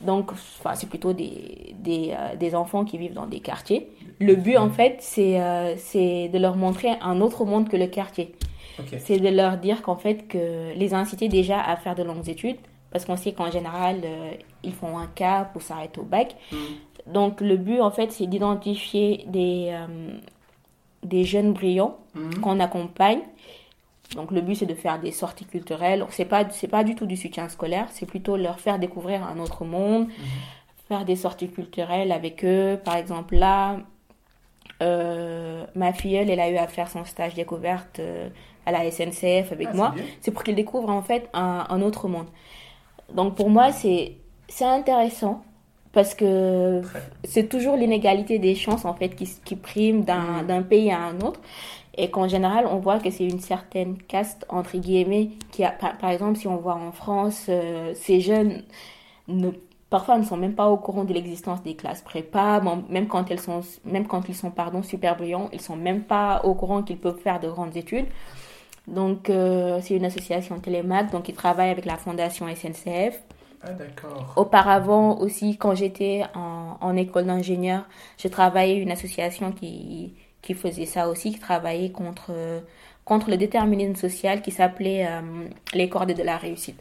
Donc, 0.00 0.32
enfin, 0.32 0.74
c'est 0.74 0.88
plutôt 0.88 1.12
des, 1.12 1.74
des, 1.78 2.12
euh, 2.12 2.34
des, 2.36 2.54
enfants 2.54 2.84
qui 2.84 2.96
vivent 2.96 3.12
dans 3.12 3.26
des 3.26 3.40
quartiers. 3.40 3.90
Le 4.18 4.34
but, 4.34 4.56
en 4.56 4.70
fait, 4.70 4.96
c'est 5.00 5.40
euh, 5.40 5.74
c'est 5.76 6.28
de 6.28 6.38
leur 6.38 6.56
montrer 6.56 6.88
un 7.02 7.20
autre 7.20 7.44
monde 7.44 7.68
que 7.68 7.76
le 7.76 7.86
quartier. 7.86 8.34
C'est 8.98 9.18
de 9.18 9.28
leur 9.28 9.58
dire 9.58 9.82
qu'en 9.82 9.96
fait, 9.96 10.26
que 10.26 10.72
les 10.74 10.94
inciter 10.94 11.28
déjà 11.28 11.60
à 11.60 11.76
faire 11.76 11.94
de 11.94 12.02
longues 12.02 12.30
études, 12.30 12.56
parce 12.90 13.04
qu'on 13.04 13.16
sait 13.16 13.32
qu'en 13.32 13.50
général, 13.50 14.00
euh, 14.04 14.30
ils 14.62 14.72
font 14.72 14.96
un 14.96 15.06
cap 15.06 15.54
ou 15.54 15.60
s'arrêtent 15.60 15.98
au 15.98 16.02
bac. 16.02 16.34
Mm. 16.50 16.56
Donc 17.06 17.40
le 17.40 17.56
but 17.56 17.80
en 17.80 17.90
fait 17.90 18.12
c'est 18.12 18.26
d'identifier 18.26 19.24
des, 19.26 19.70
euh, 19.72 20.18
des 21.02 21.24
jeunes 21.24 21.52
brillants 21.52 21.98
mhm. 22.14 22.40
qu'on 22.40 22.60
accompagne. 22.60 23.20
Donc 24.14 24.32
le 24.32 24.40
but 24.40 24.56
c'est 24.56 24.66
de 24.66 24.74
faire 24.74 25.00
des 25.00 25.12
sorties 25.12 25.44
culturelles. 25.44 26.04
C'est 26.10 26.24
pas 26.24 26.48
c'est 26.50 26.68
pas 26.68 26.84
du 26.84 26.94
tout 26.94 27.06
du 27.06 27.16
soutien 27.16 27.48
scolaire, 27.48 27.86
c'est 27.90 28.06
plutôt 28.06 28.36
leur 28.36 28.60
faire 28.60 28.78
découvrir 28.78 29.24
un 29.24 29.38
autre 29.38 29.64
monde, 29.64 30.08
mhm. 30.08 30.14
faire 30.88 31.04
des 31.04 31.16
sorties 31.16 31.48
culturelles 31.48 32.12
avec 32.12 32.44
eux. 32.44 32.78
Par 32.84 32.96
exemple 32.96 33.36
là, 33.36 33.78
euh, 34.82 35.64
ma 35.74 35.92
filleule 35.92 36.30
elle 36.30 36.40
a 36.40 36.50
eu 36.50 36.56
à 36.56 36.66
faire 36.66 36.88
son 36.88 37.04
stage 37.04 37.34
découverte 37.34 37.98
euh, 38.00 38.28
à 38.66 38.72
la 38.72 38.90
SNCF 38.90 39.52
avec 39.52 39.68
ah, 39.70 39.74
moi. 39.74 39.94
C'est 40.20 40.32
pour 40.32 40.42
qu'ils 40.42 40.56
découvrent 40.56 40.90
en 40.90 41.02
fait 41.02 41.28
un, 41.32 41.66
un 41.68 41.80
autre 41.80 42.08
monde. 42.08 42.26
Donc 43.14 43.36
pour 43.36 43.48
moi 43.48 43.72
c'est 43.72 44.16
c'est 44.48 44.64
intéressant 44.64 45.42
parce 45.92 46.14
que 46.14 46.82
c'est 47.24 47.48
toujours 47.48 47.76
l'inégalité 47.76 48.38
des 48.38 48.54
chances 48.54 48.84
en 48.84 48.94
fait 48.94 49.10
qui, 49.10 49.28
qui 49.44 49.56
prime 49.56 50.00
mm. 50.00 50.46
d'un 50.46 50.62
pays 50.62 50.90
à 50.90 51.00
un 51.00 51.20
autre. 51.20 51.40
Et 51.96 52.08
qu'en 52.08 52.28
général 52.28 52.66
on 52.70 52.78
voit 52.78 53.00
que 53.00 53.10
c'est 53.10 53.26
une 53.26 53.40
certaine 53.40 53.98
caste 53.98 54.46
entre 54.48 54.78
guillemets 54.78 55.30
qui 55.50 55.64
a 55.64 55.70
par, 55.70 56.10
exemple 56.10 56.38
si 56.38 56.46
on 56.46 56.56
voit 56.56 56.76
en 56.76 56.92
France 56.92 57.46
euh, 57.48 57.92
ces 57.94 58.20
jeunes 58.20 58.62
ne 59.26 59.50
parfois 59.90 60.16
ne 60.16 60.24
sont 60.24 60.36
même 60.36 60.54
pas 60.54 60.68
au 60.68 60.76
courant 60.76 61.02
de 61.02 61.12
l'existence 61.12 61.62
des 61.64 61.74
classes 61.74 62.00
prépa. 62.00 62.62
Même 62.88 63.08
quand 63.08 63.28
elles 63.30 63.40
sont 63.40 63.62
même 63.84 64.06
quand 64.06 64.28
ils 64.28 64.36
sont 64.36 64.52
pardon 64.52 64.82
super 64.84 65.16
brillants 65.16 65.50
ils 65.52 65.60
sont 65.60 65.76
même 65.76 66.02
pas 66.02 66.40
au 66.44 66.54
courant 66.54 66.82
qu'ils 66.82 66.98
peuvent 66.98 67.18
faire 67.18 67.40
de 67.40 67.48
grandes 67.48 67.76
études. 67.76 68.06
Donc 68.86 69.28
euh, 69.28 69.80
c'est 69.82 69.96
une 69.96 70.04
association 70.04 70.60
Télémac 70.60 71.10
donc 71.10 71.28
ils 71.28 71.34
travaillent 71.34 71.70
avec 71.70 71.86
la 71.86 71.96
fondation 71.96 72.46
SNCF 72.46 73.20
ah, 73.62 73.72
d'accord. 73.72 74.32
Auparavant 74.36 75.18
aussi, 75.18 75.58
quand 75.58 75.74
j'étais 75.74 76.24
en, 76.34 76.78
en, 76.80 76.96
école 76.96 77.26
d'ingénieur, 77.26 77.86
j'ai 78.16 78.30
travaillé 78.30 78.76
une 78.76 78.90
association 78.90 79.52
qui, 79.52 80.14
qui 80.42 80.54
faisait 80.54 80.86
ça 80.86 81.08
aussi, 81.08 81.32
qui 81.32 81.38
travaillait 81.38 81.90
contre, 81.90 82.32
contre 83.04 83.30
le 83.30 83.36
déterminisme 83.36 83.96
social 83.96 84.40
qui 84.42 84.50
s'appelait 84.50 85.06
euh, 85.06 85.20
les 85.74 85.88
cordes 85.88 86.12
de 86.12 86.22
la 86.22 86.36
réussite. 86.36 86.80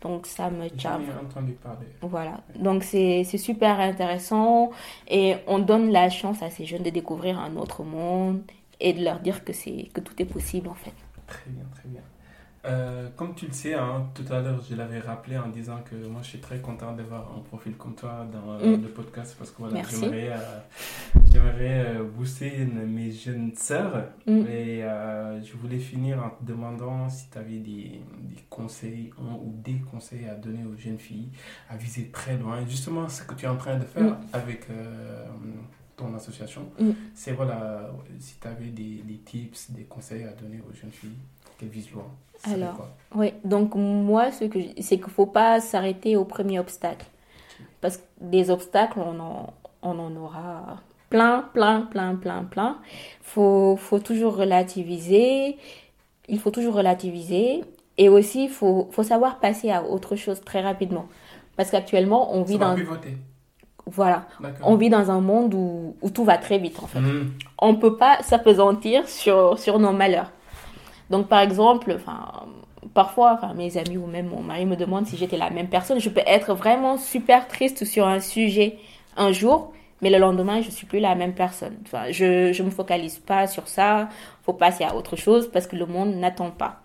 Donc 0.00 0.26
ça 0.26 0.48
me 0.48 0.68
tient. 0.68 1.00
entendu 1.22 1.52
parler. 1.52 1.86
Voilà. 2.02 2.40
Donc 2.56 2.84
c'est 2.84 3.24
super 3.24 3.80
intéressant 3.80 4.70
et 5.08 5.36
on 5.46 5.58
donne 5.58 5.90
la 5.90 6.08
chance 6.08 6.40
à 6.42 6.50
ces 6.50 6.64
jeunes 6.64 6.84
de 6.84 6.90
découvrir 6.90 7.38
un 7.38 7.56
autre 7.56 7.82
monde 7.82 8.42
et 8.80 8.92
de 8.92 9.02
leur 9.02 9.18
dire 9.18 9.44
que, 9.44 9.52
que 9.52 10.00
tout 10.00 10.22
est 10.22 10.24
possible 10.24 10.68
en 10.68 10.74
fait. 10.74 10.94
Très 11.26 11.50
bien, 11.50 11.64
très 11.74 11.88
bien. 11.88 12.02
Euh, 12.64 13.08
comme 13.16 13.34
tu 13.34 13.46
le 13.46 13.52
sais, 13.52 13.74
hein, 13.74 14.06
tout 14.14 14.32
à 14.32 14.40
l'heure, 14.40 14.60
je 14.68 14.74
l'avais 14.74 14.98
rappelé 14.98 15.38
en 15.38 15.48
disant 15.48 15.78
que 15.88 15.94
moi, 16.06 16.20
je 16.22 16.28
suis 16.28 16.40
très 16.40 16.58
content 16.58 16.92
d'avoir 16.92 17.32
un 17.36 17.40
profil 17.40 17.76
comme 17.76 17.94
toi 17.94 18.26
dans 18.32 18.54
euh, 18.54 18.76
mm. 18.76 18.82
le 18.82 18.88
podcast 18.88 19.36
parce 19.38 19.50
que 19.50 19.58
voilà, 19.58 19.82
j'aimerais 19.84 21.86
euh, 21.86 22.02
booster 22.02 22.66
mes 22.66 23.12
jeunes 23.12 23.52
sœurs. 23.54 24.08
Mm. 24.26 24.46
Et 24.48 24.80
je 24.80 25.56
voulais 25.56 25.78
finir 25.78 26.22
en 26.22 26.30
te 26.30 26.44
demandant 26.44 27.08
si 27.08 27.30
tu 27.30 27.38
avais 27.38 27.58
des, 27.58 28.00
des 28.20 28.42
conseils 28.50 29.10
ou 29.18 29.54
des 29.62 29.80
conseils 29.90 30.28
à 30.28 30.34
donner 30.34 30.64
aux 30.64 30.76
jeunes 30.76 30.98
filles 30.98 31.30
à 31.70 31.76
viser 31.76 32.10
très 32.10 32.36
loin. 32.36 32.64
Justement, 32.66 33.08
ce 33.08 33.22
que 33.22 33.34
tu 33.34 33.44
es 33.44 33.48
en 33.48 33.56
train 33.56 33.78
de 33.78 33.84
faire 33.84 34.02
mm. 34.02 34.18
avec 34.32 34.66
ton 35.96 36.12
association, 36.14 36.68
c'est 37.14 37.32
voilà, 37.32 37.90
si 38.18 38.36
tu 38.40 38.48
avais 38.48 38.70
des, 38.70 39.02
des 39.04 39.18
tips, 39.18 39.70
des 39.70 39.84
conseils 39.84 40.24
à 40.24 40.32
donner 40.32 40.60
aux 40.68 40.74
jeunes 40.74 40.92
filles 40.92 41.18
loin. 41.92 42.04
Alors, 42.44 42.88
oui, 43.14 43.32
donc 43.44 43.74
moi, 43.74 44.30
ce 44.30 44.44
que 44.44 44.58
c'est 44.80 44.96
qu'il 44.96 45.06
ne 45.06 45.10
faut 45.10 45.26
pas 45.26 45.60
s'arrêter 45.60 46.16
au 46.16 46.24
premier 46.24 46.58
obstacle. 46.58 47.06
Parce 47.80 47.96
que 47.96 48.02
des 48.20 48.50
obstacles, 48.50 49.00
on 49.00 49.18
en, 49.20 49.52
on 49.82 49.98
en 49.98 50.14
aura 50.16 50.78
plein, 51.10 51.48
plein, 51.52 51.82
plein, 51.82 52.14
plein, 52.14 52.44
plein. 52.44 52.78
Faut, 53.22 53.76
faut 53.76 53.98
toujours 53.98 54.36
relativiser. 54.36 55.56
Il 56.28 56.38
faut 56.38 56.50
toujours 56.50 56.74
relativiser. 56.74 57.64
Et 57.96 58.08
aussi, 58.08 58.44
il 58.44 58.50
faut, 58.50 58.88
faut 58.92 59.02
savoir 59.02 59.40
passer 59.40 59.70
à 59.70 59.82
autre 59.84 60.16
chose 60.16 60.40
très 60.40 60.60
rapidement. 60.60 61.06
Parce 61.56 61.70
qu'actuellement, 61.70 62.34
on 62.34 62.42
vit 62.42 62.58
dans. 62.58 62.76
Voilà. 63.86 64.26
On 64.62 64.76
vit 64.76 64.90
dans 64.90 65.10
un 65.10 65.20
monde 65.20 65.54
où, 65.54 65.96
où, 66.02 66.10
tout 66.10 66.24
va 66.24 66.36
très 66.36 66.58
vite, 66.58 66.78
en 66.82 66.86
fait. 66.86 67.00
Mhm. 67.00 67.32
On 67.58 67.72
ne 67.72 67.78
peut 67.78 67.96
pas 67.96 68.22
s'apesantir 68.22 69.08
sur, 69.08 69.58
sur 69.58 69.78
nos 69.78 69.92
malheurs. 69.92 70.30
Donc, 71.10 71.28
par 71.28 71.40
exemple, 71.40 71.92
enfin, 71.94 72.46
parfois, 72.94 73.32
enfin, 73.34 73.54
mes 73.54 73.76
amis 73.76 73.96
ou 73.96 74.06
même 74.06 74.28
mon 74.28 74.42
mari 74.42 74.66
me 74.66 74.76
demandent 74.76 75.06
si 75.06 75.16
j'étais 75.16 75.36
la 75.36 75.50
même 75.50 75.68
personne. 75.68 76.00
Je 76.00 76.08
peux 76.08 76.22
être 76.26 76.54
vraiment 76.54 76.96
super 76.98 77.48
triste 77.48 77.84
sur 77.84 78.06
un 78.06 78.20
sujet 78.20 78.78
un 79.16 79.32
jour, 79.32 79.72
mais 80.00 80.10
le 80.10 80.18
lendemain, 80.18 80.60
je 80.60 80.70
suis 80.70 80.86
plus 80.86 81.00
la 81.00 81.14
même 81.14 81.34
personne. 81.34 81.76
Enfin, 81.84 82.10
je 82.10 82.56
ne 82.56 82.66
me 82.66 82.70
focalise 82.70 83.18
pas 83.18 83.46
sur 83.46 83.68
ça. 83.68 84.08
faut 84.42 84.52
passer 84.52 84.84
à 84.84 84.94
autre 84.94 85.16
chose 85.16 85.50
parce 85.50 85.66
que 85.66 85.76
le 85.76 85.86
monde 85.86 86.14
n'attend 86.14 86.50
pas. 86.50 86.82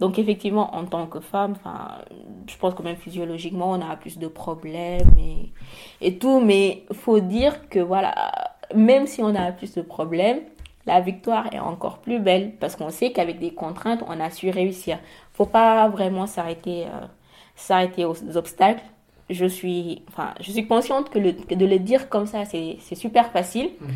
Donc 0.00 0.18
effectivement, 0.18 0.74
en 0.76 0.84
tant 0.84 1.06
que 1.06 1.20
femme, 1.20 1.54
enfin, 1.56 1.98
je 2.46 2.56
pense 2.56 2.74
que 2.74 2.82
même 2.82 2.96
physiologiquement, 2.96 3.72
on 3.72 3.80
a 3.80 3.96
plus 3.96 4.18
de 4.18 4.28
problèmes 4.28 5.10
et, 5.18 5.52
et 6.00 6.18
tout. 6.18 6.40
Mais 6.40 6.84
faut 6.92 7.18
dire 7.20 7.68
que 7.68 7.80
voilà, 7.80 8.54
même 8.74 9.06
si 9.06 9.22
on 9.22 9.34
a 9.34 9.50
plus 9.52 9.74
de 9.74 9.82
problèmes, 9.82 10.40
la 10.88 11.00
victoire 11.00 11.44
est 11.54 11.58
encore 11.60 11.98
plus 11.98 12.18
belle 12.18 12.46
parce 12.60 12.74
qu'on 12.76 12.90
sait 12.90 13.12
qu'avec 13.12 13.38
des 13.38 13.52
contraintes, 13.54 14.02
on 14.08 14.18
a 14.20 14.30
su 14.30 14.50
réussir. 14.50 14.98
Faut 15.32 15.46
pas 15.46 15.88
vraiment 15.88 16.26
s'arrêter, 16.26 16.86
euh, 16.86 17.06
s'arrêter 17.54 18.04
aux 18.04 18.16
obstacles 18.36 18.82
je 19.30 19.46
suis, 19.46 20.02
enfin, 20.08 20.34
je 20.40 20.50
suis 20.50 20.66
consciente 20.66 21.10
que, 21.10 21.18
le, 21.18 21.32
de 21.32 21.66
le 21.66 21.78
dire 21.78 22.08
comme 22.08 22.26
ça, 22.26 22.44
c'est 22.44 22.94
super 22.94 23.30
facile. 23.30 23.70
Mhm. 23.80 23.88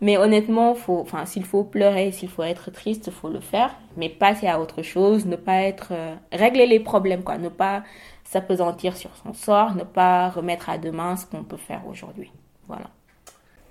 Mais 0.00 0.16
honnêtement, 0.16 0.76
faut, 0.76 1.00
enfin, 1.00 1.26
s'il 1.26 1.44
faut 1.44 1.64
pleurer, 1.64 2.12
s'il 2.12 2.28
faut 2.28 2.44
être 2.44 2.70
triste, 2.70 3.08
il 3.08 3.12
faut 3.12 3.28
le 3.28 3.40
faire. 3.40 3.74
Mais 3.96 4.08
passer 4.08 4.46
à 4.46 4.60
autre 4.60 4.82
chose, 4.82 5.26
ne 5.26 5.34
pas 5.34 5.62
être, 5.62 5.88
euh, 5.90 6.14
régler 6.32 6.66
les 6.66 6.78
problèmes, 6.78 7.24
quoi. 7.24 7.36
Ne 7.36 7.48
pas 7.48 7.82
s'apesantir 8.22 8.96
sur 8.96 9.10
son 9.16 9.32
sort, 9.32 9.74
ne 9.74 9.82
pas 9.82 10.28
remettre 10.28 10.70
à 10.70 10.78
demain 10.78 11.16
ce 11.16 11.26
qu'on 11.26 11.42
peut 11.42 11.56
faire 11.56 11.82
aujourd'hui. 11.88 12.30
Voilà. 12.68 12.90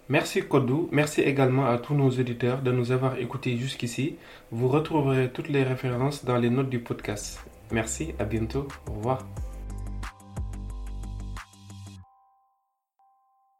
Merci 0.10 0.42
Kodou, 0.42 0.88
merci 0.92 1.22
également 1.22 1.66
à 1.66 1.78
tous 1.78 1.94
nos 1.94 2.10
auditeurs 2.10 2.62
de 2.62 2.72
nous 2.72 2.92
avoir 2.92 3.20
écoutés 3.20 3.58
jusqu'ici. 3.58 4.16
Vous 4.52 4.70
retrouverez 4.70 5.30
toutes 5.34 5.50
les 5.50 5.64
références 5.64 6.24
dans 6.24 6.38
les 6.38 6.50
notes 6.50 6.70
du 6.70 6.80
podcast. 6.80 7.46
Merci, 7.72 8.14
à 8.18 8.24
bientôt, 8.24 8.68
au 8.88 8.94
revoir. 8.94 9.26